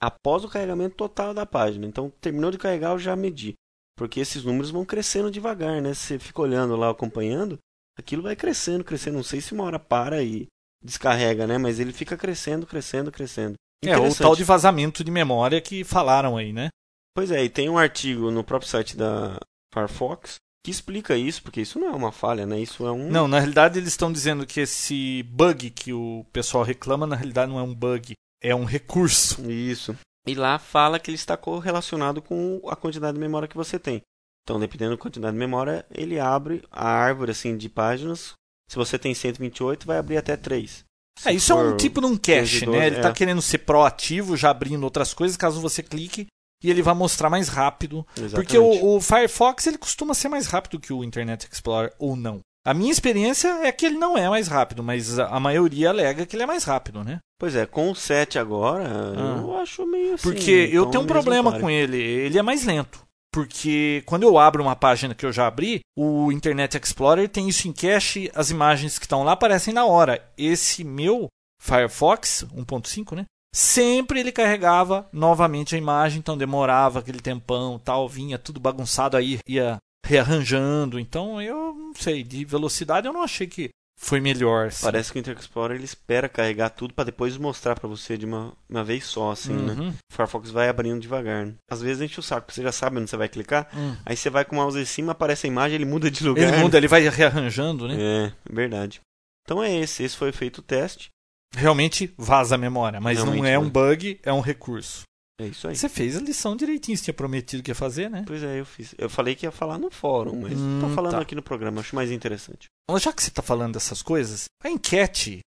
após 0.00 0.44
o 0.44 0.48
carregamento 0.48 0.94
total 0.94 1.34
da 1.34 1.44
página. 1.44 1.86
Então, 1.86 2.10
terminou 2.20 2.50
de 2.50 2.58
carregar, 2.58 2.92
eu 2.92 2.98
já 2.98 3.16
medi. 3.16 3.54
Porque 3.96 4.20
esses 4.20 4.44
números 4.44 4.70
vão 4.70 4.84
crescendo 4.84 5.30
devagar, 5.30 5.82
né? 5.82 5.92
Você 5.92 6.18
fica 6.18 6.40
olhando 6.40 6.76
lá, 6.76 6.90
acompanhando, 6.90 7.58
aquilo 7.96 8.22
vai 8.22 8.36
crescendo, 8.36 8.84
crescendo. 8.84 9.16
Não 9.16 9.22
sei 9.22 9.40
se 9.40 9.52
uma 9.52 9.64
hora 9.64 9.78
para 9.78 10.22
e 10.22 10.46
descarrega, 10.82 11.46
né? 11.46 11.58
Mas 11.58 11.78
ele 11.78 11.92
fica 11.92 12.16
crescendo, 12.16 12.66
crescendo, 12.66 13.12
crescendo. 13.12 13.54
É, 13.84 13.96
o 13.96 14.14
tal 14.14 14.36
de 14.36 14.44
vazamento 14.44 15.02
de 15.02 15.10
memória 15.10 15.60
que 15.60 15.84
falaram 15.84 16.36
aí, 16.36 16.52
né? 16.52 16.68
Pois 17.14 17.30
é, 17.30 17.42
e 17.42 17.48
tem 17.48 17.68
um 17.68 17.78
artigo 17.78 18.30
no 18.30 18.44
próprio 18.44 18.70
site 18.70 18.96
da 18.96 19.38
Firefox 19.72 20.36
que 20.62 20.70
explica 20.70 21.16
isso, 21.16 21.42
porque 21.42 21.62
isso 21.62 21.78
não 21.78 21.88
é 21.88 21.90
uma 21.90 22.12
falha, 22.12 22.44
né? 22.44 22.60
Isso 22.60 22.86
é 22.86 22.92
um. 22.92 23.10
Não, 23.10 23.26
na 23.26 23.38
realidade 23.38 23.78
eles 23.78 23.90
estão 23.90 24.12
dizendo 24.12 24.46
que 24.46 24.60
esse 24.60 25.22
bug 25.24 25.70
que 25.70 25.92
o 25.92 26.24
pessoal 26.32 26.62
reclama, 26.62 27.06
na 27.06 27.16
realidade 27.16 27.50
não 27.50 27.58
é 27.58 27.62
um 27.62 27.74
bug, 27.74 28.12
é 28.42 28.54
um 28.54 28.64
recurso. 28.64 29.50
Isso. 29.50 29.96
E 30.26 30.34
lá 30.34 30.58
fala 30.58 30.98
que 30.98 31.10
ele 31.10 31.16
está 31.16 31.36
correlacionado 31.36 32.20
com 32.20 32.60
a 32.68 32.76
quantidade 32.76 33.14
de 33.14 33.20
memória 33.20 33.48
que 33.48 33.56
você 33.56 33.78
tem. 33.78 34.02
Então, 34.42 34.58
dependendo 34.58 34.92
da 34.92 35.00
quantidade 35.00 35.32
de 35.32 35.38
memória, 35.38 35.84
ele 35.90 36.18
abre 36.18 36.62
a 36.70 36.88
árvore 36.88 37.30
assim 37.30 37.56
de 37.56 37.68
páginas. 37.68 38.34
Se 38.68 38.76
você 38.76 38.98
tem 38.98 39.14
128, 39.14 39.86
vai 39.86 39.98
abrir 39.98 40.16
até 40.16 40.36
3. 40.36 40.84
É, 41.24 41.32
isso 41.32 41.52
é 41.52 41.56
um 41.56 41.76
tipo 41.76 42.00
de 42.00 42.06
um 42.06 42.16
cache, 42.16 42.64
12, 42.64 42.78
né? 42.78 42.86
Ele 42.86 42.96
está 42.96 43.10
é. 43.10 43.12
querendo 43.12 43.42
ser 43.42 43.58
proativo, 43.58 44.36
já 44.36 44.50
abrindo 44.50 44.82
outras 44.84 45.12
coisas, 45.12 45.36
caso 45.36 45.60
você 45.60 45.82
clique 45.82 46.26
e 46.62 46.70
ele 46.70 46.82
vai 46.82 46.94
mostrar 46.94 47.30
mais 47.30 47.48
rápido. 47.48 48.06
Exatamente. 48.16 48.34
Porque 48.34 48.58
o, 48.58 48.96
o, 48.96 49.00
Firefox 49.00 49.66
ele 49.66 49.78
costuma 49.78 50.14
ser 50.14 50.28
mais 50.28 50.46
rápido 50.46 50.80
que 50.80 50.92
o 50.92 51.04
Internet 51.04 51.48
Explorer 51.50 51.92
ou 51.98 52.16
não. 52.16 52.40
A 52.64 52.74
minha 52.74 52.92
experiência 52.92 53.48
é 53.66 53.72
que 53.72 53.86
ele 53.86 53.98
não 53.98 54.18
é 54.18 54.28
mais 54.28 54.46
rápido, 54.46 54.82
mas 54.82 55.18
a 55.18 55.40
maioria 55.40 55.88
alega 55.88 56.26
que 56.26 56.36
ele 56.36 56.42
é 56.42 56.46
mais 56.46 56.64
rápido, 56.64 57.02
né? 57.02 57.18
Pois 57.38 57.56
é, 57.56 57.64
com 57.64 57.90
o 57.90 57.94
7 57.94 58.38
agora, 58.38 58.84
ah. 58.86 59.40
eu 59.40 59.56
acho 59.56 59.86
meio 59.86 60.14
assim. 60.14 60.22
Porque 60.22 60.68
eu 60.70 60.86
tenho 60.86 61.04
um 61.04 61.06
problema 61.06 61.58
com 61.58 61.70
ele, 61.70 61.96
ele 61.96 62.38
é 62.38 62.42
mais 62.42 62.64
lento. 62.64 63.02
Porque 63.32 64.02
quando 64.06 64.24
eu 64.24 64.38
abro 64.38 64.62
uma 64.62 64.74
página 64.74 65.14
que 65.14 65.24
eu 65.24 65.32
já 65.32 65.46
abri, 65.46 65.80
o 65.96 66.32
Internet 66.32 66.76
Explorer 66.76 67.28
tem 67.28 67.48
isso 67.48 67.68
em 67.68 67.72
cache, 67.72 68.30
as 68.34 68.50
imagens 68.50 68.98
que 68.98 69.04
estão 69.04 69.22
lá 69.22 69.32
aparecem 69.32 69.72
na 69.72 69.84
hora. 69.84 70.24
Esse 70.36 70.82
meu 70.82 71.28
Firefox 71.62 72.44
1.5, 72.52 73.14
né? 73.14 73.24
Sempre 73.54 74.20
ele 74.20 74.32
carregava 74.32 75.08
novamente 75.12 75.74
a 75.74 75.78
imagem, 75.78 76.18
então 76.18 76.38
demorava 76.38 77.00
aquele 77.00 77.20
tempão, 77.20 77.78
tal, 77.78 78.08
vinha 78.08 78.38
tudo 78.38 78.60
bagunçado 78.60 79.16
aí, 79.16 79.38
ia 79.46 79.78
rearranjando. 80.04 80.98
Então 80.98 81.40
eu 81.40 81.74
não 81.74 81.94
sei, 81.94 82.22
de 82.22 82.44
velocidade 82.44 83.06
eu 83.06 83.12
não 83.12 83.22
achei 83.22 83.46
que 83.46 83.70
foi 84.02 84.18
melhor. 84.18 84.72
Sim. 84.72 84.84
Parece 84.84 85.12
que 85.12 85.18
o 85.18 85.20
Internet 85.20 85.42
Explorer 85.42 85.76
ele 85.76 85.84
espera 85.84 86.26
carregar 86.26 86.70
tudo 86.70 86.94
para 86.94 87.04
depois 87.04 87.36
mostrar 87.36 87.78
para 87.78 87.86
você 87.86 88.16
de 88.16 88.24
uma, 88.24 88.54
uma 88.68 88.82
vez 88.82 89.04
só, 89.04 89.30
assim, 89.30 89.52
né? 89.52 89.72
uhum. 89.74 89.88
né? 89.88 89.94
O 90.10 90.14
Firefox 90.14 90.50
vai 90.50 90.70
abrindo 90.70 90.98
devagar. 90.98 91.46
Né? 91.46 91.54
Às 91.70 91.82
vezes 91.82 92.00
enche 92.00 92.18
o 92.18 92.22
saco, 92.22 92.50
você 92.50 92.62
já 92.62 92.72
sabe 92.72 92.98
onde 92.98 93.10
você 93.10 93.16
vai 93.16 93.28
clicar, 93.28 93.68
uhum. 93.74 93.94
aí 94.06 94.16
você 94.16 94.30
vai 94.30 94.44
com 94.44 94.56
o 94.56 94.58
mouse 94.58 94.80
em 94.80 94.86
cima, 94.86 95.12
aparece 95.12 95.46
a 95.46 95.50
imagem, 95.50 95.74
ele 95.74 95.84
muda 95.84 96.10
de 96.10 96.24
lugar. 96.24 96.48
Ele 96.48 96.62
muda, 96.62 96.78
ele 96.78 96.88
vai 96.88 97.06
rearranjando, 97.08 97.86
né? 97.86 97.96
É, 98.00 98.32
verdade. 98.50 99.02
Então 99.44 99.62
é 99.62 99.70
esse, 99.76 100.02
esse 100.02 100.16
foi 100.16 100.32
feito 100.32 100.58
o 100.58 100.62
teste. 100.62 101.10
Realmente 101.54 102.14
vaza 102.16 102.54
a 102.54 102.58
memória, 102.58 103.00
mas 103.00 103.18
Realmente 103.18 103.42
não 103.42 103.46
é 103.46 103.58
um 103.58 103.68
bug, 103.68 104.18
é 104.22 104.32
um 104.32 104.40
recurso. 104.40 105.02
É 105.40 105.46
isso 105.46 105.66
aí. 105.66 105.74
Você 105.74 105.88
fez 105.88 106.18
a 106.18 106.20
lição 106.20 106.54
direitinho, 106.54 106.98
você 106.98 107.04
tinha 107.04 107.14
prometido 107.14 107.62
que 107.62 107.70
ia 107.70 107.74
fazer, 107.74 108.10
né? 108.10 108.24
Pois 108.26 108.42
é, 108.42 108.60
eu 108.60 108.66
fiz. 108.66 108.94
Eu 108.98 109.08
falei 109.08 109.34
que 109.34 109.46
ia 109.46 109.50
falar 109.50 109.78
no 109.78 109.90
fórum, 109.90 110.38
mas 110.42 110.52
hum, 110.58 110.80
tô 110.82 110.90
falando 110.90 111.12
tá. 111.12 111.20
aqui 111.20 111.34
no 111.34 111.42
programa, 111.42 111.80
acho 111.80 111.96
mais 111.96 112.10
interessante. 112.10 112.66
Já 112.98 113.10
que 113.10 113.22
você 113.22 113.30
tá 113.30 113.40
falando 113.40 113.72
dessas 113.72 114.02
coisas, 114.02 114.44
a 114.62 114.68
enquete. 114.68 115.40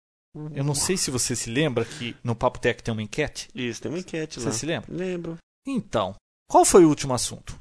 Eu 0.55 0.65
não 0.65 0.75
sei 0.75 0.97
se 0.97 1.11
você 1.11 1.37
se 1.37 1.51
lembra 1.51 1.85
que 1.85 2.17
no 2.25 2.35
Papo 2.35 2.59
Tech 2.59 2.83
tem 2.83 2.91
uma 2.91 3.03
enquete. 3.03 3.49
Isso, 3.55 3.83
tem 3.83 3.93
uma 3.93 3.99
enquete 3.99 4.41
você 4.41 4.47
lá. 4.47 4.53
Você 4.53 4.61
se 4.61 4.65
lembra? 4.65 4.91
Lembro. 4.91 5.37
Então, 5.69 6.15
qual 6.51 6.65
foi 6.65 6.87
o 6.87 6.89
último 6.89 7.13
assunto? 7.13 7.61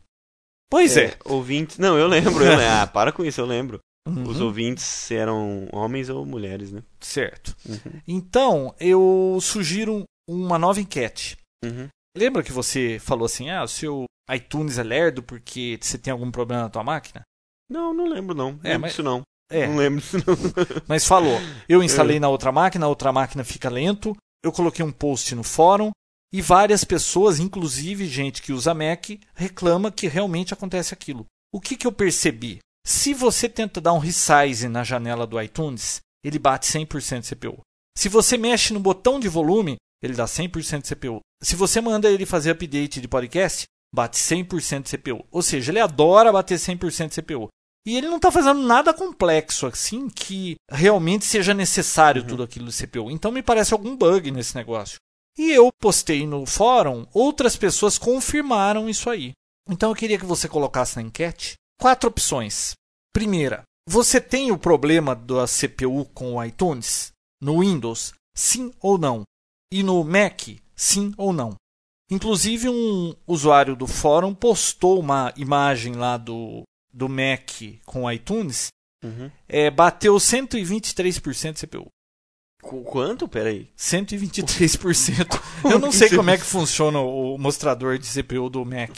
Pois 0.70 0.96
é. 0.96 1.08
é. 1.08 1.18
Ouvintes. 1.26 1.78
Não, 1.78 1.98
eu 1.98 2.08
lembro. 2.08 2.46
Eu... 2.46 2.54
ah, 2.82 2.88
para 2.88 3.12
com 3.12 3.26
isso, 3.26 3.42
eu 3.42 3.46
lembro. 3.46 3.80
Uhum. 4.08 4.24
Os 4.24 4.40
ouvintes 4.40 5.12
eram 5.12 5.68
homens 5.74 6.08
ou 6.08 6.26
mulheres, 6.26 6.72
né? 6.72 6.82
Certo. 7.02 7.54
Uhum. 7.68 8.02
Então, 8.08 8.74
eu 8.80 9.38
sugiro 9.42 10.06
uma 10.26 10.58
nova 10.58 10.80
enquete. 10.80 11.36
Uhum. 11.64 11.90
Lembra 12.16 12.43
que 12.43 12.51
você 12.51 12.99
falou 12.99 13.26
assim, 13.26 13.49
ah, 13.49 13.64
o 13.64 13.68
seu 13.68 14.05
iTunes 14.30 14.78
é 14.78 14.84
lerdo 14.84 15.24
porque 15.24 15.78
você 15.82 15.97
tem 15.97 16.12
algum 16.12 16.32
problema 16.32 16.64
na 16.64 16.70
tua 16.70 16.84
máquina? 16.84 17.22
Não, 17.70 17.93
não 17.93 18.07
lembro 18.07 18.36
não. 18.36 18.59
É, 18.64 18.70
lembro 18.70 18.82
mas... 18.82 18.91
isso 18.93 19.03
não. 19.03 19.22
É. 19.49 19.68
Não 19.68 19.78
lembro 19.78 20.01
disso 20.01 20.18
não. 20.18 20.36
mas 20.88 21.05
falou. 21.05 21.38
Eu 21.68 21.84
instalei 21.84 22.18
é. 22.18 22.20
na 22.20 22.30
outra 22.30 22.51
máquina, 22.51 22.86
a 22.86 22.89
outra 22.89 23.12
máquina 23.12 23.43
fica 23.43 23.70
lento. 23.70 24.16
Eu 24.43 24.51
coloquei 24.51 24.84
um 24.84 24.91
post 24.91 25.36
no 25.36 25.43
fórum 25.43 25.91
e 26.34 26.41
várias 26.41 26.84
pessoas, 26.84 27.39
inclusive 27.39 28.07
gente 28.07 28.41
que 28.41 28.53
usa 28.53 28.74
Mac, 28.74 29.05
reclama 29.36 29.91
que 29.91 30.07
realmente 30.07 30.53
acontece 30.53 30.93
aquilo. 30.93 31.26
O 31.53 31.59
que, 31.59 31.76
que 31.76 31.86
eu 31.86 31.91
percebi? 31.91 32.59
Se 32.88 33.14
você 33.14 33.49
tenta 33.49 33.82
dar 33.82 33.93
um 33.93 33.99
resize 33.99 34.68
na 34.68 34.84
janela 34.84 35.28
do 35.28 35.39
iTunes, 35.41 35.99
ele 36.24 36.39
bate 36.39 36.66
100% 36.68 37.22
de 37.22 37.36
CPU. 37.36 37.59
Se 37.97 38.07
você 38.07 38.38
mexe 38.38 38.74
no 38.74 38.80
botão 38.80 39.20
de 39.20 39.28
volume, 39.28 39.76
ele 40.01 40.14
dá 40.14 40.26
100% 40.26 40.82
de 40.82 40.95
CPU. 40.95 41.20
Se 41.42 41.56
você 41.56 41.82
manda 41.82 42.10
ele 42.10 42.26
fazer 42.26 42.52
update 42.52 43.02
de 43.02 43.08
podcast, 43.08 43.66
bate 43.94 44.18
100% 44.18 44.84
de 44.84 44.98
CPU. 44.98 45.26
Ou 45.32 45.42
seja, 45.42 45.72
ele 45.72 45.80
adora 45.80 46.32
bater 46.32 46.58
100% 46.58 47.10
de 47.10 47.22
CPU. 47.22 47.48
E 47.86 47.98
ele 47.98 48.08
não 48.08 48.18
está 48.18 48.32
fazendo 48.32 48.62
nada 48.62 48.94
complexo 48.94 49.66
assim 49.66 50.08
que 50.08 50.56
realmente 50.70 51.26
seja 51.26 51.54
necessário 51.54 52.22
uhum. 52.22 52.28
tudo 52.28 52.44
aquilo 52.44 52.68
de 52.68 52.78
CPU. 52.78 53.10
Então 53.10 53.32
me 53.32 53.42
parece 53.42 53.74
algum 53.74 53.96
bug 53.96 54.30
nesse 54.30 54.56
negócio. 54.56 54.98
E 55.38 55.52
eu 55.52 55.70
postei 55.82 56.28
no 56.28 56.46
fórum, 56.46 57.08
outras 57.12 57.56
pessoas 57.56 57.98
confirmaram 57.98 58.88
isso 58.88 59.10
aí. 59.10 59.32
Então 59.68 59.89
eu 59.89 59.96
queria 59.96 60.20
que 60.20 60.26
você 60.26 60.48
colocasse 60.48 60.96
na 60.96 61.02
enquete 61.02 61.56
quatro 61.80 62.10
opções. 62.10 62.74
Primeira, 63.12 63.64
você 63.88 64.22
tem 64.22 64.52
o 64.52 64.58
problema 64.58 65.16
da 65.16 65.46
CPU 65.48 66.06
com 66.14 66.36
o 66.36 66.44
iTunes? 66.44 67.12
No 67.42 67.62
Windows? 67.62 68.14
Sim 68.38 68.72
ou 68.80 69.00
não? 69.00 69.24
E 69.74 69.82
no 69.82 70.04
Mac, 70.04 70.50
sim 70.82 71.14
ou 71.16 71.32
não? 71.32 71.56
Inclusive, 72.10 72.68
um 72.68 73.16
usuário 73.26 73.76
do 73.76 73.88
fórum 73.88 74.34
postou 74.34 75.00
uma 75.00 75.32
imagem 75.38 75.94
lá 75.94 76.18
do, 76.18 76.64
do 76.92 77.08
Mac 77.08 77.62
com 77.86 78.12
iTunes. 78.12 78.68
Uhum. 79.04 79.32
É, 79.48 79.72
bateu 79.72 80.16
123% 80.16 81.54
de 81.54 81.68
CPU. 81.68 81.88
Quanto? 82.62 83.28
Peraí. 83.28 83.70
123%. 83.78 85.42
Eu 85.72 85.80
não 85.80 85.92
sei 85.92 86.10
como 86.10 86.30
é 86.30 86.38
que 86.38 86.44
funciona 86.44 87.00
o 87.00 87.38
mostrador 87.38 87.98
de 87.98 88.08
CPU 88.08 88.50
do 88.50 88.66
Mac. 88.66 88.92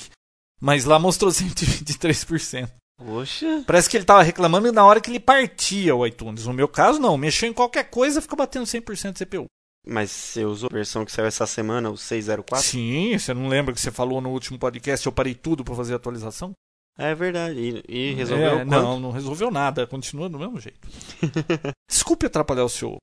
Mas 0.60 0.86
lá 0.86 0.98
mostrou 0.98 1.32
123%. 1.32 2.70
Poxa. 2.98 3.64
Parece 3.68 3.90
que 3.90 3.98
ele 3.98 4.04
estava 4.04 4.24
reclamando 4.24 4.72
na 4.72 4.86
hora 4.86 5.00
que 5.00 5.10
ele 5.10 5.20
partia 5.20 5.96
o 5.96 6.06
iTunes. 6.06 6.46
No 6.46 6.54
meu 6.54 6.68
caso, 6.68 7.00
não. 7.00 7.18
Mexeu 7.18 7.50
em 7.50 7.54
qualquer 7.54 7.90
coisa, 7.90 8.22
fica 8.22 8.36
batendo 8.36 8.66
100% 8.66 9.14
de 9.14 9.26
CPU. 9.26 9.46
Mas 9.86 10.12
você 10.12 10.46
usou 10.46 10.70
a 10.72 10.74
versão 10.74 11.04
que 11.04 11.12
saiu 11.12 11.28
essa 11.28 11.46
semana, 11.46 11.90
o 11.90 11.98
604? 11.98 12.66
Sim, 12.66 13.18
você 13.18 13.34
não 13.34 13.48
lembra 13.48 13.74
que 13.74 13.82
você 13.82 13.92
falou 13.92 14.22
no 14.22 14.30
último 14.30 14.58
podcast, 14.58 15.06
eu 15.06 15.12
parei 15.12 15.36
tudo 15.36 15.64
para 15.64 15.76
fazer 15.76 15.94
a 15.94 15.98
atualização? 15.98 16.54
É 16.98 17.14
verdade. 17.14 17.84
E, 17.88 18.12
e 18.12 18.14
resolveu 18.14 18.60
é, 18.60 18.66
Não, 18.66 19.00
não 19.00 19.12
resolveu 19.12 19.52
nada, 19.52 19.86
continua 19.86 20.30
do 20.30 20.40
mesmo 20.40 20.60
jeito. 20.60 20.80
Desculpe 21.90 22.28
atrapalhar 22.28 22.64
o 22.64 22.70
seu 22.70 22.98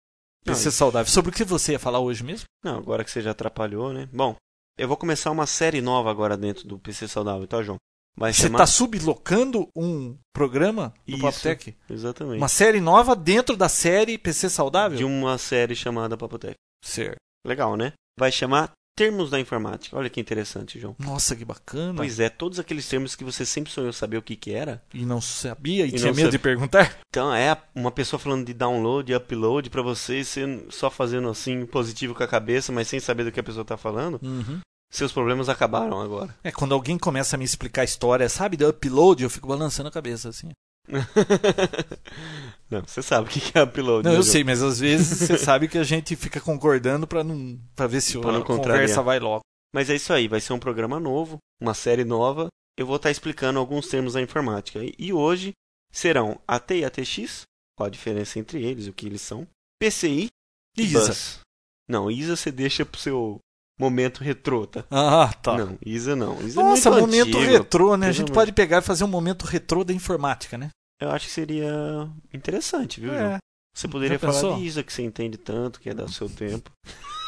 PC 0.45 0.67
não, 0.67 0.73
saudável. 0.73 1.13
Sobre 1.13 1.31
o 1.31 1.35
que 1.35 1.45
você 1.45 1.73
ia 1.73 1.79
falar 1.79 2.01
hoje 2.01 2.25
mesmo? 2.25 2.47
Não, 2.65 2.79
agora 2.79 3.05
que 3.05 3.11
você 3.11 3.21
já 3.21 3.33
atrapalhou, 3.33 3.93
né? 3.93 4.09
Bom, 4.13 4.37
eu 4.79 4.89
vou 4.89 4.97
começar 4.97 5.31
uma 5.31 5.47
série 5.47 5.81
nova 5.81 6.11
agora 6.11 6.37
dentro 6.37 6.67
do 6.67 6.79
PC 6.79 7.09
saudável, 7.09 7.47
tá, 7.47 7.63
João? 7.63 7.77
Vai 8.17 8.33
você 8.33 8.47
está 8.47 8.59
chamar... 8.59 8.67
sublocando 8.67 9.69
um 9.75 10.17
programa 10.33 10.93
do 11.07 11.19
Papotec? 11.19 11.77
Exatamente. 11.89 12.39
Uma 12.39 12.49
série 12.49 12.81
nova 12.81 13.15
dentro 13.15 13.57
da 13.57 13.69
série 13.69 14.19
PC 14.19 14.51
Saudável? 14.51 14.99
De 14.99 15.05
uma 15.05 15.39
série 15.39 15.75
chamada 15.75 16.17
Papotec. 16.17 16.55
Certo. 16.83 17.17
Legal, 17.47 17.77
né? 17.77 17.93
Vai 18.19 18.31
chamar 18.31 18.73
Termos 18.97 19.31
da 19.31 19.41
Informática. 19.41 19.97
Olha 19.97 20.11
que 20.11 20.21
interessante, 20.21 20.79
João. 20.79 20.95
Nossa, 20.99 21.35
que 21.35 21.43
bacana. 21.43 21.95
Pois 21.97 22.21
é, 22.21 22.29
todos 22.29 22.59
aqueles 22.59 22.87
termos 22.87 23.17
que 23.17 23.25
você 23.25 23.47
sempre 23.47 23.73
sonhou 23.73 23.93
saber 23.95 24.19
o 24.19 24.23
que 24.23 24.37
que 24.37 24.53
era. 24.53 24.83
E 24.93 25.07
não 25.07 25.23
sabia 25.23 25.87
e, 25.87 25.89
e 25.89 25.93
tinha 25.93 26.09
medo 26.09 26.17
sabia. 26.17 26.31
de 26.31 26.39
perguntar. 26.39 26.99
Então, 27.09 27.35
é 27.35 27.57
uma 27.75 27.91
pessoa 27.91 28.21
falando 28.21 28.45
de 28.45 28.53
download 28.53 29.11
e 29.11 29.17
upload 29.17 29.71
para 29.71 29.81
você, 29.81 30.23
você 30.23 30.67
só 30.69 30.91
fazendo 30.91 31.31
assim, 31.31 31.65
positivo 31.65 32.15
com 32.15 32.23
a 32.23 32.29
cabeça, 32.29 32.73
mas 32.73 32.89
sem 32.89 33.01
saber 33.01 33.25
do 33.25 33.33
que 33.33 33.41
a 33.41 33.43
pessoa 33.43 33.65
tá 33.65 33.77
falando. 33.77 34.21
Uhum. 34.23 34.61
Seus 34.93 35.13
problemas 35.13 35.49
acabaram 35.49 36.01
agora. 36.01 36.37
É, 36.45 36.53
quando 36.53 36.75
alguém 36.75 36.99
começa 36.99 37.37
a 37.37 37.39
me 37.39 37.45
explicar 37.45 37.83
a 37.83 37.87
história, 37.87 38.29
sabe, 38.29 38.57
de 38.57 38.67
upload, 38.67 39.23
eu 39.23 39.31
fico 39.31 39.49
balançando 39.49 39.89
a 39.89 39.93
cabeça 39.93 40.29
assim. 40.29 40.51
não, 42.71 42.83
você 42.87 43.03
sabe 43.03 43.29
o 43.29 43.31
que 43.31 43.59
é 43.59 43.63
upload. 43.63 44.09
Não, 44.09 44.15
eu 44.15 44.23
sei, 44.23 44.45
mas 44.45 44.63
às 44.63 44.79
vezes 44.79 45.19
você 45.19 45.37
sabe 45.39 45.69
que 45.69 45.77
a 45.77 45.83
gente 45.83 46.15
fica 46.15 46.41
concordando 46.41 47.07
para 47.07 47.25
não 47.25 47.59
para 47.75 47.87
ver 47.87 48.01
se 48.01 48.17
a 48.17 48.43
conversa 48.43 49.03
vai 49.03 49.19
logo. 49.19 49.41
Mas 49.75 49.91
é 49.91 49.97
isso 49.97 50.13
aí, 50.13 50.29
vai 50.29 50.41
ser 50.41 50.53
um 50.53 50.59
programa 50.59 51.01
novo, 51.01 51.39
uma 51.61 51.75
série 51.75 52.05
nova. 52.05 52.49
Eu 52.79 52.87
vou 52.87 52.97
estar 52.97 53.11
explicando 53.11 53.59
alguns 53.59 53.89
termos 53.89 54.15
da 54.15 54.23
informática. 54.23 54.81
E 54.99 55.13
hoje 55.13 55.53
serão 55.93 56.41
AT 56.47 56.71
e 56.71 56.85
ATX, 56.85 57.43
qual 57.77 57.87
a 57.87 57.91
diferença 57.91 58.39
entre 58.39 58.65
eles, 58.65 58.87
o 58.87 58.93
que 58.93 59.07
eles 59.07 59.21
são, 59.21 59.47
PCI 59.81 60.29
e 60.77 60.83
ISA. 60.83 61.07
Bus. 61.07 61.41
Não, 61.89 62.11
ISA 62.11 62.37
você 62.37 62.53
deixa 62.53 62.87
pro 62.87 63.01
seu 63.01 63.39
momento 63.79 64.23
retrô, 64.23 64.67
tá? 64.67 64.85
Ah, 64.91 65.33
tá. 65.43 65.57
Não, 65.57 65.79
ISA 65.85 66.15
não. 66.15 66.41
ISA 66.43 66.61
é 66.61 66.65
Nossa, 66.65 66.89
é 66.89 67.01
momento 67.01 67.39
antigo. 67.39 67.53
retrô, 67.53 67.97
né? 67.97 68.09
A 68.09 68.13
gente 68.13 68.31
pode 68.31 68.53
pegar 68.53 68.79
e 68.79 68.83
fazer 68.83 69.05
um 69.05 69.09
momento 69.09 69.45
retrô 69.45 69.83
da 69.83 69.93
informática, 69.93 70.57
né? 70.57 70.71
Eu 71.01 71.11
acho 71.11 71.27
que 71.27 71.33
seria 71.33 72.09
interessante, 72.33 73.01
viu, 73.01 73.13
é. 73.15 73.19
João? 73.19 73.39
Você 73.75 73.89
poderia 73.89 74.19
falar 74.19 74.57
de 74.57 74.65
ISA, 74.65 74.83
que 74.83 74.93
você 74.93 75.03
entende 75.03 75.39
tanto, 75.39 75.81
que 75.81 75.89
é 75.89 75.95
do 75.95 76.11
seu 76.13 76.29
tempo. 76.29 76.71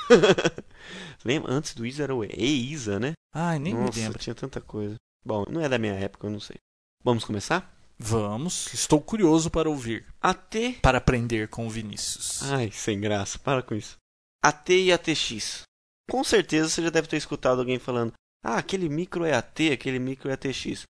Lembra? 1.24 1.52
Antes 1.52 1.74
do 1.74 1.86
ISA 1.86 2.02
era 2.02 2.14
o 2.14 2.24
EISA, 2.24 2.98
né? 2.98 3.12
Ai, 3.34 3.58
nem 3.58 3.72
Nossa, 3.72 3.98
me 3.98 4.04
lembro. 4.04 4.18
tinha 4.18 4.34
tanta 4.34 4.60
coisa. 4.60 4.96
Bom, 5.24 5.44
não 5.48 5.60
é 5.60 5.68
da 5.68 5.78
minha 5.78 5.94
época, 5.94 6.26
eu 6.26 6.30
não 6.30 6.40
sei. 6.40 6.56
Vamos 7.02 7.24
começar? 7.24 7.72
Vamos. 7.98 8.74
Estou 8.74 9.00
curioso 9.00 9.50
para 9.50 9.70
ouvir. 9.70 10.04
AT. 10.20 10.80
Para 10.82 10.98
aprender 10.98 11.48
com 11.48 11.66
o 11.66 11.70
Vinícius. 11.70 12.42
Ai, 12.42 12.70
sem 12.72 13.00
graça. 13.00 13.38
Para 13.38 13.62
com 13.62 13.74
isso. 13.74 13.96
AT 14.42 14.70
e 14.70 14.92
ATX. 14.92 15.62
Com 16.10 16.24
certeza 16.24 16.68
você 16.68 16.82
já 16.82 16.90
deve 16.90 17.06
ter 17.06 17.16
escutado 17.16 17.60
alguém 17.60 17.78
falando: 17.78 18.12
Ah, 18.44 18.56
aquele 18.56 18.88
micro 18.88 19.24
é 19.24 19.32
AT, 19.32 19.70
aquele 19.72 20.00
micro 20.00 20.28
é 20.28 20.32
ATX. 20.34 20.82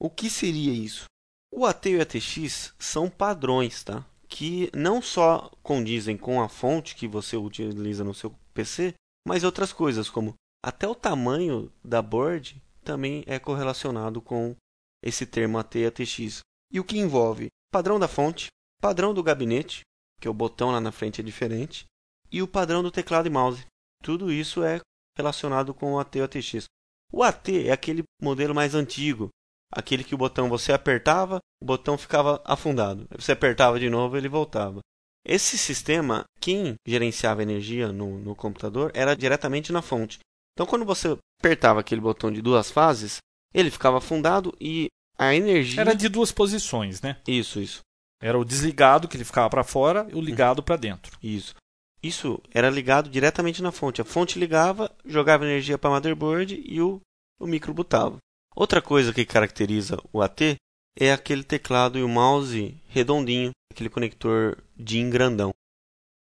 O 0.00 0.08
que 0.08 0.30
seria 0.30 0.72
isso? 0.72 1.04
O 1.52 1.66
AT 1.66 1.88
e 1.88 1.96
o 1.96 2.02
ATX 2.02 2.74
são 2.78 3.10
padrões, 3.10 3.82
tá? 3.82 4.06
Que 4.28 4.70
não 4.74 5.02
só 5.02 5.50
condizem 5.62 6.16
com 6.16 6.40
a 6.40 6.48
fonte 6.48 6.94
que 6.94 7.08
você 7.08 7.36
utiliza 7.36 8.04
no 8.04 8.14
seu 8.14 8.30
PC, 8.54 8.94
mas 9.26 9.42
outras 9.42 9.72
coisas, 9.72 10.08
como 10.08 10.34
até 10.64 10.86
o 10.86 10.94
tamanho 10.94 11.72
da 11.84 12.00
board 12.00 12.62
também 12.84 13.24
é 13.26 13.38
correlacionado 13.38 14.20
com 14.22 14.54
esse 15.02 15.26
termo 15.26 15.58
AT 15.58 15.78
e 15.78 15.86
ATX. 15.86 16.40
E 16.72 16.78
o 16.78 16.84
que 16.84 16.98
envolve 16.98 17.48
padrão 17.72 17.98
da 17.98 18.08
fonte, 18.08 18.48
padrão 18.80 19.12
do 19.12 19.22
gabinete, 19.22 19.82
que 20.20 20.28
o 20.28 20.34
botão 20.34 20.70
lá 20.70 20.80
na 20.80 20.92
frente 20.92 21.20
é 21.20 21.24
diferente, 21.24 21.84
e 22.30 22.42
o 22.42 22.48
padrão 22.48 22.82
do 22.82 22.90
teclado 22.90 23.26
e 23.26 23.30
mouse. 23.30 23.66
Tudo 24.02 24.32
isso 24.32 24.62
é 24.62 24.80
relacionado 25.16 25.74
com 25.74 25.94
o 25.94 25.98
AT 25.98 26.16
e 26.16 26.20
o 26.20 26.24
ATX. 26.24 26.64
O 27.12 27.22
AT 27.22 27.66
é 27.66 27.72
aquele 27.72 28.04
modelo 28.22 28.54
mais 28.54 28.74
antigo, 28.74 29.30
aquele 29.72 30.04
que 30.04 30.14
o 30.14 30.18
botão 30.18 30.48
você 30.48 30.72
apertava, 30.72 31.38
o 31.62 31.64
botão 31.64 31.96
ficava 31.96 32.40
afundado. 32.44 33.06
Você 33.16 33.32
apertava 33.32 33.78
de 33.78 33.88
novo, 33.88 34.16
ele 34.16 34.28
voltava. 34.28 34.80
Esse 35.24 35.58
sistema, 35.58 36.24
quem 36.40 36.74
gerenciava 36.86 37.42
energia 37.42 37.92
no, 37.92 38.18
no 38.18 38.34
computador 38.34 38.90
era 38.94 39.14
diretamente 39.14 39.72
na 39.72 39.82
fonte. 39.82 40.18
Então, 40.54 40.66
quando 40.66 40.84
você 40.84 41.16
apertava 41.38 41.80
aquele 41.80 42.00
botão 42.00 42.32
de 42.32 42.42
duas 42.42 42.70
fases, 42.70 43.18
ele 43.54 43.70
ficava 43.70 43.98
afundado 43.98 44.54
e 44.60 44.88
a 45.18 45.34
energia. 45.34 45.80
Era 45.80 45.94
de 45.94 46.08
duas 46.08 46.32
posições, 46.32 47.02
né? 47.02 47.18
Isso, 47.26 47.60
isso. 47.60 47.80
Era 48.22 48.38
o 48.38 48.44
desligado 48.44 49.08
que 49.08 49.16
ele 49.16 49.24
ficava 49.24 49.48
para 49.48 49.64
fora 49.64 50.06
e 50.10 50.14
o 50.14 50.20
ligado 50.20 50.62
para 50.62 50.76
dentro. 50.76 51.16
Isso. 51.22 51.54
Isso 52.02 52.40
era 52.50 52.70
ligado 52.70 53.10
diretamente 53.10 53.62
na 53.62 53.70
fonte. 53.70 54.00
A 54.00 54.04
fonte 54.04 54.38
ligava, 54.38 54.90
jogava 55.04 55.44
energia 55.44 55.76
para 55.76 55.90
a 55.90 55.94
motherboard 55.94 56.62
e 56.66 56.80
o, 56.80 57.00
o 57.38 57.46
micro 57.46 57.74
botava. 57.74 58.16
Outra 58.54 58.82
coisa 58.82 59.12
que 59.12 59.24
caracteriza 59.24 59.98
o 60.12 60.20
AT 60.20 60.56
é 60.98 61.12
aquele 61.12 61.42
teclado 61.42 61.98
e 61.98 62.02
o 62.02 62.08
mouse 62.08 62.76
redondinho, 62.88 63.52
aquele 63.72 63.88
conector 63.88 64.58
DIN 64.76 65.10
grandão. 65.10 65.50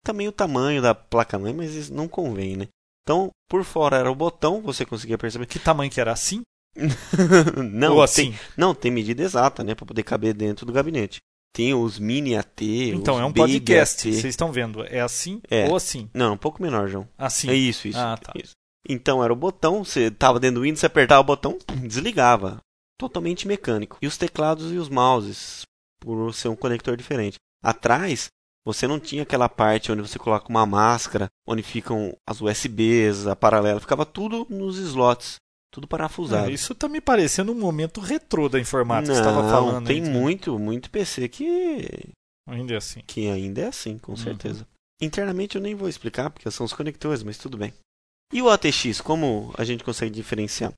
Também 0.05 0.29
o 0.29 0.33
tamanho 0.33 0.81
da 0.81 0.95
placa-mãe, 0.95 1.53
mas 1.53 1.75
isso 1.75 1.93
não 1.93 2.09
convém, 2.09 2.57
né? 2.57 2.69
Então, 3.03 3.31
por 3.49 3.65
fora 3.65 3.97
era 3.97 4.11
o 4.11 4.15
botão, 4.15 4.61
você 4.61 4.85
conseguia 4.85 5.19
perceber. 5.19 5.47
Que 5.47 5.59
tamanho 5.59 5.91
que 5.91 6.01
era 6.01 6.13
assim? 6.13 6.43
não, 7.73 7.95
Ou 7.95 8.03
assim? 8.03 8.33
Tem, 8.33 8.41
não, 8.57 8.75
tem 8.75 8.91
medida 8.91 9.23
exata, 9.23 9.65
né, 9.65 9.75
para 9.75 9.87
poder 9.87 10.03
caber 10.03 10.35
dentro 10.35 10.67
do 10.67 10.73
gabinete. 10.73 11.19
Tem 11.55 11.75
os 11.75 11.99
mini 11.99 12.37
AT, 12.37 12.63
Então, 12.63 13.19
é 13.19 13.25
um 13.25 13.33
podcast, 13.33 14.07
AT. 14.07 14.15
vocês 14.15 14.27
estão 14.27 14.53
vendo. 14.53 14.85
É 14.85 15.01
assim 15.01 15.41
é. 15.51 15.67
ou 15.69 15.77
assim? 15.77 16.09
Não, 16.15 16.35
um 16.35 16.37
pouco 16.37 16.63
menor, 16.63 16.89
João. 16.89 17.09
Assim? 17.17 17.49
É 17.49 17.55
isso, 17.55 17.89
isso. 17.89 17.99
Ah, 17.99 18.17
tá. 18.17 18.33
Isso. 18.37 18.53
Então, 18.89 19.23
era 19.23 19.33
o 19.33 19.37
botão, 19.37 19.85
você 19.85 20.05
estava 20.05 20.41
dentro 20.41 20.61
do 20.61 20.63
Windows, 20.63 20.81
você 20.81 20.87
apertava 20.87 21.21
o 21.21 21.25
botão, 21.25 21.59
desligava. 21.87 22.61
Totalmente 22.99 23.47
mecânico. 23.47 23.99
E 24.01 24.07
os 24.07 24.17
teclados 24.17 24.73
e 24.73 24.77
os 24.77 24.89
mouses, 24.89 25.63
por 26.01 26.33
ser 26.33 26.49
um 26.49 26.57
conector 26.57 26.97
diferente. 26.97 27.37
Atrás, 27.63 28.29
você 28.67 28.87
não 28.87 29.01
tinha 29.01 29.23
aquela 29.23 29.49
parte 29.49 29.91
onde 29.91 30.03
você 30.03 30.19
coloca 30.19 30.49
uma 30.49 30.67
máscara, 30.67 31.29
onde 31.47 31.63
ficam 31.63 32.15
as 32.27 32.41
USBs, 32.41 33.27
a 33.27 33.37
paralela, 33.37 33.81
ficava 33.81 34.05
tudo 34.05 34.47
nos 34.51 34.79
slots. 34.79 35.37
Tudo 35.71 35.87
parafusado. 35.87 36.51
É, 36.51 36.53
isso 36.53 36.75
tá 36.75 36.89
me 36.89 37.01
parecendo 37.01 37.53
um 37.53 37.59
momento 37.59 38.01
retrô 38.01 38.49
da 38.49 38.59
informática 38.59 39.15
Não, 39.15 39.23
que 39.23 39.29
estava 39.29 39.51
falando. 39.51 39.87
Tem 39.87 40.03
aí, 40.03 40.11
muito, 40.11 40.59
muito 40.59 40.91
PC 40.91 41.29
que. 41.29 42.11
Ainda 42.47 42.75
é 42.75 42.77
assim. 42.79 43.03
Que 43.07 43.29
ainda 43.29 43.61
é 43.61 43.67
assim, 43.67 43.99
com 43.99 44.13
uhum. 44.13 44.17
certeza. 44.17 44.67
Internamente 45.01 45.57
eu 45.57 45.63
nem 45.63 45.75
vou 45.75 45.89
explicar, 45.89 46.31
porque 46.31 46.51
são 46.51 46.65
os 46.65 46.73
conectores, 46.73 47.23
mas 47.23 47.37
tudo 47.37 47.59
bem. 47.59 47.73
E 48.33 48.43
o 48.43 48.51
ATX, 48.51 49.01
como 49.01 49.53
a 49.57 49.65
gente 49.65 49.85
consegue 49.85 50.15
diferenciar? 50.15 50.73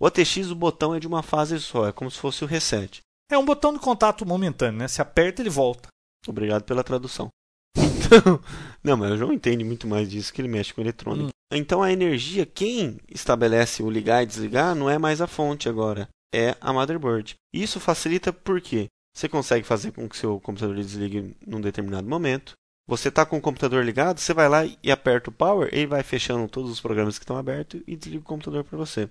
O 0.00 0.06
ATX, 0.06 0.50
o 0.50 0.54
botão 0.54 0.94
é 0.94 1.00
de 1.00 1.06
uma 1.06 1.22
fase 1.22 1.60
só, 1.60 1.86
é 1.86 1.92
como 1.92 2.10
se 2.10 2.18
fosse 2.18 2.42
o 2.44 2.46
reset. 2.46 3.02
É 3.30 3.38
um 3.38 3.44
botão 3.44 3.72
de 3.72 3.78
contato 3.78 4.26
momentâneo, 4.26 4.78
né? 4.78 4.88
Se 4.88 5.00
aperta, 5.00 5.42
ele 5.42 5.50
volta. 5.50 5.88
Obrigado 6.26 6.64
pela 6.64 6.84
tradução. 6.84 7.28
Então, 8.06 8.38
não, 8.82 8.98
mas 8.98 9.12
o 9.12 9.16
João 9.16 9.32
entende 9.32 9.64
muito 9.64 9.86
mais 9.86 10.10
disso 10.10 10.32
que 10.32 10.40
ele 10.40 10.46
mexe 10.46 10.74
com 10.74 10.80
eletrônica. 10.82 11.28
Hum. 11.28 11.56
Então 11.56 11.82
a 11.82 11.90
energia, 11.90 12.44
quem 12.44 12.98
estabelece 13.08 13.82
o 13.82 13.90
ligar 13.90 14.22
e 14.22 14.26
desligar 14.26 14.74
não 14.74 14.90
é 14.90 14.98
mais 14.98 15.22
a 15.22 15.26
fonte 15.26 15.70
agora, 15.70 16.06
é 16.34 16.54
a 16.60 16.72
motherboard. 16.72 17.34
Isso 17.52 17.80
facilita 17.80 18.30
porque 18.30 18.88
você 19.16 19.28
consegue 19.28 19.64
fazer 19.64 19.92
com 19.92 20.08
que 20.08 20.16
seu 20.16 20.38
computador 20.40 20.76
desligue 20.76 21.34
num 21.46 21.60
determinado 21.60 22.06
momento. 22.06 22.52
Você 22.86 23.08
está 23.08 23.24
com 23.24 23.38
o 23.38 23.40
computador 23.40 23.84
ligado, 23.84 24.18
você 24.20 24.34
vai 24.34 24.48
lá 24.48 24.64
e 24.64 24.90
aperta 24.90 25.30
o 25.30 25.32
power, 25.32 25.68
ele 25.72 25.86
vai 25.86 26.02
fechando 26.02 26.48
todos 26.48 26.70
os 26.70 26.80
programas 26.80 27.18
que 27.18 27.24
estão 27.24 27.36
abertos 27.36 27.82
e 27.86 27.96
desliga 27.96 28.22
o 28.22 28.26
computador 28.26 28.62
para 28.62 28.76
você. 28.76 29.08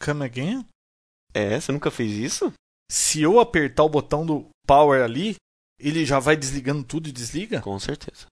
Come 0.00 0.24
again? 0.24 0.64
É, 1.34 1.58
você 1.58 1.72
nunca 1.72 1.90
fez 1.90 2.12
isso? 2.12 2.52
Se 2.90 3.22
eu 3.22 3.40
apertar 3.40 3.82
o 3.82 3.88
botão 3.88 4.24
do 4.24 4.48
power 4.66 5.02
ali, 5.02 5.34
ele 5.80 6.04
já 6.04 6.20
vai 6.20 6.36
desligando 6.36 6.84
tudo 6.84 7.08
e 7.08 7.12
desliga? 7.12 7.60
Com 7.60 7.78
certeza. 7.78 8.26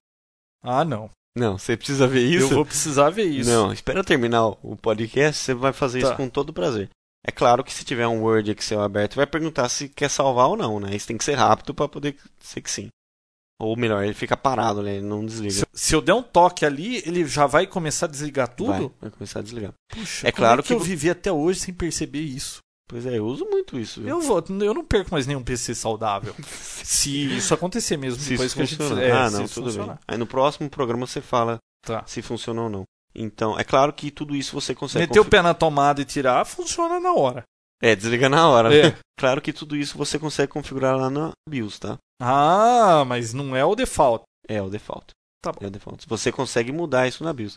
Ah, 0.63 0.85
não. 0.85 1.09
Não, 1.35 1.57
você 1.57 1.75
precisa 1.75 2.07
ver 2.07 2.23
isso? 2.23 2.45
Eu 2.45 2.55
vou 2.55 2.65
precisar 2.65 3.09
ver 3.09 3.25
isso. 3.25 3.49
Não, 3.49 3.71
espera 3.71 4.03
terminar 4.03 4.47
o 4.47 4.75
podcast, 4.75 5.41
você 5.41 5.53
vai 5.53 5.73
fazer 5.73 6.01
tá. 6.01 6.07
isso 6.07 6.17
com 6.17 6.29
todo 6.29 6.53
prazer. 6.53 6.89
É 7.25 7.31
claro 7.31 7.63
que 7.63 7.73
se 7.73 7.85
tiver 7.85 8.07
um 8.07 8.21
Word 8.23 8.51
Excel 8.51 8.81
aberto, 8.81 9.15
vai 9.15 9.27
perguntar 9.27 9.69
se 9.69 9.87
quer 9.89 10.09
salvar 10.09 10.47
ou 10.47 10.57
não, 10.57 10.79
né? 10.79 10.95
Isso 10.95 11.07
tem 11.07 11.17
que 11.17 11.23
ser 11.23 11.35
rápido 11.35 11.73
para 11.73 11.87
poder 11.87 12.17
ser 12.39 12.61
que 12.61 12.71
sim. 12.71 12.89
Ou 13.61 13.77
melhor, 13.77 14.03
ele 14.03 14.15
fica 14.15 14.35
parado, 14.35 14.81
né? 14.81 14.95
Ele 14.95 15.05
não 15.05 15.23
desliga. 15.23 15.53
Se, 15.53 15.65
se, 15.71 15.95
eu 15.95 16.01
der 16.01 16.15
um 16.15 16.23
toque 16.23 16.65
ali, 16.65 16.97
ele 17.05 17.23
já 17.27 17.45
vai 17.45 17.67
começar 17.67 18.07
a 18.07 18.09
desligar 18.09 18.47
tudo? 18.47 18.71
Vai, 18.71 18.91
vai 19.01 19.11
começar 19.11 19.39
a 19.39 19.43
desligar. 19.43 19.71
Puxa, 19.87 20.27
é 20.27 20.31
claro 20.31 20.61
é 20.61 20.63
que, 20.63 20.69
que 20.69 20.73
eu 20.73 20.79
vivi 20.79 21.11
até 21.11 21.31
hoje 21.31 21.59
sem 21.59 21.71
perceber 21.71 22.21
isso. 22.21 22.59
Pois 22.87 23.05
é, 23.05 23.19
eu 23.19 23.25
uso 23.25 23.45
muito 23.45 23.79
isso. 23.79 24.01
Eu 24.01 24.19
vou, 24.19 24.43
eu 24.61 24.73
não 24.73 24.83
perco 24.83 25.11
mais 25.11 25.27
nenhum 25.27 25.43
PC 25.43 25.75
saudável. 25.75 26.35
se 26.83 27.37
isso 27.37 27.53
acontecer 27.53 27.97
mesmo, 27.97 28.19
se 28.19 28.31
depois 28.31 28.51
que 28.51 28.65
funciona. 28.65 28.99
a 28.99 29.03
gente. 29.03 29.11
É, 29.11 29.11
ah, 29.11 29.29
não, 29.29 29.47
tudo 29.47 29.65
funcionar. 29.65 29.93
bem. 29.93 29.97
Aí 30.07 30.17
no 30.17 30.25
próximo 30.25 30.67
programa 30.67 31.05
você 31.05 31.21
fala 31.21 31.59
tá. 31.85 32.03
se 32.07 32.23
funciona 32.23 32.63
ou 32.63 32.69
não. 32.69 32.83
Então, 33.13 33.59
é 33.59 33.63
claro 33.63 33.93
que 33.93 34.09
tudo 34.09 34.35
isso 34.35 34.59
você 34.59 34.73
consegue. 34.73 35.05
Meter 35.05 35.19
o 35.19 35.25
pé 35.25 35.41
na 35.41 35.53
tomada 35.53 36.01
e 36.01 36.05
tirar, 36.05 36.45
funciona 36.45 36.99
na 36.99 37.13
hora. 37.13 37.43
É, 37.81 37.95
desliga 37.95 38.29
na 38.29 38.47
hora. 38.47 38.73
É. 38.73 38.83
Né? 38.91 38.97
Claro 39.19 39.39
que 39.39 39.53
tudo 39.53 39.75
isso 39.75 39.99
você 39.99 40.17
consegue 40.17 40.51
configurar 40.51 40.97
lá 40.97 41.07
na 41.07 41.31
BIOS, 41.47 41.77
tá? 41.77 41.95
Ah, 42.19 43.05
mas 43.05 43.33
não 43.33 43.55
é 43.55 43.63
o 43.63 43.75
default. 43.75 44.23
É 44.47 44.59
o 44.59 44.67
default. 44.67 45.11
Tá 45.43 45.51
bom. 45.51 45.59
É 45.61 45.67
o 45.67 45.69
default. 45.69 46.07
Você 46.07 46.31
consegue 46.31 46.71
mudar 46.71 47.07
isso 47.07 47.23
na 47.23 47.31
BIOS. 47.31 47.53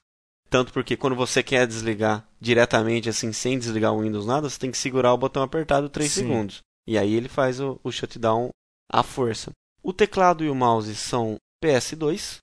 Tanto 0.51 0.75
porque 0.75 0.95
quando 0.95 1.17
você 1.17 1.43
quer 1.43 1.67
desligar 1.67 2.29
diretamente, 2.39 3.09
assim, 3.09 3.33
sem 3.33 3.59
desligar 3.59 3.95
o 3.95 4.03
Windows 4.03 4.27
nada, 4.27 4.51
você 4.51 4.59
tem 4.59 4.71
que 4.71 4.77
segurar 4.77 5.15
o 5.15 5.17
botão 5.17 5.43
apertado 5.43 5.89
3 5.89 6.11
Sim. 6.11 6.21
segundos. 6.21 6.61
E 6.87 6.99
aí 6.99 7.15
ele 7.15 7.31
faz 7.31 7.59
o, 7.61 7.81
o 7.83 7.91
shutdown 7.91 8.51
à 8.93 9.03
força. 9.03 9.51
O 9.83 9.91
teclado 9.91 10.45
e 10.45 10.51
o 10.51 10.55
mouse 10.55 10.95
são 10.95 11.37
PS2 11.65 12.41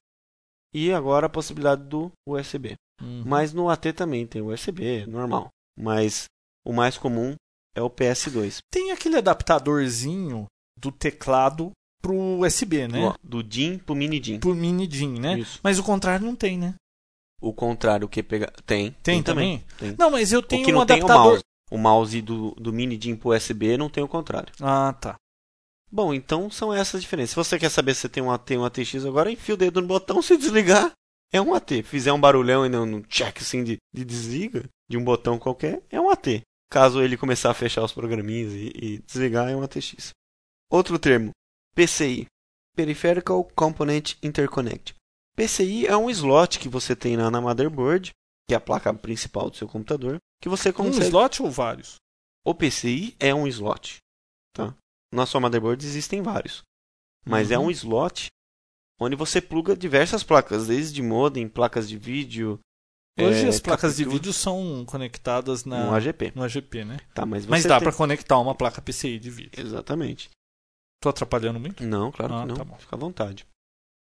e 0.73 0.91
agora 0.91 1.27
a 1.27 1.29
possibilidade 1.29 1.83
do 1.83 2.11
USB. 2.27 2.75
Uhum. 3.01 3.23
Mas 3.25 3.53
no 3.53 3.69
AT 3.69 3.93
também 3.93 4.25
tem 4.25 4.41
USB, 4.41 5.05
normal. 5.05 5.49
Mas 5.77 6.25
o 6.65 6.73
mais 6.73 6.97
comum 6.97 7.35
é 7.75 7.81
o 7.81 7.89
PS2. 7.89 8.57
Tem 8.71 8.91
aquele 8.91 9.17
adaptadorzinho 9.17 10.45
do 10.77 10.91
teclado 10.91 11.71
pro 12.01 12.39
USB, 12.39 12.87
né? 12.87 13.13
Do 13.23 13.43
DIN 13.43 13.77
pro 13.77 13.95
mini 13.95 14.19
DIN. 14.19 14.39
Pro 14.39 14.55
mini 14.55 14.87
DIN, 14.87 15.19
né? 15.19 15.39
Isso. 15.39 15.59
Mas 15.63 15.79
o 15.79 15.83
contrário 15.83 16.25
não 16.25 16.35
tem, 16.35 16.57
né? 16.57 16.75
O 17.39 17.53
contrário 17.53 18.07
que 18.07 18.21
pega. 18.21 18.51
Tem. 18.65 18.91
Tem, 18.91 19.15
tem 19.15 19.23
também? 19.23 19.63
Tem. 19.77 19.95
Não, 19.97 20.11
mas 20.11 20.31
eu 20.31 20.41
tenho 20.41 20.61
o 20.61 20.65
que 20.65 20.71
um 20.71 20.75
não 20.75 20.81
adaptador. 20.81 21.09
Tem 21.09 21.17
o, 21.17 21.23
mouse. 21.23 21.43
o 21.71 21.77
mouse 21.77 22.21
do, 22.21 22.51
do 22.51 22.73
mini 22.73 22.97
DIN 22.97 23.15
pro 23.15 23.35
USB 23.35 23.77
não 23.77 23.89
tem 23.89 24.03
o 24.03 24.07
contrário. 24.07 24.53
Ah, 24.59 24.93
tá. 24.99 25.15
Bom, 25.91 26.13
então 26.13 26.49
são 26.49 26.73
essas 26.73 26.95
as 26.95 27.01
diferenças. 27.01 27.31
Se 27.31 27.35
você 27.35 27.59
quer 27.59 27.69
saber 27.69 27.93
se 27.95 28.07
tem 28.07 28.23
um 28.23 28.31
AT 28.31 28.49
um 28.51 28.63
ATX 28.63 29.05
agora, 29.05 29.31
enfia 29.31 29.55
o 29.55 29.57
dedo 29.57 29.81
no 29.81 29.87
botão, 29.87 30.21
se 30.21 30.37
desligar, 30.37 30.91
é 31.33 31.41
um 31.41 31.53
AT. 31.53 31.83
Fizer 31.83 32.13
um 32.13 32.19
barulhão 32.19 32.65
e 32.65 32.69
não 32.69 32.83
um 32.83 33.01
check 33.01 33.39
assim 33.39 33.63
de, 33.63 33.77
de 33.93 34.05
desliga 34.05 34.63
de 34.89 34.97
um 34.97 35.03
botão 35.03 35.37
qualquer, 35.37 35.81
é 35.89 35.99
um 35.99 36.09
AT. 36.09 36.41
Caso 36.71 37.03
ele 37.03 37.17
começar 37.17 37.51
a 37.51 37.53
fechar 37.53 37.83
os 37.83 37.91
programinhos 37.91 38.53
e, 38.53 38.71
e 38.73 38.97
desligar, 38.99 39.49
é 39.49 39.55
um 39.55 39.61
ATX. 39.61 40.11
Outro 40.71 40.97
termo, 40.97 41.31
PCI. 41.75 42.25
Peripheral 42.73 43.43
Component 43.53 44.15
Interconnect. 44.23 44.95
PCI 45.35 45.85
é 45.85 45.97
um 45.97 46.09
slot 46.09 46.57
que 46.57 46.69
você 46.69 46.95
tem 46.95 47.17
na, 47.17 47.29
na 47.29 47.41
motherboard, 47.41 48.11
que 48.47 48.53
é 48.53 48.57
a 48.57 48.61
placa 48.61 48.93
principal 48.93 49.49
do 49.49 49.57
seu 49.57 49.67
computador, 49.67 50.17
que 50.41 50.47
você 50.47 50.71
consegue... 50.71 51.05
Um 51.05 51.07
slot 51.07 51.43
ou 51.43 51.51
vários? 51.51 51.97
O 52.45 52.55
PCI 52.55 53.15
é 53.19 53.35
um 53.35 53.45
slot, 53.47 53.97
tá? 54.53 54.73
Na 55.13 55.25
sua 55.25 55.41
motherboard 55.41 55.85
existem 55.85 56.21
vários, 56.21 56.61
mas 57.25 57.49
uhum. 57.49 57.55
é 57.55 57.59
um 57.59 57.71
slot 57.71 58.27
onde 58.99 59.15
você 59.15 59.41
pluga 59.41 59.75
diversas 59.75 60.23
placas, 60.23 60.67
desde 60.67 61.01
modem, 61.01 61.49
placas 61.49 61.89
de 61.89 61.97
vídeo. 61.97 62.59
Hoje 63.23 63.45
é, 63.45 63.49
as 63.49 63.59
placas 63.59 63.97
de 63.97 64.05
vídeo 64.05 64.33
são 64.33 64.83
conectadas 64.85 65.65
na 65.65 65.85
no 65.85 65.95
AGP. 65.95 66.33
No 66.35 66.43
AGP, 66.43 66.85
né? 66.85 66.97
Tá, 67.13 67.25
mas, 67.25 67.45
mas 67.45 67.63
dá 67.63 67.77
tem... 67.77 67.83
para 67.83 67.95
conectar 67.95 68.37
uma 68.39 68.55
placa 68.55 68.81
PCI 68.81 69.19
de 69.19 69.29
vídeo. 69.29 69.59
Exatamente. 69.59 70.29
Tô 71.01 71.09
atrapalhando 71.09 71.59
muito? 71.59 71.83
Não, 71.83 72.11
claro 72.11 72.33
ah, 72.33 72.41
que 72.41 72.47
não. 72.47 72.55
Tá 72.55 72.77
Fica 72.77 72.95
à 72.95 72.99
vontade. 72.99 73.45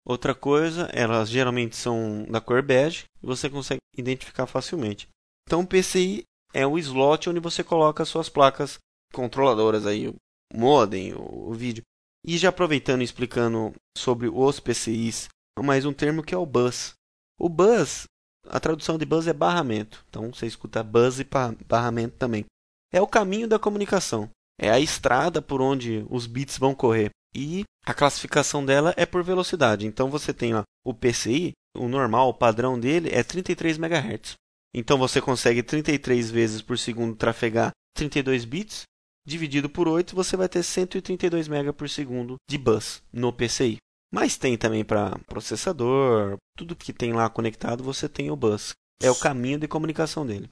Outra 0.07 0.35
coisa, 0.35 0.89
elas 0.93 1.29
geralmente 1.29 1.75
são 1.75 2.25
da 2.31 2.41
cor 2.41 2.63
bege 2.63 3.07
e 3.21 3.27
você 3.27 3.51
consegue 3.51 3.81
identificar 3.97 4.47
facilmente. 4.47 5.09
Então, 5.47 5.63
o 5.63 5.67
PCI 5.67 6.23
é 6.55 6.65
o 6.65 6.79
slot 6.79 7.29
onde 7.29 7.41
você 7.41 7.65
coloca 7.65 8.05
as 8.05 8.09
suas 8.09 8.29
placas 8.29 8.79
controladoras 9.13 9.85
aí, 9.85 10.09
o 10.09 10.15
modem, 10.55 11.13
o, 11.13 11.51
o 11.51 11.53
vídeo. 11.53 11.83
E 12.25 12.39
já 12.39 12.51
aproveitando 12.51 13.01
e 13.01 13.05
explicando 13.05 13.73
sobre 13.99 14.29
os 14.29 14.61
PCIs, 14.61 15.29
mais 15.61 15.85
um 15.85 15.93
termo 15.93 16.23
que 16.23 16.35
é 16.35 16.39
o 16.39 16.47
bus. 16.47 16.95
O 17.39 17.49
bus, 17.49 18.05
a 18.49 18.61
tradução 18.61 18.99
de 18.99 19.05
bus 19.05 19.27
é 19.27 19.33
barramento. 19.33 20.05
Então 20.09 20.33
você 20.33 20.47
escuta 20.47 20.83
bus 20.83 21.21
e 21.21 21.27
barramento 21.67 22.17
também. 22.17 22.45
É 22.93 23.01
o 23.01 23.07
caminho 23.07 23.49
da 23.49 23.59
comunicação. 23.59 24.29
É 24.59 24.71
a 24.71 24.81
estrada 24.81 25.43
por 25.43 25.61
onde 25.61 26.07
os 26.09 26.27
bits 26.27 26.59
vão 26.59 26.75
correr 26.75 27.11
e 27.35 27.65
a 27.85 27.93
classificação 27.93 28.65
dela 28.65 28.95
é 28.97 29.05
por 29.05 29.23
velocidade. 29.23 29.87
Então 29.87 30.11
você 30.11 30.33
tem 30.33 30.55
lá 30.55 30.63
o 30.85 30.95
PCI, 30.95 31.53
o 31.77 31.89
normal, 31.89 32.31
o 32.31 32.35
padrão 32.35 32.81
dele 32.81 33.11
é 33.13 33.23
33 33.23 33.77
MHz. 33.77 34.35
Então 34.75 34.99
você 34.99 35.21
consegue 35.21 35.63
33 35.63 36.31
vezes 36.31 36.63
por 36.63 36.79
segundo 36.79 37.15
trafegar 37.15 37.71
32 37.95 38.45
bits, 38.45 38.83
dividido 39.27 39.69
por 39.69 39.89
8, 39.89 40.15
você 40.15 40.37
vai 40.37 40.49
ter 40.49 40.63
132 40.63 41.49
MB 41.49 41.73
por 41.73 41.89
segundo 41.89 42.37
de 42.49 42.59
bus 42.59 43.03
no 43.13 43.33
PCI. 43.33 43.79
Mas 44.17 44.39
tem 44.39 44.57
também 44.57 44.83
para 44.83 45.19
processador, 45.27 46.39
tudo 46.57 46.75
que 46.75 46.91
tem 46.91 47.13
lá 47.13 47.29
conectado, 47.29 47.85
você 47.85 48.09
tem 48.09 48.31
o 48.31 48.37
bus. 48.37 48.73
É 49.03 49.11
o 49.11 49.15
caminho 49.15 49.59
de 49.59 49.69
comunicação 49.69 50.25
dele. 50.25 50.49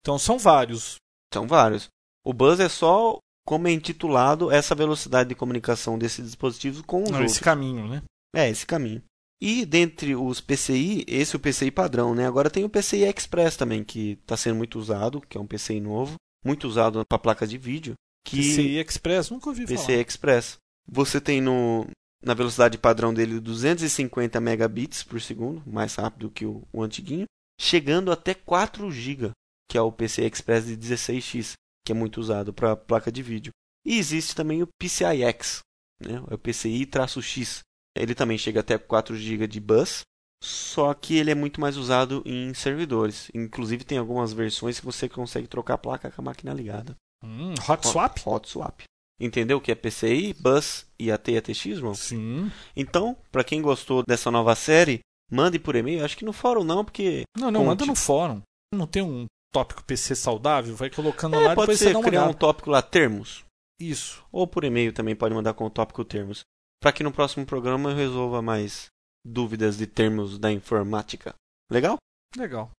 Então 0.00 0.16
são 0.16 0.38
vários. 0.38 0.98
São 1.34 1.44
vários. 1.44 1.88
O 2.24 2.32
bus 2.32 2.60
é 2.60 2.68
só 2.68 3.18
como 3.44 3.66
é 3.66 3.72
intitulado 3.72 4.52
essa 4.52 4.72
velocidade 4.72 5.30
de 5.30 5.34
comunicação 5.34 5.98
desses 5.98 6.26
dispositivos 6.26 6.80
com 6.82 7.02
os 7.02 7.10
Não, 7.10 7.18
outros. 7.18 7.32
Esse 7.32 7.40
caminho, 7.40 7.88
né? 7.88 8.02
É, 8.36 8.48
esse 8.48 8.64
caminho. 8.64 9.02
E 9.42 9.66
dentre 9.66 10.14
os 10.14 10.40
PCI, 10.40 11.04
esse 11.08 11.34
é 11.34 11.38
o 11.38 11.40
PCI 11.40 11.72
padrão, 11.72 12.14
né? 12.14 12.24
Agora 12.24 12.48
tem 12.48 12.64
o 12.64 12.70
PCI 12.70 13.02
Express 13.02 13.56
também, 13.56 13.82
que 13.82 14.12
está 14.12 14.36
sendo 14.36 14.54
muito 14.54 14.78
usado, 14.78 15.20
que 15.22 15.36
é 15.36 15.40
um 15.40 15.46
PCI 15.46 15.80
novo, 15.80 16.14
muito 16.44 16.68
usado 16.68 17.04
para 17.04 17.18
placa 17.18 17.48
de 17.48 17.58
vídeo. 17.58 17.94
Que... 18.24 18.36
PCI 18.36 18.76
Express, 18.78 19.30
nunca 19.30 19.48
ouvi 19.48 19.64
PCI 19.64 19.76
falar. 19.76 19.98
Express. 20.02 20.58
Você 20.88 21.20
tem 21.20 21.40
no, 21.40 21.84
na 22.22 22.34
velocidade 22.34 22.78
padrão 22.78 23.14
dele 23.14 23.40
250 23.40 24.40
megabits 24.40 25.02
por 25.02 25.20
segundo, 25.20 25.62
mais 25.66 25.94
rápido 25.94 26.30
que 26.30 26.44
o, 26.44 26.62
o 26.72 26.82
antiguinho, 26.82 27.26
chegando 27.60 28.10
até 28.10 28.34
4 28.34 28.90
GB, 28.90 29.30
que 29.70 29.78
é 29.78 29.80
o 29.80 29.92
PCI 29.92 30.24
Express 30.26 30.66
de 30.66 30.76
16x, 30.76 31.52
que 31.84 31.92
é 31.92 31.94
muito 31.94 32.20
usado 32.20 32.52
para 32.52 32.76
placa 32.76 33.10
de 33.10 33.22
vídeo. 33.22 33.52
E 33.84 33.98
existe 33.98 34.34
também 34.34 34.62
o 34.62 34.68
PCI-X, 34.78 35.60
né? 36.00 36.22
é 36.30 36.34
o 36.34 36.38
PCI-X, 36.38 37.60
ele 37.96 38.14
também 38.14 38.38
chega 38.38 38.60
até 38.60 38.76
4 38.78 39.16
GB 39.16 39.46
de 39.46 39.60
bus, 39.60 40.02
só 40.42 40.94
que 40.94 41.16
ele 41.16 41.30
é 41.30 41.34
muito 41.34 41.60
mais 41.60 41.76
usado 41.76 42.22
em 42.24 42.54
servidores. 42.54 43.30
Inclusive 43.34 43.84
tem 43.84 43.98
algumas 43.98 44.32
versões 44.32 44.78
que 44.78 44.86
você 44.86 45.08
consegue 45.08 45.48
trocar 45.48 45.74
a 45.74 45.78
placa 45.78 46.10
com 46.10 46.20
a 46.20 46.24
máquina 46.24 46.54
ligada. 46.54 46.96
Hum, 47.24 47.54
hot 47.68 47.86
swap? 47.86 48.18
Hot, 48.18 48.28
hot 48.28 48.48
swap. 48.48 48.82
Entendeu 49.20 49.58
o 49.58 49.60
que 49.60 49.72
é 49.72 49.74
PCI, 49.74 50.34
bus 50.34 50.86
e 50.98 51.10
AT 51.10 51.28
e 51.30 51.36
ATX? 51.36 51.64
Sim. 51.96 52.50
Então, 52.76 53.16
para 53.32 53.42
quem 53.42 53.60
gostou 53.60 54.04
dessa 54.06 54.30
nova 54.30 54.54
série, 54.54 55.00
mande 55.30 55.58
por 55.58 55.74
e-mail. 55.74 56.04
Acho 56.04 56.16
que 56.16 56.24
no 56.24 56.32
fórum 56.32 56.62
não, 56.62 56.84
porque... 56.84 57.22
Não, 57.36 57.50
não, 57.50 57.64
manda 57.64 57.84
no 57.84 57.96
fórum. 57.96 58.40
Não 58.72 58.86
tem 58.86 59.02
um 59.02 59.26
tópico 59.52 59.82
PC 59.82 60.14
saudável? 60.14 60.76
Vai 60.76 60.90
colocando 60.90 61.34
é, 61.34 61.48
lá 61.48 61.54
pode 61.54 61.62
depois 61.62 61.78
ser, 61.78 61.86
você 61.86 61.92
dá 61.92 61.98
uma 61.98 62.04
criar 62.04 62.20
olhada. 62.20 62.36
um 62.36 62.38
tópico 62.38 62.70
lá, 62.70 62.80
termos. 62.80 63.44
Isso. 63.80 64.24
Ou 64.30 64.46
por 64.46 64.64
e-mail 64.64 64.92
também 64.92 65.16
pode 65.16 65.34
mandar 65.34 65.54
com 65.54 65.64
o 65.64 65.70
tópico 65.70 66.04
termos 66.04 66.42
para 66.80 66.92
que 66.92 67.02
no 67.02 67.12
próximo 67.12 67.44
programa 67.44 67.90
eu 67.90 67.96
resolva 67.96 68.40
mais 68.40 68.86
dúvidas 69.24 69.76
de 69.76 69.86
termos 69.86 70.38
da 70.38 70.50
informática. 70.52 71.34
Legal? 71.70 71.96
Legal. 72.36 72.70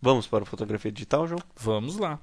Vamos 0.00 0.26
para 0.26 0.42
a 0.42 0.46
fotografia 0.46 0.92
digital, 0.92 1.26
João? 1.26 1.40
Vamos 1.56 1.96
lá. 1.96 2.20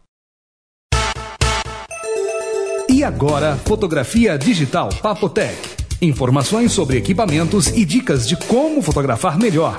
E 3.02 3.04
agora, 3.04 3.58
fotografia 3.58 4.38
digital 4.38 4.90
Papotec. 5.02 5.58
Informações 6.04 6.72
sobre 6.72 7.00
equipamentos 7.00 7.66
e 7.70 7.84
dicas 7.84 8.28
de 8.28 8.38
como 8.46 8.80
fotografar 8.80 9.40
melhor. 9.40 9.76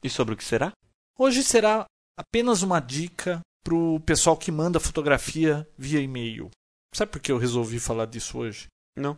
E 0.00 0.08
sobre 0.08 0.34
o 0.34 0.36
que 0.36 0.44
será? 0.44 0.70
Hoje 1.18 1.42
será 1.42 1.86
apenas 2.16 2.62
uma 2.62 2.78
dica 2.78 3.40
para 3.64 3.74
o 3.74 3.98
pessoal 3.98 4.36
que 4.36 4.52
manda 4.52 4.78
fotografia 4.78 5.66
via 5.76 6.00
e-mail. 6.00 6.48
Sabe 6.94 7.10
por 7.10 7.20
que 7.20 7.32
eu 7.32 7.36
resolvi 7.36 7.80
falar 7.80 8.06
disso 8.06 8.38
hoje? 8.38 8.68
Não. 8.96 9.16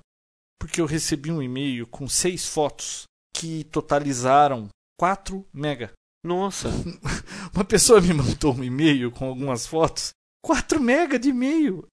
Porque 0.59 0.80
eu 0.80 0.86
recebi 0.86 1.30
um 1.30 1.43
e-mail 1.43 1.86
com 1.86 2.09
seis 2.09 2.47
fotos 2.47 3.03
que 3.34 3.64
totalizaram 3.64 4.68
4 4.99 5.47
mega. 5.53 5.93
Nossa! 6.24 6.70
Uma 7.55 7.64
pessoa 7.64 8.00
me 8.00 8.14
mandou 8.14 8.55
um 8.55 8.64
e-mail 8.64 9.11
com 9.11 9.26
algumas 9.26 9.66
fotos. 9.66 10.11
4 10.42 10.80
mega 10.80 11.18
de 11.18 11.28
e-mail! 11.28 11.86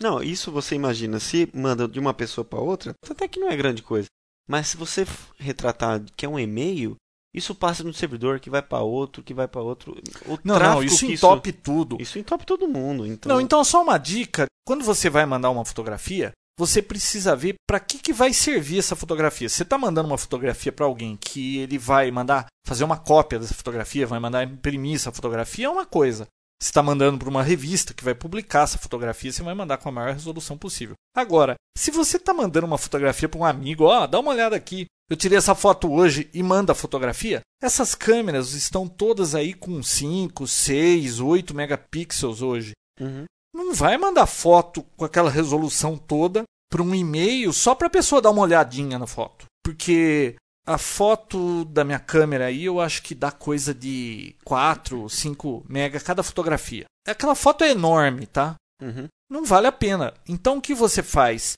Não, 0.00 0.22
isso 0.22 0.52
você 0.52 0.74
imagina, 0.74 1.18
se 1.18 1.48
manda 1.52 1.88
de 1.88 1.98
uma 1.98 2.14
pessoa 2.14 2.44
para 2.44 2.60
outra, 2.60 2.92
até 3.08 3.26
que 3.26 3.40
não 3.40 3.48
é 3.48 3.56
grande 3.56 3.82
coisa. 3.82 4.06
Mas 4.48 4.68
se 4.68 4.76
você 4.76 5.04
retratar 5.38 6.00
que 6.14 6.24
é 6.24 6.28
um 6.28 6.38
e-mail, 6.38 6.94
isso 7.34 7.54
passa 7.54 7.82
no 7.82 7.92
servidor 7.92 8.38
que 8.38 8.50
vai 8.50 8.62
para 8.62 8.80
outro, 8.80 9.22
que 9.22 9.34
vai 9.34 9.48
para 9.48 9.60
outro. 9.60 9.96
O 10.26 10.38
não, 10.44 10.58
não, 10.58 10.82
isso 10.82 11.04
entope 11.04 11.50
isso, 11.50 11.58
tudo. 11.62 11.96
Isso 12.00 12.18
entope 12.18 12.46
todo 12.46 12.68
mundo. 12.68 13.06
Então... 13.06 13.32
Não, 13.32 13.40
então 13.40 13.64
só 13.64 13.82
uma 13.82 13.98
dica: 13.98 14.46
quando 14.64 14.84
você 14.84 15.10
vai 15.10 15.26
mandar 15.26 15.50
uma 15.50 15.64
fotografia, 15.64 16.32
você 16.58 16.82
precisa 16.82 17.36
ver 17.36 17.54
para 17.66 17.78
que, 17.78 17.98
que 17.98 18.12
vai 18.12 18.32
servir 18.32 18.80
essa 18.80 18.96
fotografia. 18.96 19.48
Você 19.48 19.62
está 19.62 19.78
mandando 19.78 20.08
uma 20.08 20.18
fotografia 20.18 20.72
para 20.72 20.84
alguém 20.84 21.16
que 21.16 21.58
ele 21.58 21.78
vai 21.78 22.10
mandar 22.10 22.46
fazer 22.66 22.82
uma 22.82 22.96
cópia 22.96 23.38
dessa 23.38 23.54
fotografia, 23.54 24.06
vai 24.06 24.18
mandar 24.18 24.42
imprimir 24.42 24.96
essa 24.96 25.12
fotografia, 25.12 25.66
é 25.66 25.70
uma 25.70 25.86
coisa. 25.86 26.26
Você 26.60 26.70
está 26.70 26.82
mandando 26.82 27.18
para 27.18 27.28
uma 27.28 27.44
revista 27.44 27.94
que 27.94 28.02
vai 28.02 28.16
publicar 28.16 28.64
essa 28.64 28.76
fotografia, 28.76 29.30
você 29.30 29.44
vai 29.44 29.54
mandar 29.54 29.78
com 29.78 29.88
a 29.88 29.92
maior 29.92 30.12
resolução 30.12 30.58
possível. 30.58 30.96
Agora, 31.16 31.54
se 31.76 31.92
você 31.92 32.16
está 32.16 32.34
mandando 32.34 32.66
uma 32.66 32.76
fotografia 32.76 33.28
para 33.28 33.38
um 33.40 33.44
amigo, 33.44 33.84
ó, 33.84 34.08
dá 34.08 34.18
uma 34.18 34.32
olhada 34.32 34.56
aqui, 34.56 34.86
eu 35.08 35.16
tirei 35.16 35.38
essa 35.38 35.54
foto 35.54 35.90
hoje 35.90 36.28
e 36.34 36.42
manda 36.42 36.72
a 36.72 36.74
fotografia, 36.74 37.40
essas 37.62 37.94
câmeras 37.94 38.52
estão 38.54 38.88
todas 38.88 39.36
aí 39.36 39.54
com 39.54 39.80
5, 39.80 40.44
6, 40.46 41.20
8 41.20 41.54
megapixels 41.54 42.42
hoje. 42.42 42.72
Uhum. 43.00 43.24
Não 43.58 43.74
vai 43.74 43.98
mandar 43.98 44.28
foto 44.28 44.84
com 44.96 45.04
aquela 45.04 45.28
resolução 45.28 45.98
toda 45.98 46.44
para 46.70 46.80
um 46.80 46.94
e-mail 46.94 47.52
só 47.52 47.74
para 47.74 47.88
a 47.88 47.90
pessoa 47.90 48.22
dar 48.22 48.30
uma 48.30 48.42
olhadinha 48.42 49.00
na 49.00 49.06
foto. 49.06 49.46
Porque 49.64 50.36
a 50.64 50.78
foto 50.78 51.64
da 51.64 51.82
minha 51.82 51.98
câmera 51.98 52.46
aí, 52.46 52.66
eu 52.66 52.80
acho 52.80 53.02
que 53.02 53.16
dá 53.16 53.32
coisa 53.32 53.74
de 53.74 54.36
4, 54.44 55.08
5 55.08 55.66
mega 55.68 55.98
cada 55.98 56.22
fotografia. 56.22 56.84
Aquela 57.04 57.34
foto 57.34 57.64
é 57.64 57.72
enorme, 57.72 58.28
tá? 58.28 58.54
Uhum. 58.80 59.08
Não 59.28 59.44
vale 59.44 59.66
a 59.66 59.72
pena. 59.72 60.14
Então 60.28 60.58
o 60.58 60.62
que 60.62 60.72
você 60.72 61.02
faz? 61.02 61.54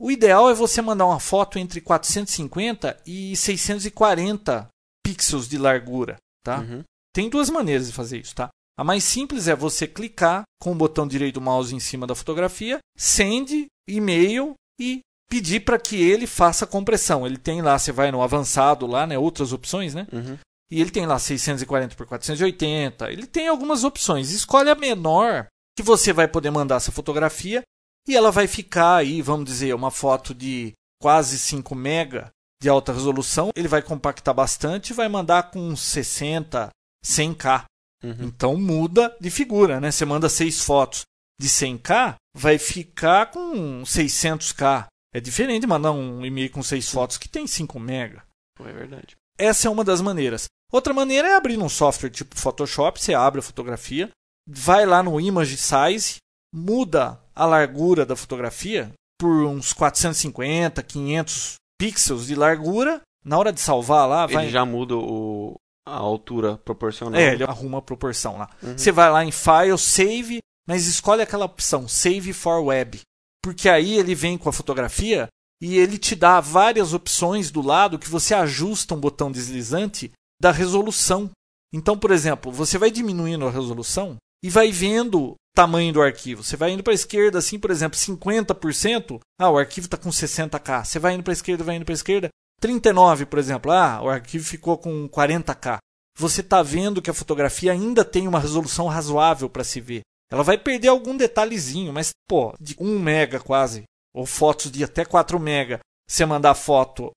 O 0.00 0.10
ideal 0.10 0.50
é 0.50 0.52
você 0.52 0.82
mandar 0.82 1.06
uma 1.06 1.20
foto 1.20 1.60
entre 1.60 1.80
450 1.80 3.00
e 3.06 3.36
640 3.36 4.66
pixels 5.00 5.48
de 5.48 5.58
largura, 5.58 6.16
tá? 6.44 6.58
Uhum. 6.58 6.82
Tem 7.14 7.30
duas 7.30 7.48
maneiras 7.50 7.86
de 7.86 7.92
fazer 7.92 8.18
isso, 8.18 8.34
tá? 8.34 8.48
A 8.78 8.84
mais 8.84 9.04
simples 9.04 9.48
é 9.48 9.56
você 9.56 9.86
clicar 9.86 10.42
com 10.60 10.72
o 10.72 10.74
botão 10.74 11.06
direito 11.06 11.34
do 11.34 11.40
mouse 11.40 11.74
em 11.74 11.80
cima 11.80 12.06
da 12.06 12.14
fotografia, 12.14 12.78
send, 12.96 13.66
e-mail 13.88 14.54
e 14.78 15.00
pedir 15.30 15.60
para 15.60 15.78
que 15.78 15.96
ele 15.96 16.26
faça 16.26 16.64
a 16.64 16.68
compressão. 16.68 17.26
Ele 17.26 17.38
tem 17.38 17.62
lá, 17.62 17.78
você 17.78 17.90
vai 17.90 18.12
no 18.12 18.22
avançado 18.22 18.86
lá, 18.86 19.06
né, 19.06 19.18
outras 19.18 19.52
opções, 19.52 19.94
né? 19.94 20.06
Uhum. 20.12 20.38
E 20.70 20.80
ele 20.80 20.90
tem 20.90 21.06
lá 21.06 21.18
640 21.18 21.94
por 21.94 22.06
480. 22.06 23.10
Ele 23.10 23.26
tem 23.26 23.48
algumas 23.48 23.84
opções. 23.84 24.30
Escolhe 24.30 24.68
a 24.68 24.74
menor 24.74 25.46
que 25.76 25.82
você 25.82 26.12
vai 26.12 26.26
poder 26.26 26.50
mandar 26.50 26.76
essa 26.76 26.92
fotografia 26.92 27.62
e 28.08 28.16
ela 28.16 28.30
vai 28.30 28.46
ficar 28.46 28.96
aí, 28.96 29.22
vamos 29.22 29.46
dizer, 29.46 29.74
uma 29.74 29.90
foto 29.90 30.34
de 30.34 30.72
quase 31.00 31.38
5 31.38 31.74
mega 31.74 32.30
de 32.60 32.68
alta 32.68 32.92
resolução. 32.92 33.50
Ele 33.54 33.68
vai 33.68 33.82
compactar 33.82 34.34
bastante 34.34 34.90
e 34.90 34.94
vai 34.94 35.08
mandar 35.08 35.50
com 35.50 35.74
60, 35.76 36.70
100k. 37.04 37.64
Uhum. 38.06 38.26
Então 38.26 38.56
muda 38.56 39.14
de 39.20 39.30
figura, 39.30 39.80
né? 39.80 39.90
Você 39.90 40.04
manda 40.04 40.28
seis 40.28 40.62
fotos 40.62 41.02
de 41.40 41.48
100k, 41.48 42.14
vai 42.34 42.58
ficar 42.58 43.30
com 43.30 43.82
600k. 43.82 44.86
É 45.14 45.20
diferente 45.20 45.62
de 45.62 45.66
mandar 45.66 45.92
um 45.92 46.24
e-mail 46.24 46.50
com 46.50 46.62
seis 46.62 46.90
fotos 46.90 47.16
que 47.18 47.28
tem 47.28 47.46
5 47.46 47.78
mega. 47.78 48.22
É 48.60 48.72
verdade. 48.72 49.16
Essa 49.38 49.68
é 49.68 49.70
uma 49.70 49.84
das 49.84 50.00
maneiras. 50.00 50.46
Outra 50.72 50.92
maneira 50.92 51.28
é 51.28 51.36
abrir 51.36 51.58
um 51.58 51.68
software 51.68 52.10
tipo 52.10 52.38
Photoshop, 52.38 53.00
você 53.00 53.14
abre 53.14 53.40
a 53.40 53.42
fotografia, 53.42 54.10
vai 54.48 54.84
lá 54.84 55.02
no 55.02 55.20
Image 55.20 55.56
Size, 55.56 56.16
muda 56.52 57.20
a 57.34 57.46
largura 57.46 58.04
da 58.04 58.16
fotografia 58.16 58.92
por 59.18 59.44
uns 59.44 59.72
450, 59.72 60.82
500 60.82 61.54
pixels 61.78 62.26
de 62.26 62.34
largura. 62.34 63.00
Na 63.24 63.38
hora 63.38 63.52
de 63.52 63.60
salvar 63.60 64.08
lá, 64.08 64.26
vai... 64.26 64.44
Ele 64.44 64.52
já 64.52 64.64
muda 64.64 64.96
o... 64.96 65.56
a 65.86 65.96
altura 65.96 66.58
proporcional. 66.58 67.20
É, 67.20 67.32
ele 67.32 67.44
arruma 67.44 67.78
a 67.78 67.82
proporção 67.82 68.38
lá. 68.38 68.50
Uhum. 68.62 68.76
Você 68.76 68.90
vai 68.90 69.10
lá 69.10 69.24
em 69.24 69.30
File, 69.30 69.78
Save, 69.78 70.38
mas 70.66 70.86
escolhe 70.86 71.22
aquela 71.22 71.44
opção 71.44 71.86
Save 71.86 72.32
for 72.32 72.60
Web 72.64 73.00
porque 73.46 73.68
aí 73.68 73.94
ele 73.94 74.12
vem 74.12 74.36
com 74.36 74.48
a 74.48 74.52
fotografia 74.52 75.28
e 75.62 75.78
ele 75.78 75.98
te 75.98 76.16
dá 76.16 76.40
várias 76.40 76.92
opções 76.92 77.48
do 77.48 77.62
lado 77.62 77.96
que 77.96 78.10
você 78.10 78.34
ajusta 78.34 78.92
um 78.92 78.98
botão 78.98 79.30
deslizante 79.30 80.10
da 80.42 80.50
resolução. 80.50 81.30
Então, 81.72 81.96
por 81.96 82.10
exemplo, 82.10 82.50
você 82.50 82.76
vai 82.76 82.90
diminuindo 82.90 83.46
a 83.46 83.50
resolução 83.52 84.16
e 84.42 84.50
vai 84.50 84.72
vendo 84.72 85.20
o 85.20 85.34
tamanho 85.54 85.92
do 85.92 86.02
arquivo. 86.02 86.42
Você 86.42 86.56
vai 86.56 86.72
indo 86.72 86.82
para 86.82 86.92
a 86.92 86.94
esquerda, 86.94 87.38
assim, 87.38 87.56
por 87.56 87.70
exemplo, 87.70 87.96
50%. 87.96 89.20
Ah, 89.40 89.48
o 89.48 89.58
arquivo 89.58 89.86
está 89.86 89.96
com 89.96 90.10
60K. 90.10 90.84
Você 90.84 90.98
vai 90.98 91.14
indo 91.14 91.22
para 91.22 91.30
a 91.30 91.38
esquerda, 91.38 91.62
vai 91.62 91.76
indo 91.76 91.84
para 91.84 91.92
a 91.92 91.94
esquerda. 91.94 92.30
39, 92.60 93.26
por 93.26 93.38
exemplo. 93.38 93.70
Ah, 93.70 94.00
o 94.02 94.08
arquivo 94.08 94.44
ficou 94.44 94.76
com 94.78 95.08
40K. 95.08 95.78
Você 96.18 96.40
está 96.40 96.62
vendo 96.62 97.02
que 97.02 97.10
a 97.10 97.14
fotografia 97.14 97.72
ainda 97.72 98.04
tem 98.04 98.26
uma 98.26 98.40
resolução 98.40 98.86
razoável 98.86 99.50
para 99.50 99.64
se 99.64 99.80
ver. 99.80 100.00
Ela 100.30 100.42
vai 100.42 100.58
perder 100.58 100.88
algum 100.88 101.16
detalhezinho, 101.16 101.92
mas, 101.92 102.10
pô, 102.28 102.54
de 102.58 102.74
1 102.80 102.98
mega 102.98 103.38
quase, 103.38 103.84
ou 104.14 104.26
fotos 104.26 104.70
de 104.70 104.82
até 104.82 105.04
4 105.04 105.38
mega, 105.38 105.78
você 106.08 106.24
mandar 106.24 106.54
foto 106.54 107.10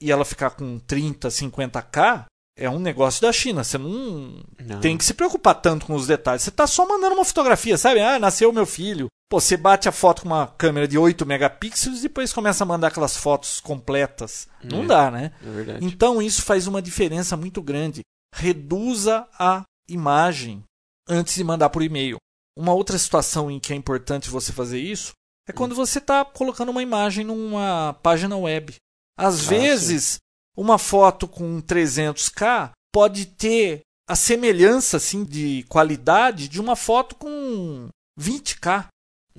e 0.00 0.10
ela 0.10 0.24
ficar 0.24 0.50
com 0.50 0.78
30, 0.78 1.28
50k, 1.28 2.26
é 2.56 2.70
um 2.70 2.78
negócio 2.78 3.22
da 3.22 3.32
China. 3.32 3.64
Você 3.64 3.76
não, 3.76 4.42
não, 4.60 4.80
tem 4.80 4.96
que 4.96 5.04
se 5.04 5.14
preocupar 5.14 5.60
tanto 5.60 5.86
com 5.86 5.94
os 5.94 6.06
detalhes. 6.06 6.42
Você 6.42 6.50
está 6.50 6.66
só 6.66 6.86
mandando 6.86 7.16
uma 7.16 7.24
fotografia, 7.24 7.76
sabe? 7.76 8.00
Ah, 8.00 8.18
nasceu 8.18 8.52
meu 8.52 8.66
filho. 8.66 9.08
Pô, 9.28 9.40
você 9.40 9.56
bate 9.56 9.88
a 9.88 9.92
foto 9.92 10.22
com 10.22 10.28
uma 10.28 10.46
câmera 10.46 10.86
de 10.86 10.98
8 10.98 11.24
megapixels 11.24 11.98
e 11.98 12.02
depois 12.02 12.32
começa 12.32 12.62
a 12.62 12.66
mandar 12.66 12.88
aquelas 12.88 13.16
fotos 13.16 13.60
completas. 13.60 14.48
É, 14.62 14.66
não 14.66 14.86
dá, 14.86 15.10
né? 15.10 15.32
É 15.42 15.78
então 15.80 16.20
isso 16.20 16.42
faz 16.42 16.66
uma 16.66 16.82
diferença 16.82 17.36
muito 17.36 17.62
grande. 17.62 18.02
Reduza 18.34 19.26
a 19.38 19.64
imagem 19.88 20.62
antes 21.08 21.34
de 21.34 21.44
mandar 21.44 21.70
por 21.70 21.82
e-mail. 21.82 22.16
Uma 22.56 22.72
outra 22.72 22.98
situação 22.98 23.50
em 23.50 23.58
que 23.58 23.72
é 23.72 23.76
importante 23.76 24.30
você 24.30 24.52
fazer 24.52 24.78
isso 24.78 25.12
é 25.48 25.52
hum. 25.52 25.54
quando 25.56 25.74
você 25.74 25.98
está 25.98 26.24
colocando 26.24 26.70
uma 26.70 26.82
imagem 26.82 27.24
numa 27.24 27.94
página 28.02 28.36
web. 28.36 28.74
Às 29.18 29.46
ah, 29.46 29.50
vezes, 29.50 30.04
sim. 30.04 30.18
uma 30.56 30.78
foto 30.78 31.26
com 31.26 31.60
300k 31.62 32.72
pode 32.92 33.26
ter 33.26 33.80
a 34.08 34.14
semelhança 34.14 34.98
assim 34.98 35.24
de 35.24 35.64
qualidade 35.68 36.48
de 36.48 36.60
uma 36.60 36.76
foto 36.76 37.14
com 37.14 37.88
20k. 38.20 38.86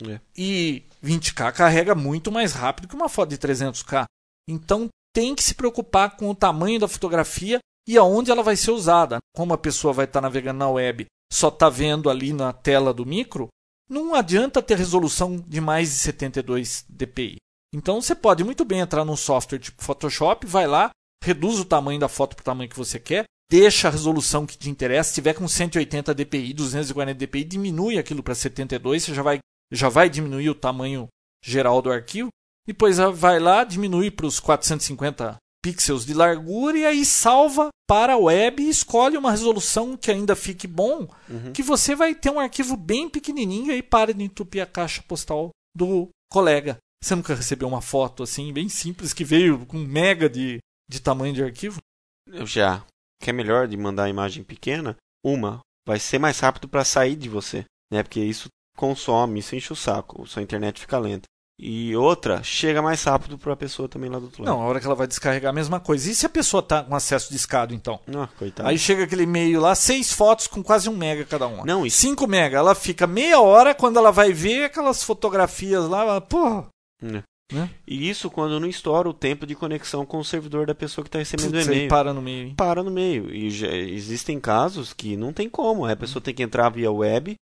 É. 0.01 0.19
E 0.35 0.83
20k 1.03 1.51
carrega 1.53 1.95
muito 1.95 2.31
mais 2.31 2.53
rápido 2.53 2.87
que 2.87 2.95
uma 2.95 3.09
foto 3.09 3.29
de 3.29 3.37
300k. 3.37 4.05
Então 4.49 4.87
tem 5.13 5.33
que 5.33 5.43
se 5.43 5.55
preocupar 5.55 6.17
com 6.17 6.29
o 6.29 6.35
tamanho 6.35 6.79
da 6.79 6.87
fotografia 6.87 7.59
e 7.87 7.97
aonde 7.97 8.31
ela 8.31 8.43
vai 8.43 8.55
ser 8.55 8.71
usada. 8.71 9.19
Como 9.35 9.53
a 9.53 9.57
pessoa 9.57 9.93
vai 9.93 10.05
estar 10.05 10.21
navegando 10.21 10.59
na 10.59 10.69
web, 10.69 11.05
só 11.31 11.47
está 11.47 11.69
vendo 11.69 12.09
ali 12.09 12.33
na 12.33 12.51
tela 12.51 12.93
do 12.93 13.05
micro, 13.05 13.47
não 13.89 14.15
adianta 14.15 14.61
ter 14.61 14.77
resolução 14.77 15.37
de 15.37 15.61
mais 15.61 15.89
de 15.89 15.95
72 15.95 16.85
dpi. 16.89 17.37
Então 17.73 18.01
você 18.01 18.15
pode 18.15 18.43
muito 18.43 18.65
bem 18.65 18.79
entrar 18.79 19.05
num 19.05 19.15
software 19.15 19.59
tipo 19.59 19.83
Photoshop, 19.83 20.47
vai 20.47 20.65
lá, 20.65 20.89
reduz 21.23 21.59
o 21.59 21.65
tamanho 21.65 21.99
da 21.99 22.07
foto 22.07 22.35
para 22.35 22.41
o 22.41 22.45
tamanho 22.45 22.69
que 22.69 22.77
você 22.77 22.99
quer, 22.99 23.25
deixa 23.51 23.87
a 23.87 23.91
resolução 23.91 24.45
que 24.45 24.57
te 24.57 24.69
interessa. 24.69 25.09
Se 25.09 25.15
tiver 25.15 25.33
com 25.33 25.47
180 25.47 26.13
dpi, 26.13 26.53
240 26.53 27.17
dpi, 27.17 27.43
diminui 27.43 27.97
aquilo 27.97 28.23
para 28.23 28.33
72, 28.33 29.03
você 29.03 29.13
já 29.13 29.21
vai, 29.21 29.39
já 29.71 29.89
vai 29.89 30.09
diminuir 30.09 30.49
o 30.49 30.55
tamanho 30.55 31.07
geral 31.43 31.81
do 31.81 31.91
arquivo. 31.91 32.29
Depois 32.67 32.97
vai 32.97 33.39
lá, 33.39 33.63
diminui 33.63 34.09
para 34.09 34.25
os 34.25 34.39
450 34.39 35.37
pixels 35.63 36.05
de 36.05 36.13
largura 36.13 36.77
e 36.77 36.85
aí 36.85 37.05
salva 37.05 37.69
para 37.87 38.13
a 38.13 38.17
web 38.17 38.61
e 38.61 38.69
escolhe 38.69 39.17
uma 39.17 39.31
resolução 39.31 39.97
que 39.97 40.11
ainda 40.11 40.35
fique 40.35 40.67
bom, 40.67 41.07
uhum. 41.29 41.53
que 41.53 41.61
você 41.61 41.95
vai 41.95 42.13
ter 42.15 42.31
um 42.31 42.39
arquivo 42.39 42.75
bem 42.75 43.09
pequenininho 43.09 43.71
e 43.71 43.81
para 43.81 44.13
de 44.13 44.23
entupir 44.23 44.61
a 44.61 44.65
caixa 44.65 45.03
postal 45.07 45.49
do 45.75 46.09
colega. 46.31 46.77
Você 47.03 47.15
nunca 47.15 47.35
recebeu 47.35 47.67
uma 47.67 47.81
foto 47.81 48.23
assim, 48.23 48.51
bem 48.51 48.69
simples, 48.69 49.13
que 49.13 49.23
veio 49.23 49.65
com 49.65 49.77
mega 49.77 50.29
de, 50.29 50.59
de 50.89 50.99
tamanho 50.99 51.33
de 51.33 51.43
arquivo? 51.43 51.79
Eu 52.27 52.47
já 52.47 52.83
que 53.21 53.29
é 53.29 53.33
melhor 53.33 53.67
de 53.67 53.77
mandar 53.77 54.03
a 54.03 54.09
imagem 54.09 54.43
pequena, 54.43 54.95
uma, 55.23 55.59
vai 55.87 55.99
ser 55.99 56.19
mais 56.19 56.39
rápido 56.39 56.67
para 56.67 56.85
sair 56.85 57.15
de 57.15 57.29
você, 57.29 57.65
né? 57.91 58.03
Porque 58.03 58.19
isso 58.19 58.49
consome, 58.75 59.39
isso 59.39 59.55
enche 59.55 59.71
o 59.71 59.75
saco, 59.75 60.25
sua 60.27 60.41
internet 60.41 60.79
fica 60.79 60.97
lenta. 60.97 61.27
E 61.57 61.95
outra, 61.95 62.43
chega 62.43 62.81
mais 62.81 63.01
rápido 63.03 63.37
para 63.37 63.53
a 63.53 63.55
pessoa 63.55 63.87
também 63.87 64.09
lá 64.09 64.19
do 64.19 64.25
outro 64.25 64.43
lado. 64.43 64.53
Não, 64.53 64.61
a 64.61 64.65
hora 64.65 64.79
que 64.79 64.85
ela 64.85 64.95
vai 64.95 65.07
descarregar 65.07 65.51
a 65.51 65.55
mesma 65.55 65.79
coisa. 65.79 66.11
E 66.11 66.13
se 66.13 66.25
a 66.25 66.29
pessoa 66.29 66.61
tá 66.61 66.83
com 66.83 66.93
acesso 66.93 67.31
discado, 67.31 67.73
então? 67.73 67.97
Ah, 68.13 68.27
coitado. 68.37 68.67
Aí 68.67 68.77
chega 68.77 69.05
aquele 69.05 69.23
e-mail 69.23 69.61
lá, 69.61 69.73
seis 69.73 70.11
fotos 70.11 70.47
com 70.47 70.61
quase 70.61 70.89
um 70.89 70.97
mega 70.97 71.23
cada 71.23 71.47
uma. 71.47 71.63
Não, 71.63 71.85
isso... 71.85 71.97
Cinco 71.97 72.27
mega. 72.27 72.57
Ela 72.57 72.75
fica 72.75 73.07
meia 73.07 73.39
hora 73.39 73.73
quando 73.73 73.97
ela 73.97 74.11
vai 74.11 74.33
ver 74.33 74.65
aquelas 74.65 75.01
fotografias 75.01 75.87
lá, 75.87 76.19
porra. 76.19 76.67
É. 77.01 77.23
Né? 77.53 77.69
E 77.87 78.09
isso 78.09 78.29
quando 78.29 78.59
não 78.59 78.67
estoura 78.67 79.07
o 79.07 79.13
tempo 79.13 79.45
de 79.45 79.55
conexão 79.55 80.05
com 80.05 80.17
o 80.17 80.25
servidor 80.25 80.65
da 80.65 80.73
pessoa 80.73 81.03
que 81.03 81.09
está 81.09 81.19
recebendo 81.19 81.53
o 81.53 81.61
e-mail. 81.61 81.87
para 81.87 82.13
no 82.13 82.21
meio. 82.21 82.47
Hein? 82.47 82.55
Para 82.55 82.83
no 82.83 82.91
meio. 82.91 83.33
E 83.33 83.49
já 83.51 83.67
existem 83.67 84.39
casos 84.39 84.93
que 84.93 85.15
não 85.15 85.31
tem 85.31 85.47
como. 85.47 85.85
A 85.85 85.95
pessoa 85.95 86.21
tem 86.21 86.33
que 86.33 86.43
entrar 86.43 86.69
via 86.69 86.91
web, 86.91 87.35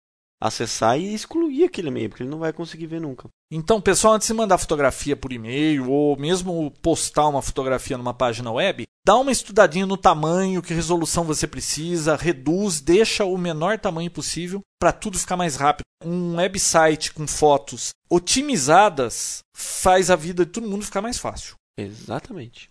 acessar 0.41 0.99
e 0.99 1.13
excluir 1.13 1.65
aquele 1.65 1.89
e-mail, 1.89 2.09
porque 2.09 2.23
ele 2.23 2.31
não 2.31 2.39
vai 2.39 2.53
conseguir 2.53 2.87
ver 2.87 3.01
nunca. 3.01 3.29
Então, 3.53 3.81
pessoal, 3.81 4.15
antes 4.15 4.29
de 4.29 4.35
mandar 4.35 4.59
fotografia 4.59 5.17
por 5.17 5.33
e-mail 5.33 5.91
ou 5.91 6.17
mesmo 6.17 6.71
postar 6.81 7.29
uma 7.29 7.43
fotografia 7.43 7.99
numa 7.99 8.15
página 8.15 8.51
web, 8.51 8.87
dá 9.05 9.17
uma 9.17 9.33
estudadinha 9.33 9.85
no 9.85 9.97
tamanho, 9.97 10.63
que 10.63 10.73
resolução 10.73 11.25
você 11.25 11.47
precisa, 11.47 12.17
reduz, 12.17 12.81
deixa 12.81 13.25
o 13.25 13.37
menor 13.37 13.79
tamanho 13.79 14.11
possível 14.11 14.63
para 14.81 14.93
tudo 14.93 15.19
ficar 15.19 15.37
mais 15.37 15.57
rápido. 15.57 15.85
Um 16.03 16.37
website 16.37 17.13
com 17.13 17.27
fotos 17.27 17.91
otimizadas 18.09 19.41
faz 19.55 20.11
a 20.11 20.17
vida 20.17 20.47
de 20.47 20.53
todo 20.53 20.67
mundo 20.67 20.85
ficar 20.85 21.03
mais 21.03 21.19
fácil. 21.19 21.55
Exatamente. 21.77 22.69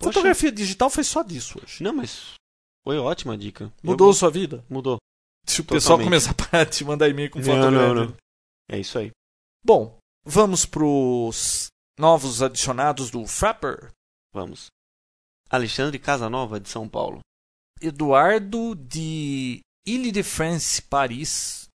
Poxa. 0.00 0.12
Fotografia 0.12 0.50
digital 0.50 0.88
foi 0.88 1.04
só 1.04 1.22
disso 1.22 1.58
hoje. 1.62 1.82
Não, 1.82 1.92
mas 1.92 2.34
foi 2.84 2.98
ótima 2.98 3.36
dica. 3.36 3.72
Mudou 3.82 4.08
Eu... 4.08 4.14
sua 4.14 4.30
vida? 4.30 4.64
Mudou. 4.68 4.98
Se 5.46 5.60
o 5.60 5.64
Totalmente. 5.64 5.82
pessoal 5.82 5.98
começar 5.98 6.34
a 6.52 6.66
te 6.66 6.84
mandar 6.84 7.08
e-mail 7.08 7.30
com 7.30 7.42
foto 7.42 7.56
não, 7.56 7.70
não, 7.70 7.94
não. 7.94 8.16
É 8.70 8.78
isso 8.78 8.98
aí. 8.98 9.10
Bom, 9.64 9.98
vamos 10.24 10.64
para 10.66 10.84
os 10.84 11.68
novos 11.98 12.42
adicionados 12.42 13.10
do 13.10 13.26
Frapper? 13.26 13.90
Vamos. 14.32 14.66
Alexandre 15.50 15.98
Casanova, 15.98 16.58
de 16.58 16.68
São 16.68 16.88
Paulo. 16.88 17.20
Eduardo 17.80 18.74
de 18.74 19.60
Ile-de-France, 19.86 20.82
Paris, 20.82 21.68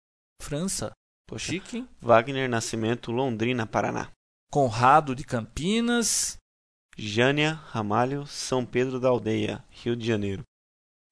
França. 0.41 0.91
Poxa. 1.27 1.51
Chique. 1.51 1.85
Wagner 2.01 2.49
Nascimento, 2.49 3.11
Londrina, 3.11 3.65
Paraná. 3.65 4.09
Conrado 4.51 5.13
de 5.13 5.23
Campinas. 5.23 6.37
Jânia 6.97 7.53
Ramalho, 7.53 8.25
São 8.25 8.65
Pedro 8.65 8.99
da 8.99 9.09
Aldeia, 9.09 9.63
Rio 9.69 9.95
de 9.95 10.07
Janeiro. 10.07 10.41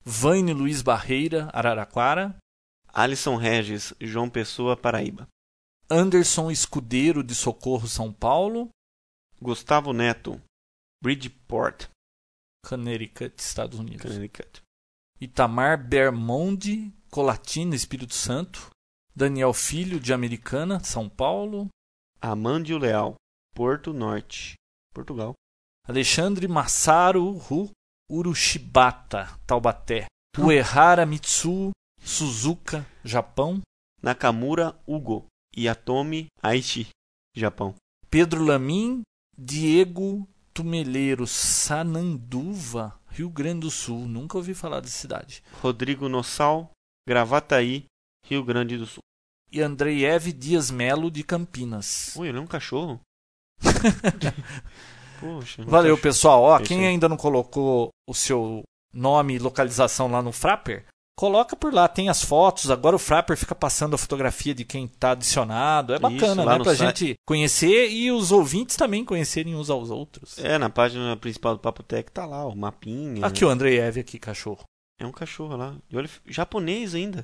Vaine 0.04 0.52
Luiz 0.52 0.82
Barreira, 0.82 1.48
Araraquara. 1.54 2.36
Alisson 2.96 3.36
Regis, 3.36 3.94
João 4.00 4.30
Pessoa, 4.30 4.78
Paraíba. 4.78 5.28
Anderson 5.90 6.50
Escudeiro, 6.50 7.22
de 7.22 7.36
Socorro, 7.36 7.90
São 7.90 8.14
Paulo. 8.14 8.70
Gustavo 9.42 9.92
Neto, 9.92 10.42
Bridgeport. 11.04 11.90
Connecticut, 12.66 13.36
Estados 13.38 13.78
Unidos. 13.78 14.02
Connecticut. 14.02 14.62
Itamar 15.20 15.78
Bermonde, 15.78 16.90
Colatina, 17.12 17.76
Espírito 17.76 18.14
Santo. 18.14 18.70
Daniel 19.14 19.54
Filho, 19.54 20.00
de 20.00 20.14
Americana, 20.14 20.82
São 20.82 21.10
Paulo. 21.10 21.68
Amândio 22.22 22.78
Leal, 22.78 23.16
Porto 23.54 23.94
Norte, 23.94 24.56
Portugal. 24.94 25.34
Alexandre 25.88 26.48
Massaro 26.48 27.30
Ru, 27.32 27.70
Urushibata, 28.10 29.38
Taubaté. 29.46 30.06
Uehara 30.38 31.06
Mitsu, 31.06 31.72
Suzuka, 32.06 32.86
Japão. 33.04 33.62
Nakamura 34.02 34.80
Hugo, 34.86 35.26
Yatomi 35.58 36.28
Aichi, 36.44 36.88
Japão. 37.36 37.74
Pedro 38.08 38.46
Lamin, 38.46 39.02
Diego 39.36 40.28
Tumeleiro, 40.54 41.26
Sananduva, 41.26 43.00
Rio 43.10 43.30
Grande 43.30 43.62
do 43.62 43.72
Sul. 43.72 44.08
Nunca 44.08 44.38
ouvi 44.38 44.54
falar 44.54 44.80
dessa 44.80 44.96
cidade. 44.96 45.42
Rodrigo 45.62 46.08
Nossal, 46.08 46.72
Gravataí, 47.08 47.86
Rio 48.28 48.44
Grande 48.44 48.78
do 48.78 48.86
Sul. 48.86 49.02
E 49.52 49.60
Andreiev 49.60 50.32
Dias 50.32 50.70
Melo, 50.70 51.10
de 51.10 51.24
Campinas. 51.24 52.16
Ui, 52.16 52.28
ele 52.28 52.38
é 52.38 52.42
um 52.42 52.48
cachorro? 52.48 53.02
Poxa, 55.20 55.64
Valeu, 55.64 55.98
pessoal. 55.98 56.44
Ó, 56.44 56.60
quem 56.60 56.86
ainda 56.86 57.10
não 57.10 57.18
colocou 57.18 57.90
o 58.08 58.14
seu 58.14 58.64
nome 58.94 59.36
e 59.36 59.40
localização 59.40 60.10
lá 60.10 60.22
no 60.22 60.32
Frapper, 60.32 60.86
coloca 61.18 61.56
por 61.56 61.74
lá, 61.74 61.88
tem 61.88 62.10
as 62.10 62.24
fotos. 62.24 62.70
Agora 62.70 62.96
o 62.96 63.00
Frapper 63.00 63.38
fica 63.38 63.56
passando 63.56 63.96
a 63.96 63.98
fotografia 63.98 64.54
de 64.54 64.66
quem 64.66 64.86
está 64.86 65.12
adicionado. 65.12 65.94
É 65.94 66.00
bacana, 66.00 66.42
Isso, 66.44 66.50
né? 66.50 66.64
Pra 66.64 66.76
site. 66.76 67.00
gente 67.00 67.16
conhecer 67.26 67.90
e 67.90 68.12
os 68.12 68.32
ouvintes 68.32 68.76
também 68.76 69.04
conhecerem 69.04 69.56
uns 69.56 69.70
aos 69.70 69.90
outros. 69.90 70.38
É, 70.40 70.58
na 70.58 70.70
página 70.70 71.16
principal 71.18 71.56
do 71.56 71.60
Papo 71.62 71.84
Tech 71.84 72.12
tá 72.12 72.26
lá, 72.26 72.46
o 72.46 72.56
mapinha. 72.56 73.26
Aqui 73.26 73.44
o 73.46 73.50
Andreiev 73.50 74.00
aqui, 74.00 74.20
cachorro. 74.20 74.64
É 75.00 75.06
um 75.06 75.12
cachorro 75.12 75.56
lá. 75.56 75.76
E 75.90 75.98
olha, 75.98 76.10
japonês 76.26 76.96
ainda. 76.96 77.24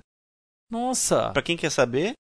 Nossa! 0.70 1.32
Pra 1.32 1.42
quem 1.42 1.58
quer 1.58 1.70
saber, 1.70 2.14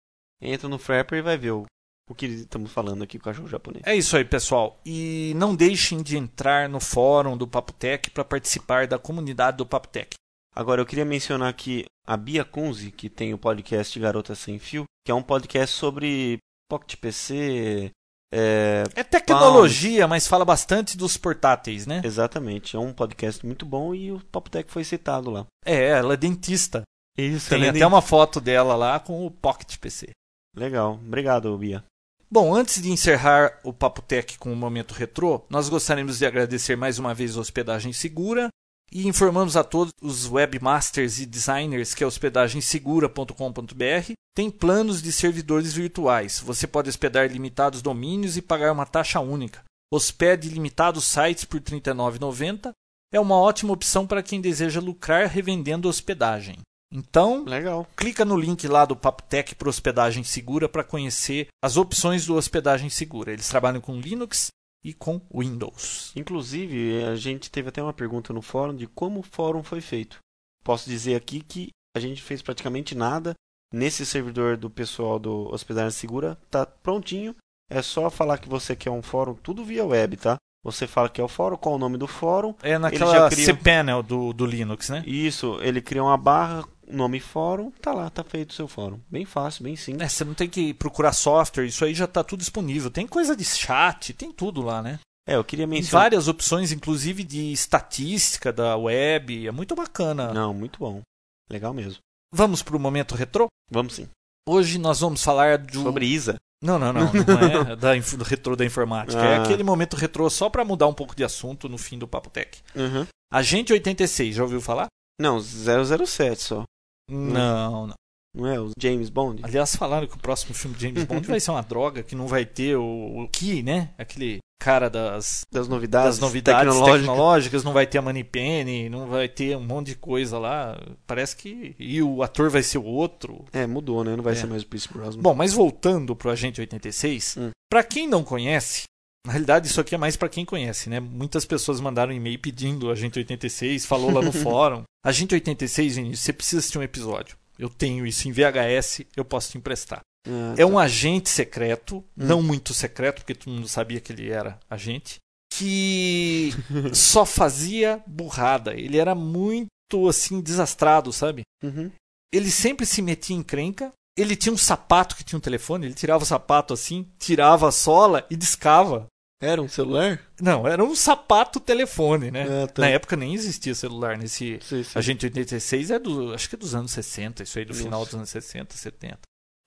entra 0.40 0.68
no 0.68 0.78
Frapper 0.78 1.18
e 1.18 1.22
vai 1.22 1.36
ver 1.36 1.50
o, 1.52 1.66
o 2.08 2.14
que 2.14 2.26
estamos 2.26 2.70
falando 2.72 3.02
aqui 3.02 3.18
com 3.18 3.22
o 3.22 3.24
cachorro 3.24 3.48
japonês. 3.48 3.82
É 3.86 3.94
isso 3.94 4.16
aí, 4.16 4.24
pessoal. 4.24 4.80
E 4.84 5.32
não 5.36 5.54
deixem 5.54 6.02
de 6.02 6.16
entrar 6.16 6.68
no 6.68 6.80
fórum 6.80 7.36
do 7.36 7.46
Papotec 7.46 8.10
para 8.10 8.24
participar 8.24 8.86
da 8.86 8.98
comunidade 8.98 9.58
do 9.58 9.66
Papotec. 9.66 10.16
Agora, 10.54 10.80
eu 10.80 10.86
queria 10.86 11.04
mencionar 11.04 11.48
aqui 11.48 11.84
a 12.06 12.16
Bia 12.16 12.44
Kunze, 12.44 12.90
que 12.90 13.08
tem 13.08 13.32
o 13.34 13.38
podcast 13.38 13.98
Garota 13.98 14.34
Sem 14.34 14.58
Fio, 14.58 14.84
que 15.04 15.12
é 15.12 15.14
um 15.14 15.22
podcast 15.22 15.76
sobre 15.76 16.38
Pocket 16.68 16.96
PC. 16.96 17.90
É, 18.32 18.84
é 18.94 19.02
tecnologia, 19.02 20.06
mas 20.06 20.26
fala 20.26 20.44
bastante 20.44 20.96
dos 20.96 21.16
portáteis, 21.16 21.86
né? 21.86 22.02
Exatamente. 22.04 22.76
É 22.76 22.78
um 22.78 22.92
podcast 22.92 23.44
muito 23.44 23.64
bom 23.64 23.94
e 23.94 24.12
o 24.12 24.20
Papotec 24.20 24.70
foi 24.70 24.84
citado 24.84 25.30
lá. 25.30 25.46
É, 25.64 25.88
ela 25.90 26.14
é 26.14 26.16
dentista. 26.16 26.82
Isso, 27.16 27.50
Tem 27.50 27.68
até 27.68 27.86
uma 27.86 28.02
foto 28.02 28.40
dela 28.40 28.76
lá 28.76 29.00
com 29.00 29.26
o 29.26 29.30
Pocket 29.30 29.76
PC. 29.78 30.10
Legal. 30.54 30.94
Obrigado, 30.94 31.56
Bia. 31.58 31.84
Bom, 32.30 32.54
antes 32.54 32.82
de 32.82 32.90
encerrar 32.90 33.58
o 33.64 33.72
Papo 33.72 34.02
Tech 34.02 34.38
com 34.38 34.52
o 34.52 34.56
momento 34.56 34.92
retrô, 34.92 35.44
nós 35.48 35.68
gostaríamos 35.68 36.18
de 36.18 36.26
agradecer 36.26 36.76
mais 36.76 36.98
uma 36.98 37.14
vez 37.14 37.36
a 37.36 37.40
Hospedagem 37.40 37.92
Segura 37.92 38.50
e 38.92 39.06
informamos 39.06 39.56
a 39.56 39.64
todos 39.64 39.92
os 40.00 40.30
webmasters 40.30 41.18
e 41.18 41.26
designers 41.26 41.94
que 41.94 42.02
a 42.02 42.06
hospedagensegura.com.br 42.06 44.12
tem 44.34 44.50
planos 44.50 45.02
de 45.02 45.12
servidores 45.12 45.72
virtuais. 45.72 46.40
Você 46.40 46.66
pode 46.66 46.88
hospedar 46.88 47.30
limitados 47.30 47.82
domínios 47.82 48.36
e 48.36 48.42
pagar 48.42 48.72
uma 48.72 48.86
taxa 48.86 49.20
única. 49.20 49.62
Hospede 49.92 50.48
limitados 50.48 51.04
sites 51.04 51.44
por 51.44 51.60
R$ 51.60 51.80
39,90 51.80 52.72
é 53.12 53.18
uma 53.18 53.36
ótima 53.36 53.72
opção 53.72 54.06
para 54.06 54.22
quem 54.22 54.40
deseja 54.40 54.80
lucrar 54.80 55.28
revendendo 55.28 55.88
hospedagem. 55.88 56.58
Então, 56.92 57.44
Legal. 57.44 57.86
clica 57.96 58.24
no 58.24 58.36
link 58.36 58.66
lá 58.66 58.84
do 58.84 58.96
Papotec 58.96 59.54
para 59.54 59.68
hospedagem 59.68 60.24
segura 60.24 60.68
para 60.68 60.84
conhecer 60.84 61.48
as 61.62 61.76
opções 61.76 62.24
do 62.24 62.34
hospedagem 62.34 62.88
segura. 62.88 63.32
Eles 63.32 63.48
trabalham 63.48 63.80
com 63.80 64.00
Linux 64.00 64.48
e 64.84 64.92
com 64.92 65.20
Windows. 65.34 66.12
Inclusive, 66.16 67.04
a 67.04 67.16
gente 67.16 67.50
teve 67.50 67.68
até 67.68 67.82
uma 67.82 67.92
pergunta 67.92 68.32
no 68.32 68.42
fórum 68.42 68.74
de 68.74 68.86
como 68.86 69.20
o 69.20 69.24
fórum 69.24 69.62
foi 69.62 69.80
feito. 69.80 70.18
Posso 70.64 70.88
dizer 70.88 71.14
aqui 71.14 71.40
que 71.40 71.70
a 71.96 72.00
gente 72.00 72.22
fez 72.22 72.42
praticamente 72.42 72.94
nada. 72.94 73.34
Nesse 73.72 74.06
servidor 74.06 74.56
do 74.56 74.70
pessoal 74.70 75.18
do 75.18 75.52
Hospedagem 75.52 75.90
Segura, 75.90 76.38
tá 76.50 76.64
prontinho. 76.64 77.34
É 77.70 77.82
só 77.82 78.08
falar 78.08 78.38
que 78.38 78.48
você 78.48 78.74
quer 78.74 78.90
um 78.90 79.02
fórum, 79.02 79.34
tudo 79.34 79.64
via 79.64 79.84
web, 79.84 80.16
tá? 80.16 80.36
Você 80.64 80.86
fala 80.86 81.08
que 81.08 81.20
é 81.20 81.24
o 81.24 81.28
fórum, 81.28 81.56
qual 81.56 81.74
o 81.74 81.78
nome 81.78 81.98
do 81.98 82.06
fórum. 82.06 82.54
É 82.62 82.78
naquela 82.78 83.30
cria... 83.30 83.44
cPanel 83.44 84.02
do, 84.02 84.32
do 84.32 84.46
Linux, 84.46 84.88
né? 84.88 85.04
Isso, 85.06 85.58
ele 85.60 85.82
cria 85.82 86.02
uma 86.02 86.16
barra, 86.16 86.66
nome 86.90 87.20
fórum, 87.20 87.70
tá 87.82 87.92
lá, 87.92 88.08
tá 88.10 88.24
feito 88.24 88.50
o 88.50 88.54
seu 88.54 88.68
fórum. 88.68 89.00
Bem 89.10 89.24
fácil, 89.24 89.64
bem 89.64 89.76
simples. 89.76 90.02
É, 90.02 90.08
você 90.08 90.24
não 90.24 90.34
tem 90.34 90.48
que 90.48 90.72
procurar 90.74 91.12
software, 91.12 91.66
isso 91.66 91.84
aí 91.84 91.94
já 91.94 92.06
tá 92.06 92.24
tudo 92.24 92.40
disponível. 92.40 92.90
Tem 92.90 93.06
coisa 93.06 93.36
de 93.36 93.44
chat, 93.44 94.12
tem 94.12 94.32
tudo 94.32 94.62
lá, 94.62 94.82
né? 94.82 94.98
É, 95.28 95.36
eu 95.36 95.44
queria 95.44 95.66
mencionar. 95.66 96.04
Várias 96.04 96.26
opções, 96.26 96.72
inclusive 96.72 97.22
de 97.22 97.52
estatística 97.52 98.50
da 98.50 98.76
web. 98.76 99.46
É 99.46 99.52
muito 99.52 99.74
bacana. 99.74 100.32
Não, 100.32 100.54
muito 100.54 100.78
bom. 100.78 101.02
Legal 101.50 101.74
mesmo. 101.74 101.98
Vamos 102.32 102.62
para 102.62 102.76
o 102.76 102.80
momento 102.80 103.14
retrô? 103.14 103.46
Vamos 103.70 103.94
sim. 103.94 104.08
Hoje 104.48 104.78
nós 104.78 105.00
vamos 105.00 105.22
falar 105.22 105.58
do... 105.58 105.82
sobre 105.82 106.06
ISA. 106.06 106.36
Não, 106.62 106.78
não, 106.78 106.92
não. 106.92 107.12
Não 107.12 107.70
é 107.70 107.76
da, 107.76 107.94
do 107.94 108.24
retrô 108.24 108.56
da 108.56 108.64
informática. 108.64 109.20
É 109.20 109.26
ah. 109.26 109.30
É 109.32 109.36
aquele 109.38 109.62
momento 109.62 109.96
retrô 109.96 110.28
só 110.30 110.48
para 110.48 110.64
mudar 110.64 110.86
um 110.86 110.94
pouco 110.94 111.14
de 111.14 111.22
assunto 111.22 111.68
no 111.68 111.76
fim 111.76 111.98
do 111.98 112.08
Papo 112.08 112.30
Tech. 112.30 112.62
Uhum. 112.74 113.06
Agente 113.30 113.72
86, 113.72 114.36
já 114.36 114.42
ouviu 114.42 114.60
falar? 114.60 114.86
Não, 115.20 115.38
007 115.40 116.40
só. 116.40 116.64
Não, 117.08 117.86
não. 117.86 117.94
Não 118.34 118.46
é 118.46 118.60
o 118.60 118.70
James 118.78 119.08
Bond? 119.08 119.42
Aliás, 119.42 119.74
falaram 119.74 120.06
que 120.06 120.14
o 120.14 120.20
próximo 120.20 120.54
filme 120.54 120.76
de 120.76 120.82
James 120.82 121.04
Bond 121.04 121.26
vai 121.26 121.40
ser 121.40 121.50
uma 121.50 121.62
droga, 121.62 122.02
que 122.02 122.14
não 122.14 122.26
vai 122.26 122.44
ter 122.44 122.76
o, 122.76 123.22
o 123.22 123.28
Key, 123.28 123.62
né? 123.62 123.90
Aquele 123.98 124.38
cara 124.60 124.90
das, 124.90 125.42
das 125.50 125.68
novidades, 125.68 126.18
das 126.18 126.18
novidades 126.18 126.60
tecnológicas. 126.60 127.00
tecnológicas. 127.00 127.64
não 127.64 127.72
vai 127.72 127.86
ter 127.86 127.98
a 127.98 128.02
Moneypenny, 128.02 128.88
não 128.88 129.06
vai 129.06 129.28
ter 129.28 129.56
um 129.56 129.64
monte 129.64 129.88
de 129.88 129.96
coisa 129.96 130.38
lá. 130.38 130.78
Parece 131.06 131.36
que. 131.36 131.74
E 131.78 132.02
o 132.02 132.22
ator 132.22 132.50
vai 132.50 132.62
ser 132.62 132.78
o 132.78 132.84
outro. 132.84 133.44
É, 133.52 133.66
mudou, 133.66 134.04
né? 134.04 134.14
Não 134.14 134.22
vai 134.22 134.34
é. 134.34 134.36
ser 134.36 134.46
mais 134.46 134.62
o 134.62 134.66
Pierce 134.66 134.88
Brosnan. 134.92 135.22
Bom, 135.22 135.34
mas 135.34 135.52
voltando 135.52 136.14
pro 136.14 136.30
Agente 136.30 136.60
86, 136.60 137.36
hum. 137.38 137.50
para 137.70 137.82
quem 137.82 138.06
não 138.06 138.22
conhece, 138.22 138.82
na 139.26 139.32
realidade, 139.32 139.66
isso 139.66 139.80
aqui 139.80 139.94
é 139.94 139.98
mais 139.98 140.16
para 140.16 140.28
quem 140.28 140.44
conhece, 140.44 140.88
né? 140.88 141.00
Muitas 141.00 141.44
pessoas 141.44 141.80
mandaram 141.80 142.12
e-mail 142.12 142.38
pedindo 142.38 142.90
Agente 142.90 143.18
86, 143.18 143.84
falou 143.84 144.10
lá 144.10 144.22
no 144.22 144.32
fórum. 144.32 144.82
Agente 145.04 145.34
86, 145.34 145.96
Vinícius, 145.96 146.20
você 146.20 146.32
precisa 146.32 146.60
assistir 146.60 146.78
um 146.78 146.82
episódio. 146.82 147.36
Eu 147.58 147.68
tenho 147.68 148.06
isso 148.06 148.28
em 148.28 148.32
VHS, 148.32 149.02
eu 149.16 149.24
posso 149.24 149.50
te 149.50 149.58
emprestar. 149.58 150.00
Ah, 150.26 150.54
é 150.54 150.64
tá. 150.64 150.66
um 150.66 150.78
agente 150.78 151.28
secreto, 151.28 151.98
hum. 151.98 152.04
não 152.16 152.42
muito 152.42 152.72
secreto, 152.72 153.16
porque 153.16 153.34
todo 153.34 153.52
mundo 153.52 153.68
sabia 153.68 154.00
que 154.00 154.12
ele 154.12 154.30
era 154.30 154.58
agente, 154.70 155.16
que 155.52 156.50
só 156.94 157.26
fazia 157.26 158.02
burrada. 158.06 158.74
Ele 158.74 158.98
era 158.98 159.14
muito 159.14 159.68
assim 160.08 160.40
desastrado, 160.40 161.12
sabe? 161.12 161.42
Uhum. 161.62 161.90
Ele 162.32 162.50
sempre 162.50 162.84
se 162.84 163.00
metia 163.00 163.36
em 163.36 163.42
crenca. 163.42 163.92
Ele 164.18 164.34
tinha 164.34 164.52
um 164.52 164.58
sapato 164.58 165.14
que 165.14 165.22
tinha 165.22 165.38
um 165.38 165.40
telefone, 165.40 165.86
ele 165.86 165.94
tirava 165.94 166.24
o 166.24 166.26
sapato 166.26 166.74
assim, 166.74 167.08
tirava 167.18 167.68
a 167.68 167.72
sola 167.72 168.26
e 168.28 168.36
discava. 168.36 169.06
Era 169.40 169.62
um 169.62 169.68
celular? 169.68 170.20
Não, 170.40 170.66
era 170.66 170.82
um 170.82 170.96
sapato 170.96 171.60
telefone, 171.60 172.30
né? 172.30 172.64
Ah, 172.64 172.66
tá. 172.66 172.82
Na 172.82 172.88
época 172.88 173.16
nem 173.16 173.34
existia 173.34 173.72
celular 173.74 174.18
nesse. 174.18 174.58
Sim, 174.60 174.82
sim. 174.82 174.98
Agente 174.98 175.26
86 175.26 175.92
é 175.92 175.98
do. 175.98 176.34
Acho 176.34 176.48
que 176.48 176.56
é 176.56 176.58
dos 176.58 176.74
anos 176.74 176.90
60, 176.90 177.44
isso 177.44 177.58
aí 177.58 177.64
do 177.64 177.68
Nossa. 177.68 177.82
final 177.82 178.04
dos 178.04 178.14
anos 178.14 178.30
60, 178.30 178.76
70. 178.76 179.18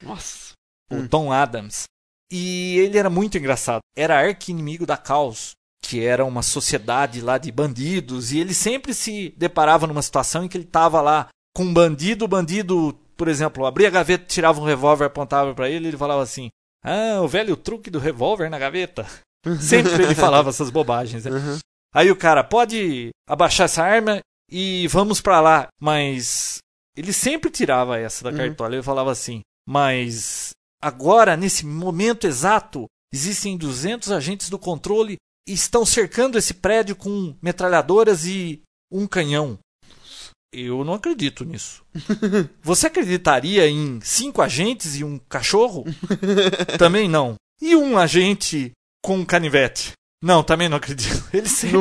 Nossa. 0.03 0.53
O 0.91 0.97
hum. 0.97 1.07
Tom 1.07 1.31
Adams. 1.31 1.85
E 2.29 2.79
ele 2.79 2.97
era 2.97 3.09
muito 3.09 3.37
engraçado. 3.37 3.79
Era 3.95 4.19
arqui-inimigo 4.19 4.85
da 4.85 4.97
Caos, 4.97 5.51
que 5.81 6.03
era 6.03 6.25
uma 6.25 6.43
sociedade 6.43 7.21
lá 7.21 7.37
de 7.37 7.49
bandidos. 7.49 8.33
E 8.33 8.39
ele 8.39 8.53
sempre 8.53 8.93
se 8.93 9.33
deparava 9.37 9.87
numa 9.87 10.01
situação 10.01 10.43
em 10.43 10.49
que 10.49 10.57
ele 10.57 10.65
estava 10.65 11.01
lá 11.01 11.29
com 11.55 11.63
um 11.63 11.73
bandido, 11.73 12.25
o 12.25 12.27
bandido, 12.27 12.97
por 13.15 13.27
exemplo, 13.27 13.65
abria 13.65 13.87
a 13.87 13.91
gaveta, 13.91 14.25
tirava 14.25 14.59
um 14.59 14.65
revólver, 14.65 15.05
apontava 15.05 15.53
para 15.53 15.69
ele, 15.69 15.87
ele 15.87 15.97
falava 15.97 16.21
assim: 16.21 16.49
"Ah, 16.83 17.21
o 17.21 17.27
velho 17.27 17.55
truque 17.55 17.89
do 17.89 17.99
revólver 17.99 18.49
na 18.49 18.59
gaveta". 18.59 19.05
Sempre 19.59 20.03
ele 20.03 20.15
falava 20.15 20.49
essas 20.49 20.69
bobagens. 20.69 21.25
Né? 21.25 21.31
Uhum. 21.31 21.59
Aí 21.93 22.09
o 22.09 22.15
cara, 22.15 22.43
pode 22.43 23.09
abaixar 23.27 23.65
essa 23.65 23.83
arma 23.83 24.19
e 24.49 24.87
vamos 24.87 25.19
para 25.19 25.41
lá. 25.41 25.67
Mas 25.81 26.59
ele 26.95 27.11
sempre 27.11 27.49
tirava 27.49 27.99
essa 27.99 28.23
da 28.23 28.29
uhum. 28.29 28.37
cartola. 28.37 28.75
Ele 28.75 28.83
falava 28.83 29.11
assim, 29.11 29.41
mas 29.67 30.51
agora, 30.81 31.35
nesse 31.35 31.65
momento 31.65 32.27
exato, 32.27 32.85
existem 33.13 33.57
200 33.57 34.11
agentes 34.11 34.49
do 34.49 34.59
controle 34.59 35.17
e 35.47 35.53
estão 35.53 35.85
cercando 35.85 36.37
esse 36.37 36.53
prédio 36.53 36.95
com 36.95 37.35
metralhadoras 37.41 38.25
e 38.25 38.61
um 38.91 39.07
canhão. 39.07 39.57
Eu 40.53 40.83
não 40.83 40.93
acredito 40.93 41.45
nisso. 41.45 41.83
Você 42.61 42.87
acreditaria 42.87 43.67
em 43.67 43.99
cinco 44.01 44.41
agentes 44.41 44.97
e 44.97 45.03
um 45.03 45.17
cachorro? 45.17 45.85
Também 46.77 47.07
não. 47.07 47.35
E 47.61 47.75
um 47.75 47.97
agente 47.97 48.71
com 49.03 49.17
um 49.17 49.25
canivete. 49.25 49.93
Não, 50.23 50.43
também 50.43 50.69
não 50.69 50.77
acredito. 50.77 51.27
Ele 51.33 51.49
sempre, 51.49 51.79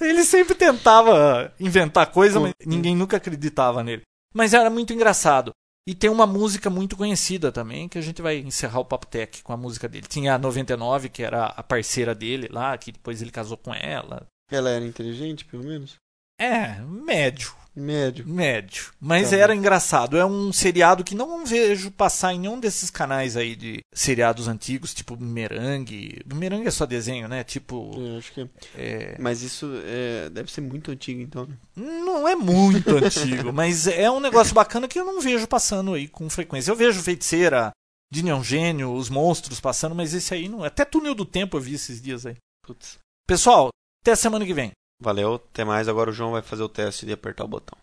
ele 0.00 0.24
sempre 0.24 0.56
tentava 0.56 1.54
inventar 1.60 2.10
coisa, 2.10 2.40
mas 2.40 2.52
ninguém 2.64 2.96
nunca 2.96 3.16
acreditava 3.16 3.84
nele. 3.84 4.02
Mas 4.34 4.52
era 4.52 4.68
muito 4.68 4.92
engraçado. 4.92 5.52
E 5.88 5.94
tem 5.94 6.10
uma 6.10 6.26
música 6.26 6.68
muito 6.68 6.96
conhecida 6.96 7.52
também, 7.52 7.88
que 7.88 7.96
a 7.96 8.00
gente 8.00 8.20
vai 8.20 8.38
encerrar 8.38 8.80
o 8.80 8.84
Papo 8.84 9.06
Tech 9.06 9.40
com 9.44 9.52
a 9.52 9.56
música 9.56 9.88
dele. 9.88 10.08
Tinha 10.08 10.34
a 10.34 10.38
99, 10.38 11.08
que 11.08 11.22
era 11.22 11.46
a 11.46 11.62
parceira 11.62 12.12
dele 12.12 12.48
lá, 12.50 12.76
que 12.76 12.90
depois 12.90 13.22
ele 13.22 13.30
casou 13.30 13.56
com 13.56 13.72
ela. 13.72 14.26
Ela 14.50 14.70
era 14.70 14.84
inteligente, 14.84 15.44
pelo 15.44 15.62
menos? 15.62 15.94
É, 16.40 16.80
médio. 16.80 17.54
Médio. 17.76 18.26
Médio. 18.26 18.86
Mas 18.98 19.30
tá 19.30 19.36
era 19.36 19.52
bom. 19.52 19.58
engraçado. 19.58 20.16
É 20.16 20.24
um 20.24 20.50
seriado 20.50 21.04
que 21.04 21.14
não 21.14 21.44
vejo 21.44 21.90
passar 21.90 22.32
em 22.32 22.40
nenhum 22.40 22.58
desses 22.58 22.88
canais 22.88 23.36
aí 23.36 23.54
de 23.54 23.80
seriados 23.92 24.48
antigos, 24.48 24.94
tipo 24.94 25.16
Merengue. 25.20 26.22
Merengue 26.34 26.68
é 26.68 26.70
só 26.70 26.86
desenho, 26.86 27.28
né? 27.28 27.44
Tipo. 27.44 27.92
Eu 27.94 28.16
acho 28.16 28.32
que 28.32 28.40
é. 28.40 28.48
é... 28.76 29.16
Mas 29.18 29.42
isso 29.42 29.70
é... 29.84 30.30
deve 30.30 30.50
ser 30.50 30.62
muito 30.62 30.90
antigo, 30.90 31.20
então. 31.20 31.46
Né? 31.46 31.54
Não 31.76 32.26
é 32.26 32.34
muito 32.34 32.96
antigo, 32.96 33.52
mas 33.52 33.86
é 33.86 34.10
um 34.10 34.20
negócio 34.20 34.54
bacana 34.54 34.88
que 34.88 34.98
eu 34.98 35.04
não 35.04 35.20
vejo 35.20 35.46
passando 35.46 35.92
aí 35.92 36.08
com 36.08 36.30
frequência. 36.30 36.70
Eu 36.70 36.76
vejo 36.76 37.02
Feiticeira, 37.02 37.72
de 38.10 38.22
Neon 38.22 38.42
Gênio, 38.42 38.94
os 38.94 39.10
monstros 39.10 39.60
passando, 39.60 39.94
mas 39.94 40.14
esse 40.14 40.32
aí 40.32 40.48
não. 40.48 40.64
Até 40.64 40.84
Túnel 40.84 41.14
do 41.14 41.24
Tempo 41.24 41.56
eu 41.56 41.60
vi 41.60 41.74
esses 41.74 42.00
dias 42.00 42.24
aí. 42.24 42.36
Putz. 42.62 42.98
Pessoal, 43.26 43.68
até 44.02 44.14
semana 44.14 44.46
que 44.46 44.54
vem. 44.54 44.72
Valeu, 45.00 45.34
até 45.34 45.64
mais. 45.64 45.88
Agora 45.88 46.10
o 46.10 46.12
João 46.12 46.32
vai 46.32 46.42
fazer 46.42 46.62
o 46.62 46.68
teste 46.68 47.06
de 47.06 47.12
apertar 47.12 47.44
o 47.44 47.48
botão 47.48 47.78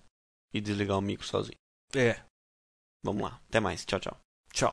e 0.54 0.62
desligar 0.62 0.98
o 0.98 1.02
micro 1.02 1.26
sozinho. 1.26 1.58
É. 1.96 2.22
Vamos 3.04 3.24
lá, 3.24 3.40
até 3.48 3.60
mais. 3.60 3.86
Tchau, 3.86 4.00
tchau. 4.00 4.18
Tchau. 4.52 4.72